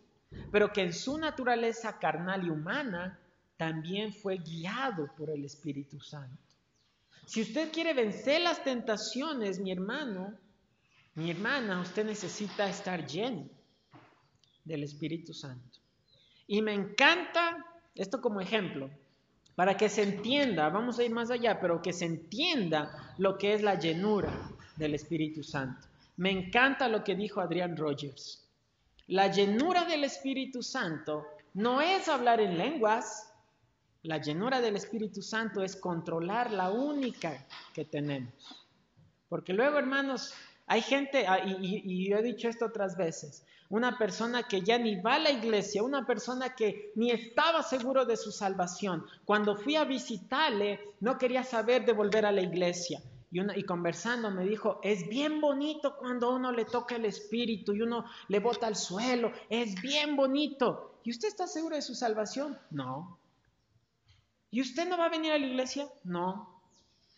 pero 0.50 0.72
que 0.72 0.80
en 0.80 0.94
su 0.94 1.18
naturaleza 1.18 1.98
carnal 1.98 2.46
y 2.46 2.50
humana 2.50 3.18
también 3.58 4.14
fue 4.14 4.38
guiado 4.38 5.10
por 5.18 5.28
el 5.28 5.44
Espíritu 5.44 6.00
Santo. 6.00 6.42
Si 7.26 7.42
usted 7.42 7.70
quiere 7.70 7.92
vencer 7.92 8.40
las 8.40 8.64
tentaciones, 8.64 9.58
mi 9.58 9.72
hermano, 9.72 10.34
mi 11.14 11.30
hermana, 11.30 11.80
usted 11.80 12.04
necesita 12.04 12.68
estar 12.68 13.06
lleno 13.06 13.48
del 14.64 14.82
Espíritu 14.82 15.32
Santo. 15.32 15.78
Y 16.46 16.60
me 16.62 16.74
encanta 16.74 17.64
esto 17.94 18.20
como 18.20 18.40
ejemplo, 18.40 18.90
para 19.54 19.76
que 19.76 19.88
se 19.88 20.02
entienda, 20.02 20.68
vamos 20.68 20.98
a 20.98 21.04
ir 21.04 21.12
más 21.12 21.30
allá, 21.30 21.60
pero 21.60 21.80
que 21.80 21.92
se 21.92 22.06
entienda 22.06 23.14
lo 23.18 23.38
que 23.38 23.54
es 23.54 23.62
la 23.62 23.78
llenura 23.78 24.32
del 24.76 24.94
Espíritu 24.94 25.44
Santo. 25.44 25.86
Me 26.16 26.30
encanta 26.30 26.88
lo 26.88 27.04
que 27.04 27.14
dijo 27.14 27.40
Adrián 27.40 27.76
Rogers. 27.76 28.48
La 29.06 29.28
llenura 29.28 29.84
del 29.84 30.04
Espíritu 30.04 30.62
Santo 30.62 31.24
no 31.52 31.80
es 31.80 32.08
hablar 32.08 32.40
en 32.40 32.58
lenguas, 32.58 33.32
la 34.02 34.18
llenura 34.18 34.60
del 34.60 34.76
Espíritu 34.76 35.22
Santo 35.22 35.62
es 35.62 35.76
controlar 35.76 36.50
la 36.50 36.70
única 36.70 37.46
que 37.72 37.84
tenemos. 37.84 38.34
Porque 39.28 39.52
luego, 39.52 39.78
hermanos, 39.78 40.34
hay 40.66 40.80
gente, 40.80 41.26
ah, 41.26 41.40
y, 41.44 42.08
yo 42.08 42.16
he 42.16 42.22
dicho 42.22 42.48
esto 42.48 42.66
otras 42.66 42.96
veces, 42.96 43.44
una 43.68 43.98
persona 43.98 44.44
que 44.44 44.62
ya 44.62 44.78
ni 44.78 45.00
va 45.00 45.14
a 45.14 45.18
la 45.18 45.30
iglesia, 45.30 45.82
una 45.82 46.06
persona 46.06 46.54
que 46.54 46.92
ni 46.94 47.10
estaba 47.10 47.62
seguro 47.62 48.06
de 48.06 48.16
su 48.16 48.32
salvación. 48.32 49.04
Cuando 49.24 49.56
fui 49.56 49.76
a 49.76 49.84
visitarle, 49.84 50.80
no 51.00 51.18
quería 51.18 51.44
saber 51.44 51.84
de 51.84 51.92
volver 51.92 52.24
a 52.24 52.32
la 52.32 52.42
iglesia. 52.42 53.02
Y, 53.30 53.40
y, 53.40 53.64
conversando 53.64 54.30
me 54.30 54.44
dijo, 54.44 54.80
es 54.82 55.08
bien 55.08 55.40
bonito 55.40 55.96
cuando 55.96 56.34
uno 56.34 56.52
le 56.52 56.64
toca 56.64 56.96
el 56.96 57.04
espíritu 57.04 57.74
y 57.74 57.82
uno 57.82 58.04
le 58.28 58.38
bota 58.38 58.66
al 58.66 58.76
suelo, 58.76 59.32
es 59.50 59.80
bien 59.82 60.16
bonito. 60.16 61.00
¿Y 61.02 61.10
usted 61.10 61.28
está 61.28 61.46
seguro 61.46 61.76
de 61.76 61.82
su 61.82 61.94
salvación? 61.94 62.58
No. 62.70 63.18
¿Y 64.50 64.60
usted 64.60 64.88
no 64.88 64.96
va 64.96 65.06
a 65.06 65.10
venir 65.10 65.32
a 65.32 65.38
la 65.38 65.46
iglesia? 65.46 65.88
No. 66.04 66.60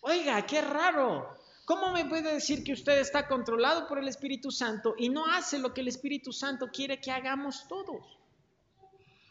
Oiga, 0.00 0.44
qué 0.46 0.62
raro. 0.62 1.35
¿Cómo 1.66 1.92
me 1.92 2.04
puede 2.04 2.32
decir 2.32 2.62
que 2.62 2.72
usted 2.72 3.00
está 3.00 3.26
controlado 3.26 3.88
por 3.88 3.98
el 3.98 4.06
Espíritu 4.06 4.52
Santo 4.52 4.94
y 4.96 5.08
no 5.08 5.26
hace 5.26 5.58
lo 5.58 5.74
que 5.74 5.80
el 5.80 5.88
Espíritu 5.88 6.32
Santo 6.32 6.68
quiere 6.72 7.00
que 7.00 7.10
hagamos 7.10 7.66
todos? 7.66 8.20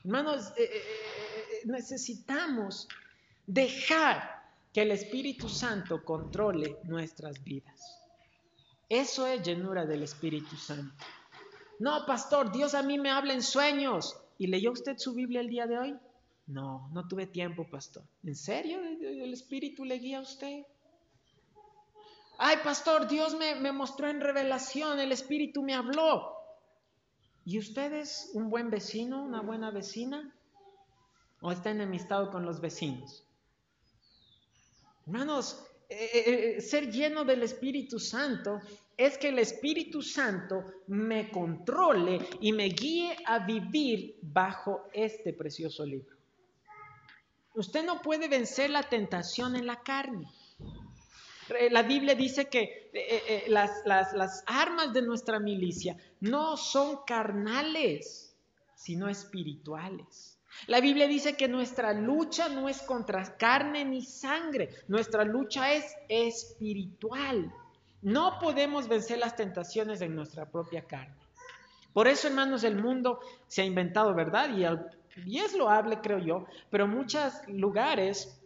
Hermanos, 0.04 0.50
eh, 0.58 0.64
eh, 0.64 0.68
eh, 0.70 1.62
necesitamos 1.64 2.90
dejar 3.48 4.44
que 4.74 4.82
el 4.82 4.92
Espíritu 4.92 5.48
Santo 5.48 6.04
controle 6.04 6.78
nuestras 6.84 7.42
vidas. 7.42 8.02
Eso 8.90 9.26
es 9.26 9.42
llenura 9.42 9.86
del 9.86 10.04
Espíritu 10.04 10.58
Santo. 10.58 11.06
No, 11.80 12.06
pastor, 12.06 12.52
Dios 12.52 12.76
a 12.76 12.84
mí 12.84 13.00
me 13.00 13.12
habla 13.12 13.34
en 13.34 13.44
sueños. 13.44 14.20
¿Y 14.38 14.48
leyó 14.48 14.74
usted 14.74 14.98
su 14.98 15.14
Biblia 15.14 15.40
el 15.40 15.48
día 15.48 15.68
de 15.68 15.78
hoy? 15.78 15.96
No, 16.48 16.90
no 16.92 17.08
tuve 17.08 17.28
tiempo, 17.28 17.66
pastor. 17.66 18.04
¿En 18.26 18.36
serio 18.36 18.82
el 18.82 19.32
Espíritu 19.32 19.86
le 19.86 20.00
guía 20.00 20.18
a 20.18 20.22
usted? 20.22 20.66
Ay, 22.38 22.58
pastor, 22.64 23.08
Dios 23.08 23.36
me, 23.36 23.56
me 23.56 23.72
mostró 23.72 24.10
en 24.10 24.22
revelación, 24.22 25.00
el 25.00 25.12
Espíritu 25.12 25.64
me 25.64 25.74
habló. 25.74 26.36
¿Y 27.46 27.60
usted 27.60 27.94
es 27.94 28.32
un 28.34 28.50
buen 28.50 28.70
vecino, 28.70 29.24
una 29.24 29.42
buena 29.42 29.72
vecina? 29.72 30.34
¿O 31.42 31.52
está 31.52 31.70
enemistado 31.70 32.32
con 32.32 32.46
los 32.46 32.60
vecinos? 32.60 33.24
Hermanos, 35.06 35.64
eh, 35.88 36.10
eh, 36.14 36.56
eh, 36.58 36.62
ser 36.62 36.92
lleno 36.92 37.24
del 37.24 37.44
Espíritu 37.44 38.00
Santo 38.00 38.60
es 38.98 39.20
que 39.20 39.30
el 39.30 39.38
Espíritu 39.38 40.02
Santo 40.02 40.64
me 40.88 41.30
controle 41.30 42.28
y 42.42 42.52
me 42.52 42.66
guíe 42.70 43.16
a 43.26 43.46
vivir 43.46 44.18
bajo 44.24 44.88
este 44.92 45.34
precioso 45.34 45.86
libro. 45.86 46.16
Usted 47.54 47.86
no 47.86 48.02
puede 48.02 48.28
vencer 48.28 48.72
la 48.72 48.82
tentación 48.82 49.56
en 49.56 49.68
la 49.68 49.84
carne. 49.84 50.28
La 51.70 51.84
Biblia 51.84 52.16
dice 52.16 52.50
que 52.50 52.92
las, 53.48 53.84
las 53.86 54.44
armas 54.48 54.94
de 54.94 55.02
nuestra 55.02 55.40
milicia 55.40 55.96
no 56.20 56.58
son 56.58 57.00
carnales, 57.06 58.36
sino 58.76 59.08
espirituales. 59.08 60.40
La 60.68 60.80
Biblia 60.80 61.08
dice 61.08 61.36
que 61.36 61.48
nuestra 61.48 61.94
lucha 61.94 62.50
no 62.50 62.68
es 62.68 62.82
contra 62.82 63.38
carne 63.38 63.86
ni 63.86 64.02
sangre, 64.02 64.70
nuestra 64.88 65.24
lucha 65.24 65.74
es 65.74 65.96
espiritual. 66.08 67.54
No 68.02 68.40
podemos 68.40 68.88
vencer 68.88 69.20
las 69.20 69.36
tentaciones 69.36 70.02
en 70.02 70.16
nuestra 70.16 70.50
propia 70.50 70.84
carne. 70.86 71.16
Por 71.94 72.08
eso, 72.08 72.28
hermanos, 72.28 72.64
el 72.64 72.82
mundo 72.82 73.20
se 73.48 73.62
ha 73.62 73.66
inventado, 73.66 74.14
¿verdad? 74.14 74.50
Y, 75.26 75.38
es 75.38 75.54
loable, 75.56 76.00
creo 76.02 76.20
yo, 76.20 76.46
pero 76.70 76.88
muchos 76.88 77.34
lugares 77.48 78.42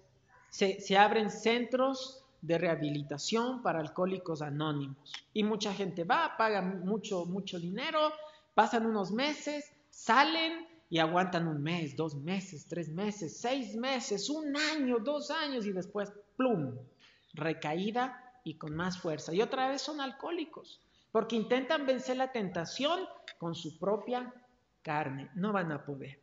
se 0.49 0.97
abren 0.97 1.29
centros 1.29 2.18
de 2.41 2.57
rehabilitación 2.57 3.61
para 3.61 3.79
alcohólicos 3.79 4.41
anónimos. 4.41 5.13
Y 5.33 5.43
mucha 5.43 5.73
gente 5.73 6.03
va, 6.03 6.35
paga 6.37 6.61
mucho, 6.61 7.25
mucho 7.25 7.59
dinero, 7.59 8.11
pasan 8.53 8.85
unos 8.85 9.11
meses, 9.11 9.71
salen 9.89 10.67
y 10.89 10.99
aguantan 10.99 11.47
un 11.47 11.61
mes, 11.61 11.95
dos 11.95 12.15
meses, 12.15 12.65
tres 12.67 12.89
meses, 12.89 13.37
seis 13.37 13.75
meses, 13.75 14.29
un 14.29 14.55
año, 14.57 14.99
dos 14.99 15.29
años 15.29 15.65
y 15.65 15.71
después, 15.71 16.11
plum, 16.35 16.75
recaída 17.33 18.23
y 18.43 18.55
con 18.55 18.75
más 18.75 18.97
fuerza. 18.97 19.33
Y 19.33 19.41
otra 19.41 19.69
vez 19.69 19.81
son 19.81 20.01
alcohólicos, 20.01 20.81
porque 21.11 21.35
intentan 21.35 21.85
vencer 21.85 22.17
la 22.17 22.31
tentación 22.31 23.01
con 23.37 23.53
su 23.53 23.77
propia 23.77 24.33
carne. 24.81 25.29
No 25.35 25.53
van 25.53 25.71
a 25.71 25.85
poder. 25.85 26.19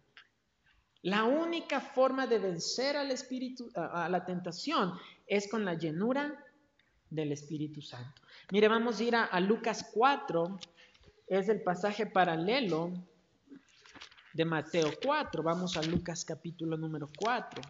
La 1.06 1.22
única 1.22 1.80
forma 1.80 2.26
de 2.26 2.40
vencer 2.40 2.96
al 2.96 3.12
espíritu, 3.12 3.70
a, 3.76 4.08
la 4.08 4.24
tentación 4.24 4.92
es 5.24 5.48
con 5.48 5.64
la 5.64 5.74
llenura 5.74 6.34
del 7.08 7.30
Espíritu 7.30 7.80
Santo. 7.80 8.22
Mire, 8.50 8.66
vamos 8.66 8.98
a 8.98 9.04
ir 9.04 9.14
a 9.14 9.38
Lucas 9.38 9.88
4, 9.94 10.58
es 11.28 11.48
el 11.48 11.62
pasaje 11.62 12.06
paralelo 12.06 12.92
de 14.32 14.44
Mateo 14.44 14.90
4. 15.00 15.44
Vamos 15.44 15.76
a 15.76 15.82
Lucas 15.82 16.24
capítulo 16.24 16.76
número 16.76 17.08
4. 17.16 17.62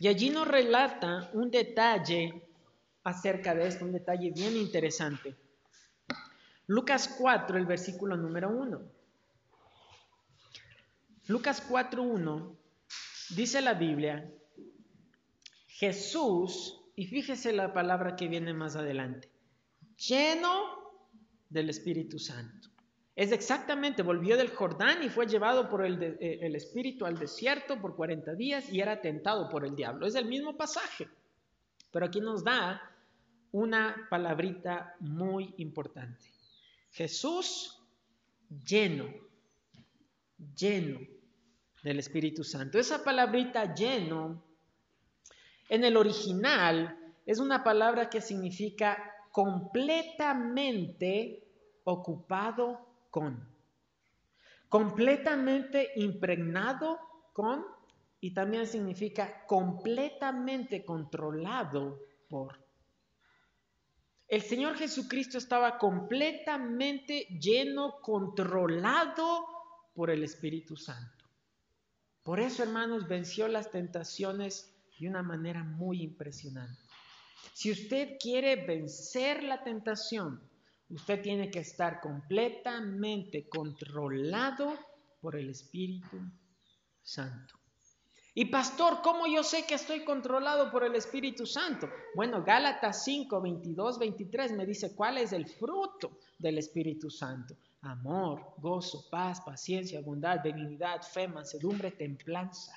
Y 0.00 0.08
allí 0.08 0.30
nos 0.30 0.48
relata 0.48 1.30
un 1.34 1.52
detalle 1.52 2.42
acerca 3.04 3.54
de 3.54 3.68
esto, 3.68 3.84
un 3.84 3.92
detalle 3.92 4.32
bien 4.32 4.56
interesante. 4.56 5.36
Lucas 6.66 7.14
4, 7.16 7.56
el 7.56 7.66
versículo 7.66 8.16
número 8.16 8.50
1. 8.50 8.95
Lucas 11.28 11.60
4, 11.68 12.02
1, 12.02 12.56
dice 13.30 13.60
la 13.60 13.74
Biblia, 13.74 14.32
Jesús, 15.66 16.80
y 16.94 17.06
fíjese 17.06 17.52
la 17.52 17.72
palabra 17.72 18.14
que 18.14 18.28
viene 18.28 18.54
más 18.54 18.76
adelante, 18.76 19.28
lleno 19.96 20.92
del 21.50 21.70
Espíritu 21.70 22.20
Santo. 22.20 22.68
Es 23.16 23.32
exactamente, 23.32 24.02
volvió 24.02 24.36
del 24.36 24.50
Jordán 24.50 25.02
y 25.02 25.08
fue 25.08 25.26
llevado 25.26 25.68
por 25.68 25.84
eh, 25.84 26.16
el, 26.20 26.54
Espíritu 26.54 27.06
al 27.06 27.18
desierto 27.18 27.80
por 27.80 27.96
40 27.96 28.34
días 28.34 28.70
y 28.70 28.80
era 28.80 29.00
tentado 29.00 29.48
por 29.48 29.64
el 29.64 29.74
diablo. 29.74 30.06
Es 30.06 30.14
el 30.14 30.26
mismo 30.26 30.56
pasaje, 30.56 31.08
pero 31.90 32.06
aquí 32.06 32.20
nos 32.20 32.44
da 32.44 32.80
una 33.50 34.06
palabrita 34.10 34.94
muy 35.00 35.54
importante. 35.56 36.24
Jesús 36.92 37.82
lleno, 38.64 39.06
lleno 40.54 41.15
del 41.86 42.00
Espíritu 42.00 42.42
Santo. 42.42 42.80
Esa 42.80 43.04
palabrita 43.04 43.72
lleno, 43.72 44.42
en 45.68 45.84
el 45.84 45.96
original, 45.96 46.98
es 47.24 47.38
una 47.38 47.62
palabra 47.62 48.10
que 48.10 48.20
significa 48.20 48.98
completamente 49.30 51.44
ocupado 51.84 52.84
con. 53.08 53.48
Completamente 54.68 55.92
impregnado 55.94 56.98
con 57.32 57.64
y 58.20 58.34
también 58.34 58.66
significa 58.66 59.46
completamente 59.46 60.84
controlado 60.84 62.00
por. 62.28 62.58
El 64.26 64.42
Señor 64.42 64.76
Jesucristo 64.76 65.38
estaba 65.38 65.78
completamente 65.78 67.28
lleno, 67.40 68.00
controlado 68.00 69.46
por 69.94 70.10
el 70.10 70.24
Espíritu 70.24 70.76
Santo. 70.76 71.15
Por 72.26 72.40
eso, 72.40 72.62
hermanos, 72.62 73.08
venció 73.08 73.48
las 73.48 73.70
tentaciones 73.70 74.74
de 74.98 75.08
una 75.08 75.22
manera 75.22 75.64
muy 75.64 76.02
impresionante. 76.02 76.78
Si 77.54 77.72
usted 77.72 78.18
quiere 78.20 78.66
vencer 78.66 79.42
la 79.42 79.64
tentación, 79.64 80.42
Usted 80.88 81.20
tiene 81.20 81.50
que 81.50 81.58
estar 81.60 82.00
completamente 82.00 83.48
controlado 83.48 84.72
por 85.20 85.34
el 85.34 85.50
Espíritu 85.50 86.16
Santo. 87.02 87.54
Y 88.34 88.44
pastor, 88.46 89.00
¿cómo 89.02 89.26
yo 89.26 89.42
sé 89.42 89.64
que 89.66 89.74
estoy 89.74 90.04
controlado 90.04 90.70
por 90.70 90.84
el 90.84 90.94
Espíritu 90.94 91.46
Santo? 91.46 91.88
Bueno, 92.14 92.44
Gálatas 92.44 93.02
5, 93.04 93.40
22, 93.40 93.98
23 93.98 94.52
me 94.52 94.66
dice 94.66 94.94
cuál 94.94 95.18
es 95.18 95.32
el 95.32 95.46
fruto 95.46 96.18
del 96.38 96.58
Espíritu 96.58 97.10
Santo. 97.10 97.56
Amor, 97.82 98.54
gozo, 98.58 99.08
paz, 99.10 99.40
paciencia, 99.40 100.00
bondad, 100.00 100.42
benignidad, 100.42 101.02
fe, 101.02 101.28
mansedumbre, 101.28 101.92
templanza. 101.92 102.72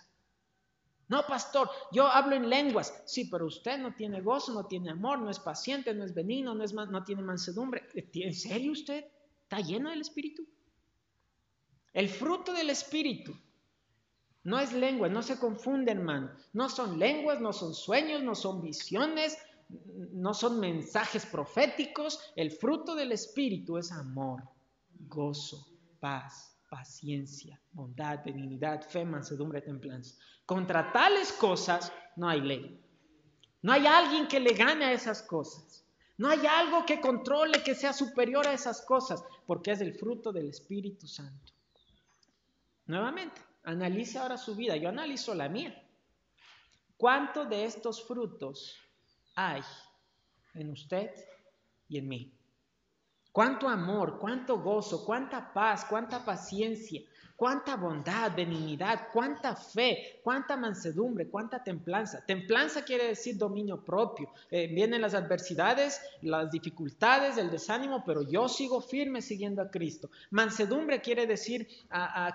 No, 1.09 1.25
pastor, 1.25 1.69
yo 1.91 2.05
hablo 2.05 2.35
en 2.35 2.47
lenguas. 2.47 3.01
Sí, 3.05 3.25
pero 3.25 3.47
usted 3.47 3.79
no 3.79 3.95
tiene 3.95 4.21
gozo, 4.21 4.53
no 4.53 4.67
tiene 4.67 4.91
amor, 4.91 5.19
no 5.19 5.31
es 5.31 5.39
paciente, 5.39 5.93
no 5.93 6.05
es 6.05 6.13
benigno, 6.13 6.53
no, 6.53 6.63
es, 6.63 6.73
no 6.73 7.03
tiene 7.03 7.23
mansedumbre. 7.23 7.87
¿En 7.95 8.33
serio 8.33 8.71
usted 8.71 9.05
está 9.41 9.59
lleno 9.59 9.89
del 9.89 10.01
Espíritu? 10.01 10.47
El 11.93 12.09
fruto 12.09 12.53
del 12.53 12.69
Espíritu 12.69 13.35
no 14.43 14.59
es 14.59 14.71
lengua, 14.71 15.09
no 15.09 15.23
se 15.23 15.39
confunde, 15.39 15.91
hermano. 15.91 16.31
No 16.53 16.69
son 16.69 16.99
lenguas, 16.99 17.41
no 17.41 17.53
son 17.53 17.73
sueños, 17.73 18.21
no 18.21 18.35
son 18.35 18.61
visiones, 18.61 19.35
no 20.11 20.35
son 20.35 20.59
mensajes 20.59 21.25
proféticos. 21.25 22.19
El 22.35 22.51
fruto 22.51 22.93
del 22.93 23.11
Espíritu 23.11 23.79
es 23.79 23.91
amor, 23.91 24.43
gozo, 25.09 25.67
paz, 25.99 26.55
paciencia, 26.69 27.59
bondad, 27.73 28.23
benignidad, 28.23 28.87
fe, 28.87 29.03
mansedumbre, 29.03 29.61
templanza. 29.61 30.15
Contra 30.45 30.91
tales 30.93 31.33
cosas 31.33 31.91
no 32.15 32.29
hay 32.29 32.41
ley. 32.41 32.81
No 33.61 33.73
hay 33.73 33.85
alguien 33.87 34.27
que 34.27 34.39
le 34.39 34.53
gane 34.53 34.85
a 34.85 34.93
esas 34.93 35.21
cosas. 35.21 35.83
No 36.17 36.29
hay 36.29 36.45
algo 36.45 36.85
que 36.85 37.01
controle, 37.01 37.63
que 37.63 37.75
sea 37.75 37.93
superior 37.93 38.47
a 38.47 38.53
esas 38.53 38.81
cosas, 38.81 39.23
porque 39.45 39.71
es 39.71 39.81
el 39.81 39.93
fruto 39.93 40.31
del 40.31 40.49
Espíritu 40.49 41.07
Santo. 41.07 41.53
Nuevamente, 42.85 43.41
analice 43.63 44.17
ahora 44.17 44.37
su 44.37 44.55
vida. 44.55 44.75
Yo 44.75 44.89
analizo 44.89 45.33
la 45.33 45.49
mía. 45.49 45.81
¿Cuánto 46.97 47.45
de 47.45 47.63
estos 47.65 48.05
frutos 48.05 48.75
hay 49.35 49.61
en 50.53 50.69
usted 50.71 51.11
y 51.87 51.97
en 51.97 52.07
mí? 52.07 52.38
¿Cuánto 53.31 53.69
amor, 53.69 54.17
cuánto 54.19 54.59
gozo, 54.59 55.05
cuánta 55.05 55.53
paz, 55.53 55.85
cuánta 55.85 56.25
paciencia, 56.25 57.01
cuánta 57.39 57.77
bondad, 57.77 58.35
benignidad, 58.35 59.07
cuánta 59.13 59.55
fe, 59.55 60.19
cuánta 60.21 60.57
mansedumbre, 60.57 61.29
cuánta 61.29 61.63
templanza. 61.63 62.25
Templanza 62.25 62.83
quiere 62.83 63.07
decir 63.07 63.37
dominio 63.37 63.79
propio. 63.79 64.29
Eh, 64.51 64.67
vienen 64.67 65.01
las 65.01 65.13
adversidades, 65.13 66.01
las 66.21 66.51
dificultades, 66.51 67.37
el 67.37 67.49
desánimo, 67.49 68.03
pero 68.05 68.23
yo 68.23 68.49
sigo 68.49 68.81
firme 68.81 69.21
siguiendo 69.21 69.61
a 69.61 69.71
Cristo. 69.71 70.09
Mansedumbre 70.31 70.99
quiere 70.99 71.25
decir 71.27 71.65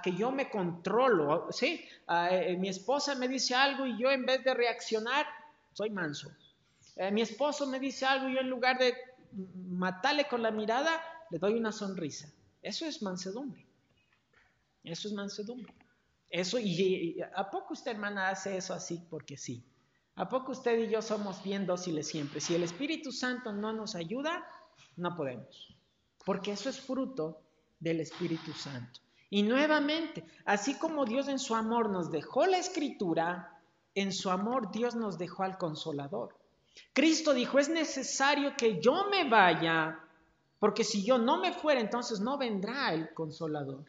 que 0.02 0.12
yo 0.12 0.32
me 0.32 0.48
controlo. 0.48 1.48
¿sí? 1.50 1.84
Eh, 2.30 2.56
mi 2.58 2.70
esposa 2.70 3.14
me 3.14 3.28
dice 3.28 3.54
algo 3.54 3.84
y 3.84 3.98
yo 3.98 4.10
en 4.10 4.24
vez 4.24 4.42
de 4.42 4.54
reaccionar, 4.54 5.26
soy 5.74 5.90
manso. 5.90 6.30
Eh, 6.96 7.10
mi 7.10 7.22
esposo 7.22 7.66
me 7.66 7.80
dice 7.80 8.06
algo 8.06 8.28
y 8.28 8.34
yo 8.34 8.40
en 8.40 8.48
lugar 8.48 8.78
de 8.78 8.94
matarle 9.68 10.26
con 10.28 10.42
la 10.42 10.50
mirada, 10.50 11.00
le 11.30 11.38
doy 11.38 11.54
una 11.54 11.72
sonrisa. 11.72 12.32
Eso 12.62 12.86
es 12.86 13.02
mansedumbre. 13.02 13.66
Eso 14.82 15.08
es 15.08 15.14
mansedumbre. 15.14 15.74
Eso, 16.30 16.58
y, 16.58 17.20
¿a 17.34 17.50
poco 17.50 17.74
usted, 17.74 17.92
hermana, 17.92 18.28
hace 18.28 18.56
eso 18.56 18.74
así 18.74 19.06
porque 19.08 19.36
sí? 19.36 19.64
¿A 20.16 20.28
poco 20.28 20.52
usted 20.52 20.78
y 20.78 20.90
yo 20.90 21.02
somos 21.02 21.42
bien 21.42 21.66
dóciles 21.66 22.08
siempre? 22.08 22.40
Si 22.40 22.54
el 22.54 22.62
Espíritu 22.62 23.12
Santo 23.12 23.52
no 23.52 23.72
nos 23.72 23.94
ayuda, 23.94 24.44
no 24.96 25.16
podemos. 25.16 25.76
Porque 26.24 26.52
eso 26.52 26.68
es 26.68 26.80
fruto 26.80 27.42
del 27.80 28.00
Espíritu 28.00 28.52
Santo. 28.52 29.00
Y 29.30 29.42
nuevamente, 29.42 30.24
así 30.44 30.78
como 30.78 31.04
Dios 31.04 31.28
en 31.28 31.38
su 31.38 31.54
amor 31.54 31.90
nos 31.90 32.10
dejó 32.10 32.46
la 32.46 32.58
escritura, 32.58 33.60
en 33.94 34.12
su 34.12 34.30
amor 34.30 34.70
Dios 34.70 34.94
nos 34.94 35.18
dejó 35.18 35.42
al 35.42 35.58
consolador. 35.58 36.36
Cristo 36.92 37.34
dijo, 37.34 37.58
es 37.58 37.68
necesario 37.68 38.54
que 38.56 38.80
yo 38.80 39.06
me 39.10 39.28
vaya, 39.28 39.98
porque 40.58 40.84
si 40.84 41.04
yo 41.04 41.18
no 41.18 41.40
me 41.40 41.52
fuera, 41.52 41.80
entonces 41.80 42.20
no 42.20 42.38
vendrá 42.38 42.92
el 42.92 43.12
consolador. 43.12 43.84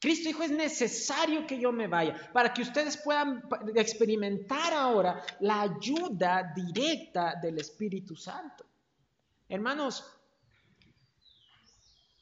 Cristo 0.00 0.28
dijo, 0.28 0.42
es 0.42 0.50
necesario 0.50 1.46
que 1.46 1.58
yo 1.58 1.72
me 1.72 1.86
vaya 1.86 2.16
para 2.32 2.54
que 2.54 2.62
ustedes 2.62 2.96
puedan 2.96 3.42
experimentar 3.74 4.72
ahora 4.72 5.22
la 5.40 5.60
ayuda 5.60 6.52
directa 6.54 7.34
del 7.40 7.58
Espíritu 7.58 8.16
Santo. 8.16 8.64
Hermanos, 9.46 10.04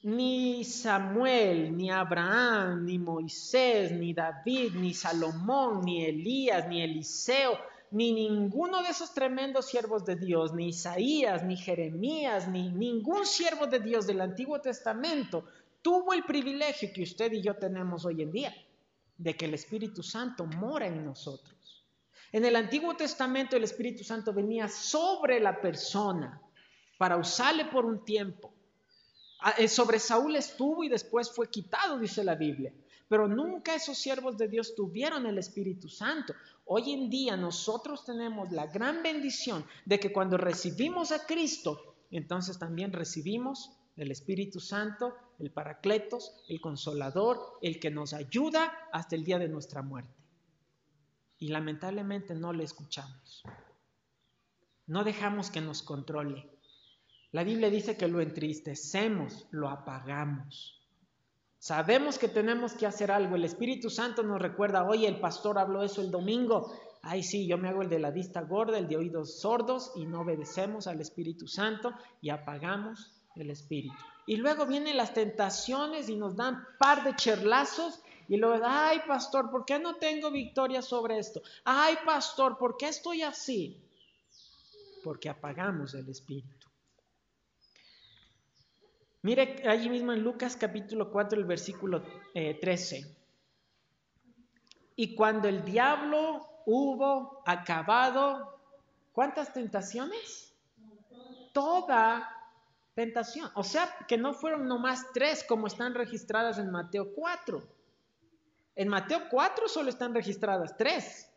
ni 0.02 0.64
Samuel, 0.64 1.76
ni 1.76 1.90
Abraham, 1.90 2.84
ni 2.84 2.98
Moisés, 2.98 3.92
ni 3.92 4.12
David, 4.12 4.74
ni 4.74 4.94
Salomón, 4.94 5.82
ni 5.82 6.04
Elías, 6.04 6.66
ni 6.66 6.82
Eliseo, 6.82 7.58
ni 7.90 8.12
ninguno 8.12 8.82
de 8.82 8.90
esos 8.90 9.14
tremendos 9.14 9.66
siervos 9.66 10.04
de 10.04 10.16
Dios, 10.16 10.52
ni 10.52 10.68
Isaías, 10.68 11.44
ni 11.44 11.56
Jeremías, 11.56 12.48
ni 12.48 12.70
ningún 12.70 13.26
siervo 13.26 13.66
de 13.66 13.80
Dios 13.80 14.06
del 14.06 14.20
Antiguo 14.20 14.60
Testamento 14.60 15.44
tuvo 15.82 16.12
el 16.12 16.24
privilegio 16.24 16.90
que 16.92 17.02
usted 17.02 17.32
y 17.32 17.42
yo 17.42 17.56
tenemos 17.56 18.04
hoy 18.04 18.22
en 18.22 18.32
día, 18.32 18.54
de 19.16 19.36
que 19.36 19.46
el 19.46 19.54
Espíritu 19.54 20.02
Santo 20.02 20.44
mora 20.44 20.86
en 20.86 21.04
nosotros. 21.04 21.86
En 22.30 22.44
el 22.44 22.56
Antiguo 22.56 22.94
Testamento 22.94 23.56
el 23.56 23.64
Espíritu 23.64 24.04
Santo 24.04 24.32
venía 24.32 24.68
sobre 24.68 25.40
la 25.40 25.60
persona 25.60 26.40
para 26.98 27.16
usarle 27.16 27.64
por 27.66 27.86
un 27.86 28.04
tiempo. 28.04 28.52
Ah, 29.40 29.54
eh, 29.56 29.68
sobre 29.68 29.98
Saúl 29.98 30.36
estuvo 30.36 30.84
y 30.84 30.88
después 30.88 31.30
fue 31.30 31.48
quitado, 31.48 31.98
dice 31.98 32.24
la 32.24 32.34
Biblia. 32.34 32.72
Pero 33.08 33.26
nunca 33.26 33.74
esos 33.74 33.96
siervos 33.96 34.36
de 34.36 34.48
Dios 34.48 34.74
tuvieron 34.74 35.26
el 35.26 35.38
Espíritu 35.38 35.88
Santo. 35.88 36.34
Hoy 36.66 36.92
en 36.92 37.08
día 37.08 37.36
nosotros 37.36 38.04
tenemos 38.04 38.52
la 38.52 38.66
gran 38.66 39.02
bendición 39.02 39.64
de 39.86 39.98
que 39.98 40.12
cuando 40.12 40.36
recibimos 40.36 41.10
a 41.12 41.24
Cristo, 41.26 41.96
entonces 42.10 42.58
también 42.58 42.92
recibimos 42.92 43.72
el 43.96 44.10
Espíritu 44.10 44.60
Santo, 44.60 45.16
el 45.38 45.50
Paracletos, 45.50 46.44
el 46.48 46.60
Consolador, 46.60 47.58
el 47.62 47.80
que 47.80 47.90
nos 47.90 48.12
ayuda 48.12 48.72
hasta 48.92 49.16
el 49.16 49.24
día 49.24 49.38
de 49.38 49.48
nuestra 49.48 49.82
muerte. 49.82 50.14
Y 51.38 51.48
lamentablemente 51.48 52.34
no 52.34 52.52
le 52.52 52.64
escuchamos. 52.64 53.42
No 54.86 55.04
dejamos 55.04 55.50
que 55.50 55.60
nos 55.60 55.82
controle. 55.82 56.48
La 57.32 57.44
Biblia 57.44 57.70
dice 57.70 57.96
que 57.96 58.08
lo 58.08 58.20
entristecemos, 58.20 59.46
lo 59.50 59.68
apagamos. 59.68 60.77
Sabemos 61.58 62.18
que 62.18 62.28
tenemos 62.28 62.72
que 62.74 62.86
hacer 62.86 63.10
algo. 63.10 63.34
El 63.34 63.44
Espíritu 63.44 63.90
Santo 63.90 64.22
nos 64.22 64.40
recuerda, 64.40 64.84
oye, 64.84 65.08
el 65.08 65.18
pastor 65.18 65.58
habló 65.58 65.82
eso 65.82 66.00
el 66.00 66.10
domingo. 66.10 66.72
Ay, 67.02 67.22
sí, 67.22 67.46
yo 67.46 67.58
me 67.58 67.68
hago 67.68 67.82
el 67.82 67.88
de 67.88 67.98
la 67.98 68.10
vista 68.10 68.42
gorda, 68.42 68.78
el 68.78 68.88
de 68.88 68.96
oídos 68.96 69.40
sordos 69.40 69.92
y 69.96 70.04
no 70.04 70.20
obedecemos 70.20 70.86
al 70.86 71.00
Espíritu 71.00 71.48
Santo 71.48 71.92
y 72.20 72.30
apagamos 72.30 73.12
el 73.34 73.50
Espíritu. 73.50 73.94
Y 74.26 74.36
luego 74.36 74.66
vienen 74.66 74.96
las 74.96 75.14
tentaciones 75.14 76.08
y 76.08 76.16
nos 76.16 76.36
dan 76.36 76.64
par 76.78 77.02
de 77.02 77.16
cherlazos 77.16 78.02
y 78.28 78.36
luego, 78.36 78.64
ay, 78.66 79.00
pastor, 79.06 79.50
¿por 79.50 79.64
qué 79.64 79.78
no 79.78 79.96
tengo 79.96 80.30
victoria 80.30 80.82
sobre 80.82 81.18
esto? 81.18 81.40
Ay, 81.64 81.96
pastor, 82.04 82.58
¿por 82.58 82.76
qué 82.76 82.88
estoy 82.88 83.22
así? 83.22 83.80
Porque 85.02 85.30
apagamos 85.30 85.94
el 85.94 86.08
Espíritu. 86.08 86.57
Mire 89.22 89.62
allí 89.68 89.90
mismo 89.90 90.12
en 90.12 90.22
Lucas 90.22 90.56
capítulo 90.56 91.10
4, 91.10 91.38
el 91.38 91.44
versículo 91.44 92.02
13. 92.32 92.96
Eh, 92.96 93.16
y 94.94 95.14
cuando 95.14 95.48
el 95.48 95.64
diablo 95.64 96.62
hubo 96.66 97.42
acabado, 97.44 98.60
¿cuántas 99.12 99.52
tentaciones? 99.52 100.54
Toda 101.52 102.28
tentación. 102.94 103.50
O 103.54 103.64
sea, 103.64 103.92
que 104.06 104.18
no 104.18 104.34
fueron 104.34 104.66
nomás 104.66 105.12
tres 105.12 105.44
como 105.48 105.66
están 105.66 105.94
registradas 105.94 106.58
en 106.58 106.70
Mateo 106.70 107.12
4. 107.14 107.62
En 108.76 108.88
Mateo 108.88 109.22
4 109.30 109.68
solo 109.68 109.88
están 109.88 110.14
registradas 110.14 110.76
tres. 110.76 111.28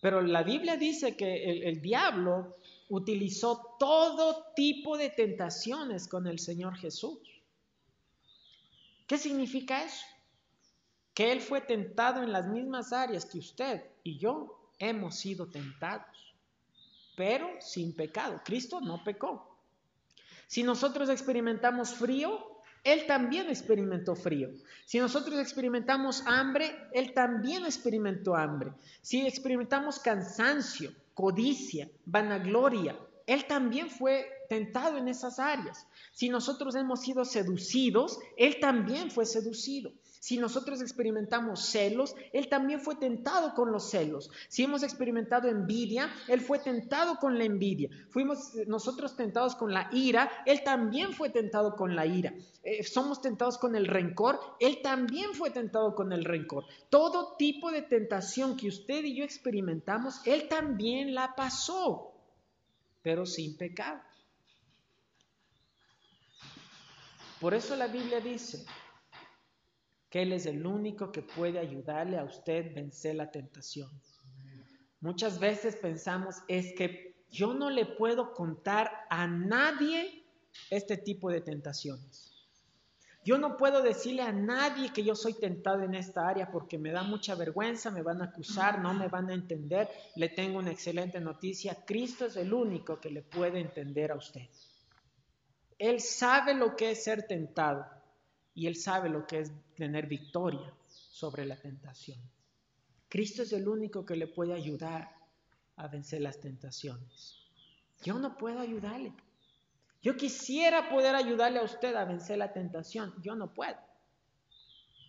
Pero 0.00 0.22
la 0.22 0.42
Biblia 0.42 0.76
dice 0.76 1.16
que 1.16 1.68
el 1.68 1.82
diablo 1.82 2.56
utilizó 2.88 3.76
todo 3.78 4.52
tipo 4.54 4.96
de 4.96 5.10
tentaciones 5.10 6.08
con 6.08 6.26
el 6.26 6.38
Señor 6.38 6.76
Jesús. 6.76 7.18
¿Qué 9.06 9.18
significa 9.18 9.84
eso? 9.84 10.04
Que 11.14 11.32
Él 11.32 11.40
fue 11.40 11.60
tentado 11.60 12.22
en 12.22 12.32
las 12.32 12.46
mismas 12.46 12.92
áreas 12.92 13.24
que 13.24 13.38
usted 13.38 13.82
y 14.02 14.18
yo 14.18 14.72
hemos 14.78 15.16
sido 15.16 15.48
tentados, 15.48 16.34
pero 17.16 17.48
sin 17.60 17.94
pecado. 17.94 18.40
Cristo 18.44 18.80
no 18.80 19.02
pecó. 19.02 19.58
Si 20.46 20.62
nosotros 20.62 21.10
experimentamos 21.10 21.94
frío, 21.94 22.62
Él 22.84 23.06
también 23.06 23.48
experimentó 23.48 24.14
frío. 24.14 24.50
Si 24.86 24.98
nosotros 24.98 25.38
experimentamos 25.38 26.22
hambre, 26.26 26.74
Él 26.92 27.12
también 27.12 27.64
experimentó 27.64 28.34
hambre. 28.34 28.72
Si 29.02 29.26
experimentamos 29.26 29.98
cansancio, 29.98 30.92
codicia, 31.18 31.90
vanagloria. 32.06 32.96
Él 33.26 33.44
también 33.46 33.90
fue 33.90 34.24
tentado 34.48 34.98
en 34.98 35.08
esas 35.08 35.40
áreas. 35.40 35.84
Si 36.12 36.28
nosotros 36.28 36.76
hemos 36.76 37.00
sido 37.00 37.24
seducidos, 37.24 38.20
Él 38.36 38.60
también 38.60 39.10
fue 39.10 39.26
seducido. 39.26 39.90
Si 40.20 40.36
nosotros 40.36 40.80
experimentamos 40.80 41.66
celos, 41.66 42.14
Él 42.32 42.48
también 42.48 42.80
fue 42.80 42.96
tentado 42.96 43.54
con 43.54 43.70
los 43.70 43.90
celos. 43.90 44.30
Si 44.48 44.64
hemos 44.64 44.82
experimentado 44.82 45.48
envidia, 45.48 46.10
Él 46.26 46.40
fue 46.40 46.58
tentado 46.58 47.16
con 47.18 47.38
la 47.38 47.44
envidia. 47.44 47.88
Fuimos 48.10 48.54
nosotros 48.66 49.16
tentados 49.16 49.54
con 49.54 49.72
la 49.72 49.88
ira, 49.92 50.30
Él 50.46 50.62
también 50.64 51.12
fue 51.12 51.30
tentado 51.30 51.76
con 51.76 51.94
la 51.94 52.06
ira. 52.06 52.34
Eh, 52.62 52.82
somos 52.82 53.22
tentados 53.22 53.58
con 53.58 53.76
el 53.76 53.86
rencor, 53.86 54.40
Él 54.60 54.80
también 54.82 55.34
fue 55.34 55.50
tentado 55.50 55.94
con 55.94 56.12
el 56.12 56.24
rencor. 56.24 56.64
Todo 56.90 57.36
tipo 57.36 57.70
de 57.70 57.82
tentación 57.82 58.56
que 58.56 58.68
usted 58.68 59.04
y 59.04 59.16
yo 59.16 59.24
experimentamos, 59.24 60.20
Él 60.26 60.48
también 60.48 61.14
la 61.14 61.34
pasó, 61.36 62.12
pero 63.02 63.24
sin 63.24 63.56
pecado. 63.56 64.00
Por 67.40 67.54
eso 67.54 67.76
la 67.76 67.86
Biblia 67.86 68.20
dice, 68.20 68.66
que 70.10 70.22
Él 70.22 70.32
es 70.32 70.46
el 70.46 70.66
único 70.66 71.12
que 71.12 71.22
puede 71.22 71.58
ayudarle 71.58 72.18
a 72.18 72.24
usted 72.24 72.74
vencer 72.74 73.16
la 73.16 73.30
tentación. 73.30 73.90
Muchas 75.00 75.38
veces 75.38 75.76
pensamos, 75.76 76.36
es 76.48 76.72
que 76.74 77.14
yo 77.30 77.54
no 77.54 77.70
le 77.70 77.86
puedo 77.86 78.32
contar 78.32 78.90
a 79.10 79.26
nadie 79.26 80.24
este 80.70 80.96
tipo 80.96 81.30
de 81.30 81.40
tentaciones. 81.40 82.32
Yo 83.24 83.36
no 83.36 83.58
puedo 83.58 83.82
decirle 83.82 84.22
a 84.22 84.32
nadie 84.32 84.92
que 84.92 85.04
yo 85.04 85.14
soy 85.14 85.34
tentado 85.34 85.82
en 85.82 85.94
esta 85.94 86.26
área 86.26 86.50
porque 86.50 86.78
me 86.78 86.90
da 86.90 87.02
mucha 87.02 87.34
vergüenza, 87.34 87.90
me 87.90 88.02
van 88.02 88.22
a 88.22 88.26
acusar, 88.26 88.80
no 88.80 88.94
me 88.94 89.08
van 89.08 89.28
a 89.28 89.34
entender. 89.34 89.88
Le 90.16 90.30
tengo 90.30 90.58
una 90.58 90.70
excelente 90.70 91.20
noticia. 91.20 91.84
Cristo 91.84 92.24
es 92.24 92.36
el 92.36 92.54
único 92.54 92.98
que 92.98 93.10
le 93.10 93.22
puede 93.22 93.60
entender 93.60 94.12
a 94.12 94.16
usted. 94.16 94.48
Él 95.78 96.00
sabe 96.00 96.54
lo 96.54 96.74
que 96.74 96.92
es 96.92 97.04
ser 97.04 97.26
tentado 97.26 97.97
y 98.58 98.66
Él 98.66 98.74
sabe 98.74 99.08
lo 99.08 99.24
que 99.24 99.38
es 99.38 99.52
tener 99.76 100.08
victoria 100.08 100.74
sobre 100.88 101.46
la 101.46 101.54
tentación. 101.54 102.18
Cristo 103.08 103.42
es 103.42 103.52
el 103.52 103.68
único 103.68 104.04
que 104.04 104.16
le 104.16 104.26
puede 104.26 104.52
ayudar 104.52 105.14
a 105.76 105.86
vencer 105.86 106.22
las 106.22 106.40
tentaciones. 106.40 107.38
Yo 108.02 108.18
no 108.18 108.36
puedo 108.36 108.58
ayudarle. 108.58 109.12
Yo 110.02 110.16
quisiera 110.16 110.90
poder 110.90 111.14
ayudarle 111.14 111.60
a 111.60 111.62
usted 111.62 111.94
a 111.94 112.04
vencer 112.04 112.38
la 112.38 112.52
tentación. 112.52 113.14
Yo 113.22 113.36
no 113.36 113.54
puedo. 113.54 113.78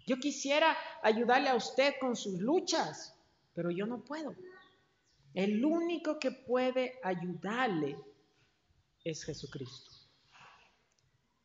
Yo 0.05 0.17
quisiera 0.17 0.77
ayudarle 1.01 1.49
a 1.49 1.55
usted 1.55 1.95
con 1.99 2.15
sus 2.15 2.39
luchas, 2.39 3.15
pero 3.55 3.71
yo 3.71 3.87
no 3.87 4.05
puedo. 4.05 4.35
El 5.33 5.65
único 5.65 6.19
que 6.19 6.29
puede 6.29 6.99
ayudarle 7.01 7.97
es 9.03 9.23
Jesucristo. 9.23 9.89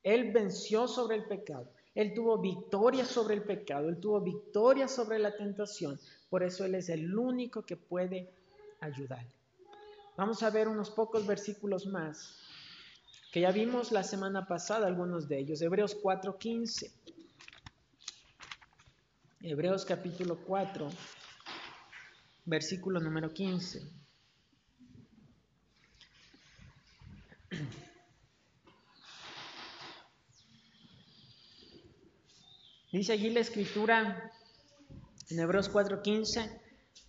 Él 0.03 0.33
venció 0.33 0.87
sobre 0.87 1.17
el 1.17 1.25
pecado. 1.25 1.73
Él 1.95 2.13
tuvo 2.13 2.39
victoria 2.39 3.05
sobre 3.05 3.35
el 3.35 3.43
pecado, 3.43 3.89
Él 3.89 3.99
tuvo 3.99 4.21
victoria 4.21 4.89
sobre 4.89 5.19
la 5.19 5.37
tentación. 5.37 5.99
Por 6.29 6.43
eso 6.43 6.65
Él 6.65 6.75
es 6.75 6.89
el 6.89 7.17
único 7.17 7.63
que 7.63 7.77
puede 7.77 8.33
ayudarle. 8.81 9.31
Vamos 10.17 10.43
a 10.43 10.51
ver 10.51 10.69
unos 10.69 10.91
pocos 10.91 11.27
versículos 11.27 11.87
más, 11.87 12.39
que 13.33 13.41
ya 13.41 13.51
vimos 13.53 13.93
la 13.93 14.03
semana 14.03 14.47
pasada 14.47 14.87
algunos 14.87 15.29
de 15.29 15.39
ellos. 15.39 15.61
Hebreos 15.63 15.97
4:15. 16.01 16.93
Hebreos 19.41 19.85
capítulo 19.85 20.39
4, 20.47 20.89
versículo 22.47 22.99
número 22.99 23.33
15. 23.33 24.04
Dice 32.95 33.15
allí 33.15 33.31
la 33.31 33.41
escritura 33.41 34.31
en 35.29 35.41
Hebreos 35.41 35.69
4:15, 35.69 36.49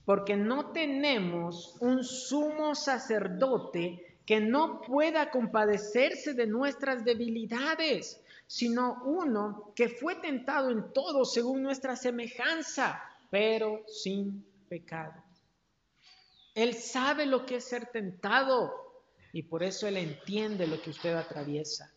porque 0.03 0.35
no 0.35 0.71
tenemos 0.71 1.77
un 1.79 2.03
sumo 2.03 2.73
sacerdote 2.73 4.17
que 4.25 4.39
no 4.39 4.81
pueda 4.81 5.29
compadecerse 5.29 6.33
de 6.33 6.47
nuestras 6.47 7.05
debilidades, 7.05 8.19
sino 8.47 9.03
uno 9.05 9.73
que 9.75 9.89
fue 9.89 10.15
tentado 10.15 10.71
en 10.71 10.91
todo 10.91 11.23
según 11.23 11.61
nuestra 11.61 11.95
semejanza, 11.95 12.99
pero 13.29 13.83
sin 13.87 14.43
pecado. 14.67 15.23
Él 16.55 16.73
sabe 16.73 17.27
lo 17.27 17.45
que 17.45 17.57
es 17.57 17.63
ser 17.63 17.91
tentado 17.91 18.73
y 19.31 19.43
por 19.43 19.61
eso 19.61 19.87
él 19.87 19.97
entiende 19.97 20.65
lo 20.65 20.81
que 20.81 20.89
usted 20.89 21.13
atraviesa. 21.13 21.94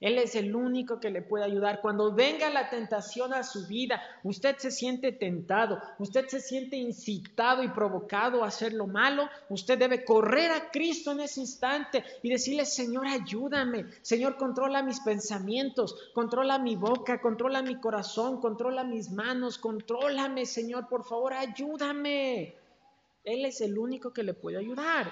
Él 0.00 0.16
es 0.16 0.34
el 0.34 0.56
único 0.56 0.98
que 0.98 1.10
le 1.10 1.20
puede 1.20 1.44
ayudar. 1.44 1.82
Cuando 1.82 2.14
venga 2.14 2.48
la 2.48 2.70
tentación 2.70 3.34
a 3.34 3.42
su 3.42 3.66
vida, 3.66 4.02
usted 4.24 4.56
se 4.56 4.70
siente 4.70 5.12
tentado, 5.12 5.78
usted 5.98 6.26
se 6.26 6.40
siente 6.40 6.76
incitado 6.76 7.62
y 7.62 7.68
provocado 7.68 8.42
a 8.42 8.46
hacer 8.46 8.72
lo 8.72 8.86
malo, 8.86 9.28
usted 9.50 9.78
debe 9.78 10.02
correr 10.02 10.52
a 10.52 10.70
Cristo 10.70 11.12
en 11.12 11.20
ese 11.20 11.40
instante 11.40 12.02
y 12.22 12.30
decirle, 12.30 12.64
Señor, 12.64 13.06
ayúdame. 13.06 13.86
Señor, 14.00 14.38
controla 14.38 14.82
mis 14.82 15.00
pensamientos, 15.00 16.10
controla 16.14 16.58
mi 16.58 16.76
boca, 16.76 17.20
controla 17.20 17.60
mi 17.60 17.78
corazón, 17.78 18.40
controla 18.40 18.84
mis 18.84 19.10
manos, 19.10 19.58
contrólame, 19.58 20.46
Señor, 20.46 20.88
por 20.88 21.04
favor, 21.04 21.34
ayúdame. 21.34 22.54
Él 23.22 23.44
es 23.44 23.60
el 23.60 23.76
único 23.76 24.14
que 24.14 24.22
le 24.22 24.32
puede 24.32 24.56
ayudar. 24.56 25.10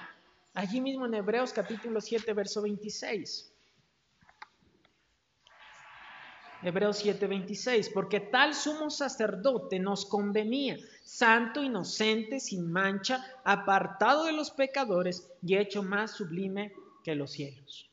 Allí 0.55 0.81
mismo 0.81 1.05
en 1.05 1.13
Hebreos 1.13 1.53
capítulo 1.53 2.01
7, 2.01 2.33
verso 2.33 2.63
26. 2.63 3.53
Hebreos 6.61 7.03
7:26, 7.03 7.89
porque 7.93 8.19
tal 8.19 8.53
sumo 8.53 8.89
sacerdote 8.89 9.79
nos 9.79 10.05
convenía, 10.05 10.77
santo, 11.03 11.63
inocente, 11.63 12.39
sin 12.39 12.69
mancha, 12.69 13.25
apartado 13.45 14.25
de 14.25 14.33
los 14.33 14.51
pecadores 14.51 15.31
y 15.41 15.55
hecho 15.55 15.83
más 15.83 16.11
sublime 16.11 16.73
que 17.03 17.15
los 17.15 17.31
cielos. 17.31 17.89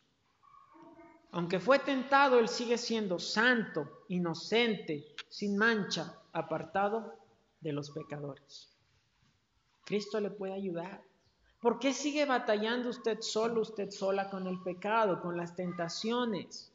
Aunque 1.30 1.60
fue 1.60 1.78
tentado, 1.78 2.38
él 2.38 2.48
sigue 2.48 2.78
siendo 2.78 3.18
santo, 3.18 4.04
inocente, 4.08 5.14
sin 5.28 5.56
mancha, 5.56 6.18
apartado 6.32 7.14
de 7.60 7.72
los 7.72 7.90
pecadores. 7.90 8.74
Cristo 9.84 10.18
le 10.18 10.30
puede 10.30 10.54
ayudar. 10.54 11.02
¿Por 11.60 11.78
qué 11.78 11.92
sigue 11.92 12.24
batallando 12.24 12.88
usted 12.88 13.20
solo, 13.20 13.60
usted 13.60 13.90
sola 13.90 14.28
con 14.28 14.46
el 14.46 14.60
pecado, 14.62 15.20
con 15.20 15.36
las 15.36 15.54
tentaciones? 15.54 16.72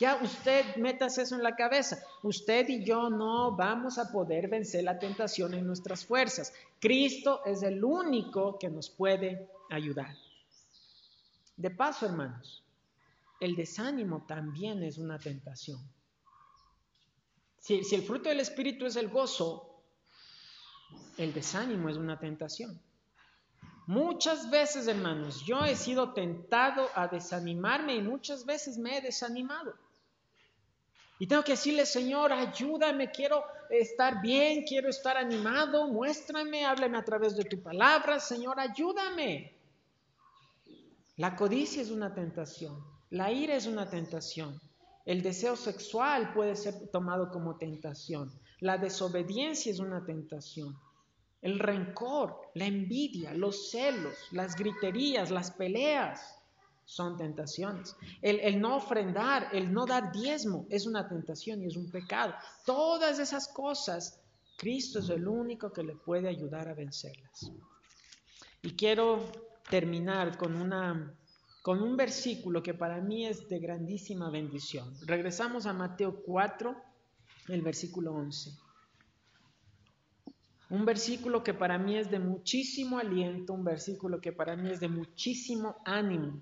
Ya 0.00 0.18
usted 0.22 0.76
metas 0.76 1.18
eso 1.18 1.34
en 1.34 1.42
la 1.42 1.54
cabeza. 1.54 2.02
Usted 2.22 2.66
y 2.70 2.82
yo 2.82 3.10
no 3.10 3.54
vamos 3.54 3.98
a 3.98 4.10
poder 4.10 4.48
vencer 4.48 4.82
la 4.82 4.98
tentación 4.98 5.52
en 5.52 5.66
nuestras 5.66 6.06
fuerzas. 6.06 6.54
Cristo 6.80 7.42
es 7.44 7.62
el 7.62 7.84
único 7.84 8.58
que 8.58 8.70
nos 8.70 8.88
puede 8.88 9.50
ayudar. 9.68 10.16
De 11.54 11.70
paso, 11.70 12.06
hermanos, 12.06 12.64
el 13.40 13.54
desánimo 13.54 14.24
también 14.26 14.82
es 14.82 14.96
una 14.96 15.18
tentación. 15.18 15.78
Si, 17.58 17.84
si 17.84 17.94
el 17.94 18.02
fruto 18.02 18.30
del 18.30 18.40
Espíritu 18.40 18.86
es 18.86 18.96
el 18.96 19.08
gozo, 19.08 19.82
el 21.18 21.34
desánimo 21.34 21.90
es 21.90 21.98
una 21.98 22.18
tentación. 22.18 22.80
Muchas 23.86 24.48
veces, 24.48 24.86
hermanos, 24.86 25.44
yo 25.44 25.62
he 25.62 25.76
sido 25.76 26.14
tentado 26.14 26.88
a 26.94 27.06
desanimarme 27.08 27.96
y 27.96 28.00
muchas 28.00 28.46
veces 28.46 28.78
me 28.78 28.96
he 28.96 29.00
desanimado. 29.02 29.74
Y 31.20 31.26
tengo 31.26 31.44
que 31.44 31.52
decirle, 31.52 31.84
Señor, 31.84 32.32
ayúdame, 32.32 33.10
quiero 33.10 33.44
estar 33.68 34.22
bien, 34.22 34.64
quiero 34.66 34.88
estar 34.88 35.18
animado, 35.18 35.86
muéstrame, 35.86 36.64
háblame 36.64 36.96
a 36.96 37.04
través 37.04 37.36
de 37.36 37.44
tu 37.44 37.62
palabra, 37.62 38.18
Señor, 38.18 38.58
ayúdame. 38.58 39.54
La 41.16 41.36
codicia 41.36 41.82
es 41.82 41.90
una 41.90 42.14
tentación, 42.14 42.82
la 43.10 43.30
ira 43.30 43.54
es 43.54 43.66
una 43.66 43.90
tentación, 43.90 44.58
el 45.04 45.20
deseo 45.20 45.56
sexual 45.56 46.32
puede 46.32 46.56
ser 46.56 46.88
tomado 46.90 47.30
como 47.30 47.58
tentación, 47.58 48.32
la 48.60 48.78
desobediencia 48.78 49.70
es 49.70 49.78
una 49.78 50.02
tentación, 50.06 50.74
el 51.42 51.58
rencor, 51.58 52.50
la 52.54 52.64
envidia, 52.64 53.34
los 53.34 53.70
celos, 53.70 54.14
las 54.30 54.56
griterías, 54.56 55.30
las 55.30 55.50
peleas 55.50 56.39
son 56.90 57.16
tentaciones. 57.16 57.94
El, 58.20 58.60
no 58.60 58.76
ofrendar, 58.76 59.50
el 59.52 59.72
no 59.72 59.86
dar 59.86 60.10
diezmo 60.10 60.66
es 60.68 60.86
una 60.86 61.08
tentación 61.08 61.62
y 61.62 61.66
es 61.66 61.76
un 61.76 61.88
pecado. 61.88 62.34
Todas 62.66 63.20
esas 63.20 63.46
cosas, 63.46 64.20
Cristo 64.56 64.98
es 64.98 65.08
el 65.08 65.28
único 65.28 65.72
que 65.72 65.84
le 65.84 65.94
puede 65.94 66.28
ayudar 66.28 66.68
a 66.68 66.74
vencerlas. 66.74 67.52
Y 68.62 68.72
quiero 68.72 69.30
terminar 69.70 70.36
con, 70.36 70.56
una, 70.56 71.14
con 71.62 71.80
un 71.80 71.96
versículo 71.96 72.60
que 72.60 72.74
para 72.74 73.00
mí 73.00 73.24
es 73.24 73.48
de 73.48 73.60
grandísima 73.60 74.28
bendición. 74.28 74.92
Regresamos 75.06 75.66
a 75.66 75.72
Mateo 75.72 76.20
4, 76.24 76.74
el 77.50 77.62
versículo 77.62 78.14
11. 78.14 78.50
Un 80.70 80.84
versículo 80.84 81.44
que 81.44 81.54
para 81.54 81.78
mí 81.78 81.96
es 81.96 82.10
de 82.10 82.18
muchísimo 82.18 82.98
aliento, 82.98 83.52
un 83.52 83.62
versículo 83.62 84.20
que 84.20 84.32
para 84.32 84.56
mí 84.56 84.70
es 84.70 84.80
de 84.80 84.88
muchísimo 84.88 85.76
ánimo. 85.84 86.40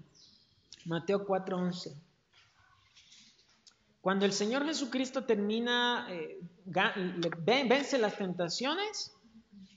Mateo 0.88 1.26
4:11. 1.26 1.94
Cuando 4.00 4.24
el 4.24 4.32
Señor 4.32 4.64
Jesucristo 4.64 5.24
termina, 5.24 6.06
eh, 6.10 6.40
vence 6.64 7.98
las 7.98 8.16
tentaciones, 8.16 9.12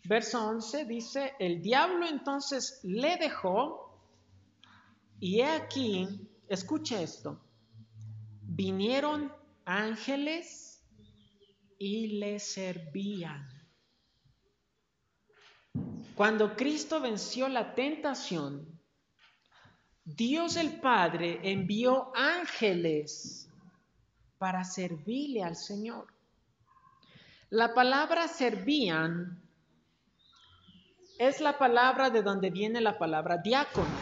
verso 0.06 0.48
11 0.48 0.86
dice, 0.86 1.34
el 1.40 1.62
diablo 1.62 2.08
entonces 2.08 2.80
le 2.84 3.18
dejó 3.18 4.00
y 5.20 5.42
he 5.42 5.48
aquí, 5.48 6.08
escuche 6.48 7.04
esto, 7.04 7.42
vinieron 8.42 9.34
ángeles 9.66 10.82
y 11.78 12.20
le 12.20 12.40
servían. 12.40 13.50
Cuando 16.16 16.56
Cristo 16.56 17.02
venció 17.02 17.50
la 17.50 17.76
tentación, 17.76 18.81
Dios 20.04 20.56
el 20.58 20.80
Padre 20.80 21.40
envió 21.44 22.12
ángeles 22.16 23.50
para 24.38 24.64
servirle 24.64 25.44
al 25.44 25.56
Señor. 25.56 26.08
La 27.50 27.74
palabra 27.74 28.28
servían 28.28 29.40
es 31.20 31.40
la 31.40 31.60
palabra 31.60 32.10
de 32.10 32.24
donde 32.24 32.50
viene 32.50 32.82
la 32.82 32.98
palabra 32.98 33.38
diácono. 33.38 33.96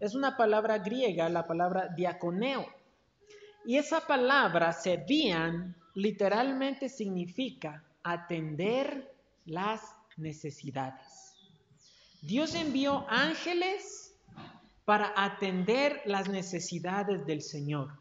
Es 0.00 0.16
una 0.16 0.36
palabra 0.36 0.78
griega, 0.78 1.28
la 1.28 1.46
palabra 1.46 1.88
diaconeo. 1.94 2.66
Y 3.64 3.76
esa 3.76 4.04
palabra 4.04 4.72
servían 4.72 5.76
literalmente 5.94 6.88
significa 6.88 7.84
atender 8.02 9.14
las 9.44 9.80
necesidades. 10.16 11.36
Dios 12.22 12.54
envió 12.56 13.06
ángeles 13.08 14.09
para 14.84 15.12
atender 15.16 16.02
las 16.04 16.28
necesidades 16.28 17.26
del 17.26 17.42
Señor. 17.42 17.98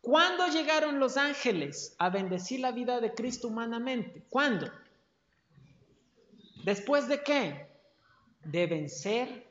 ¿Cuándo 0.00 0.46
llegaron 0.48 0.98
los 0.98 1.16
ángeles 1.16 1.94
a 1.98 2.08
bendecir 2.10 2.60
la 2.60 2.72
vida 2.72 3.00
de 3.00 3.14
Cristo 3.14 3.48
humanamente? 3.48 4.24
¿Cuándo? 4.30 4.70
¿Después 6.64 7.08
de 7.08 7.22
qué? 7.22 7.68
De 8.44 8.66
vencer 8.66 9.46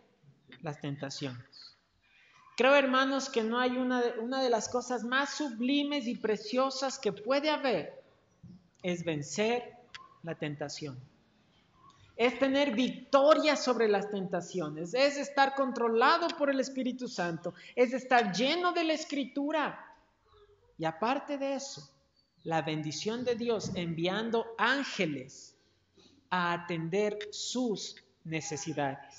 las 0.62 0.80
tentaciones. 0.82 1.78
Creo, 2.58 2.76
hermanos, 2.76 3.30
que 3.30 3.44
no 3.44 3.60
hay 3.60 3.78
una 3.78 4.02
de, 4.02 4.20
una 4.20 4.42
de 4.44 4.50
las 4.50 4.68
cosas 4.68 5.04
más 5.04 5.36
sublimes 5.36 6.08
y 6.08 6.16
preciosas 6.16 7.00
que 7.00 7.14
puede 7.14 7.50
haber, 7.50 8.04
es 8.84 9.06
vencer 9.06 9.78
la 10.24 10.36
tentación 10.36 11.09
es 12.20 12.38
tener 12.38 12.76
victoria 12.76 13.56
sobre 13.56 13.88
las 13.88 14.12
tentaciones, 14.12 14.94
es 14.94 15.16
estar 15.16 15.56
controlado 15.56 16.28
por 16.38 16.50
el 16.50 16.60
Espíritu 16.60 17.08
Santo, 17.08 17.54
es 17.78 17.94
estar 17.94 18.36
lleno 18.36 18.74
de 18.74 18.84
la 18.84 18.92
Escritura. 18.92 19.96
Y 20.78 20.84
aparte 20.84 21.38
de 21.38 21.54
eso, 21.54 21.90
la 22.44 22.62
bendición 22.62 23.24
de 23.24 23.36
Dios 23.36 23.72
enviando 23.74 24.48
ángeles 24.58 25.56
a 26.30 26.52
atender 26.52 27.18
sus 27.32 27.96
necesidades. 28.26 29.16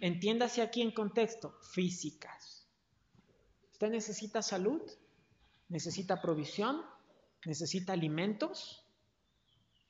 entiéndase 0.00 0.62
aquí 0.62 0.80
en 0.80 0.92
contexto, 0.92 1.58
físicas. 1.60 2.66
¿Usted 3.72 3.90
necesita 3.90 4.40
salud? 4.40 4.80
¿Necesita 5.68 6.22
provisión? 6.22 6.80
¿Necesita 7.44 7.92
alimentos? 7.92 8.87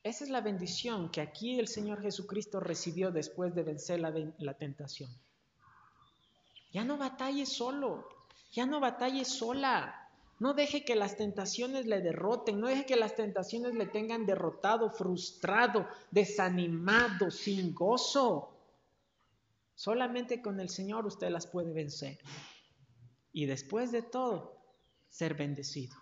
Esa 0.03 0.23
es 0.23 0.29
la 0.29 0.41
bendición 0.41 1.09
que 1.09 1.19
aquí 1.19 1.59
el 1.59 1.67
Señor 1.67 2.01
Jesucristo 2.01 2.59
recibió 2.59 3.11
después 3.11 3.53
de 3.53 3.63
vencer 3.63 3.99
la, 3.99 4.53
tentación. 4.53 5.09
Ya 6.71 6.85
no 6.85 6.97
batalle 6.97 7.45
solo, 7.45 8.07
ya 8.51 8.65
no 8.65 8.79
batalle 8.79 9.25
sola. 9.25 9.95
No 10.39 10.53
deje 10.53 10.85
que 10.85 10.95
las 10.95 11.17
tentaciones 11.17 11.85
le 11.85 11.99
derroten, 11.99 12.61
no 12.61 12.67
deje 12.67 12.85
que 12.85 12.95
las 12.95 13.13
tentaciones 13.13 13.73
le 13.73 13.87
tengan 13.87 14.25
derrotado, 14.25 14.89
frustrado, 14.89 15.85
desanimado, 16.11 17.29
sin 17.29 17.75
gozo. 17.75 18.55
Solamente 19.75 20.41
con 20.41 20.61
el 20.61 20.69
Señor 20.69 21.05
usted 21.05 21.29
las 21.29 21.45
puede 21.45 21.73
vencer. 21.73 22.19
Y 23.33 23.47
después 23.47 23.91
de 23.91 24.01
todo, 24.01 24.55
ser 25.09 25.33
bendecido. 25.33 25.97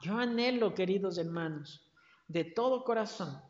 Yo 0.00 0.16
anhelo, 0.16 0.74
queridos 0.74 1.18
hermanos, 1.18 1.87
de 2.28 2.44
todo 2.44 2.84
corazón, 2.84 3.42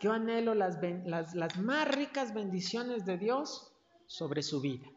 yo 0.00 0.12
anhelo 0.12 0.54
las, 0.54 0.78
las, 1.06 1.58
más 1.58 1.88
ricas 1.88 2.34
bendiciones 2.34 3.04
de 3.04 3.18
Dios 3.18 3.72
sobre 4.06 4.42
su 4.42 4.60
vida. 4.60 4.88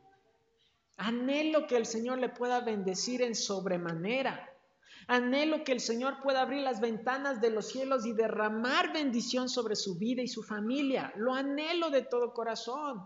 Anhelo 0.98 1.68
que 1.68 1.78
el 1.78 1.86
Señor 1.86 2.18
le 2.18 2.30
pueda 2.30 2.62
bendecir 2.62 3.22
en 3.22 3.36
sobremanera. 3.36 4.50
Anhelo 5.08 5.64
que 5.64 5.74
el 5.74 5.82
Señor 5.82 6.22
pueda 6.24 6.42
abrir 6.42 6.64
las 6.64 6.80
ventanas 6.80 7.40
de 7.40 7.52
los 7.52 7.68
cielos 7.68 8.06
y 8.08 8.14
derramar 8.14 8.94
bendición 8.94 9.48
sobre 9.48 9.76
su 9.76 10.00
vida 10.00 10.24
y 10.24 10.28
su 10.28 10.42
familia. 10.42 11.14
Lo 11.18 11.36
anhelo 11.36 11.92
de 11.92 12.02
todo 12.02 12.34
corazón. 12.34 13.04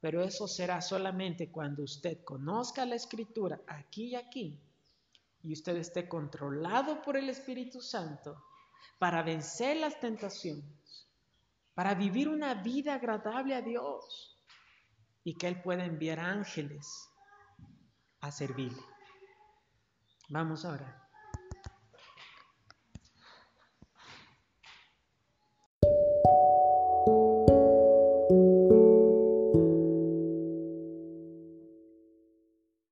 Pero 0.00 0.22
eso 0.22 0.48
será 0.48 0.80
solamente 0.80 1.52
cuando 1.52 1.84
usted 1.84 2.24
conozca 2.24 2.84
la 2.84 2.96
escritura 2.96 3.60
aquí 3.68 4.06
y 4.06 4.14
aquí 4.16 4.58
y 5.44 5.52
usted 5.52 5.76
esté 5.76 6.08
controlado 6.08 7.02
por 7.02 7.16
el 7.16 7.28
Espíritu 7.28 7.80
Santo 7.80 8.42
para 8.98 9.22
vencer 9.22 9.76
las 9.76 9.98
tentaciones, 10.00 11.08
para 11.74 11.94
vivir 11.94 12.28
una 12.28 12.54
vida 12.54 12.94
agradable 12.94 13.54
a 13.54 13.62
Dios 13.62 14.42
y 15.24 15.34
que 15.34 15.48
Él 15.48 15.62
pueda 15.62 15.84
enviar 15.84 16.20
ángeles 16.20 16.86
a 18.20 18.30
servirle. 18.30 18.82
Vamos 20.28 20.64
ahora. 20.64 21.03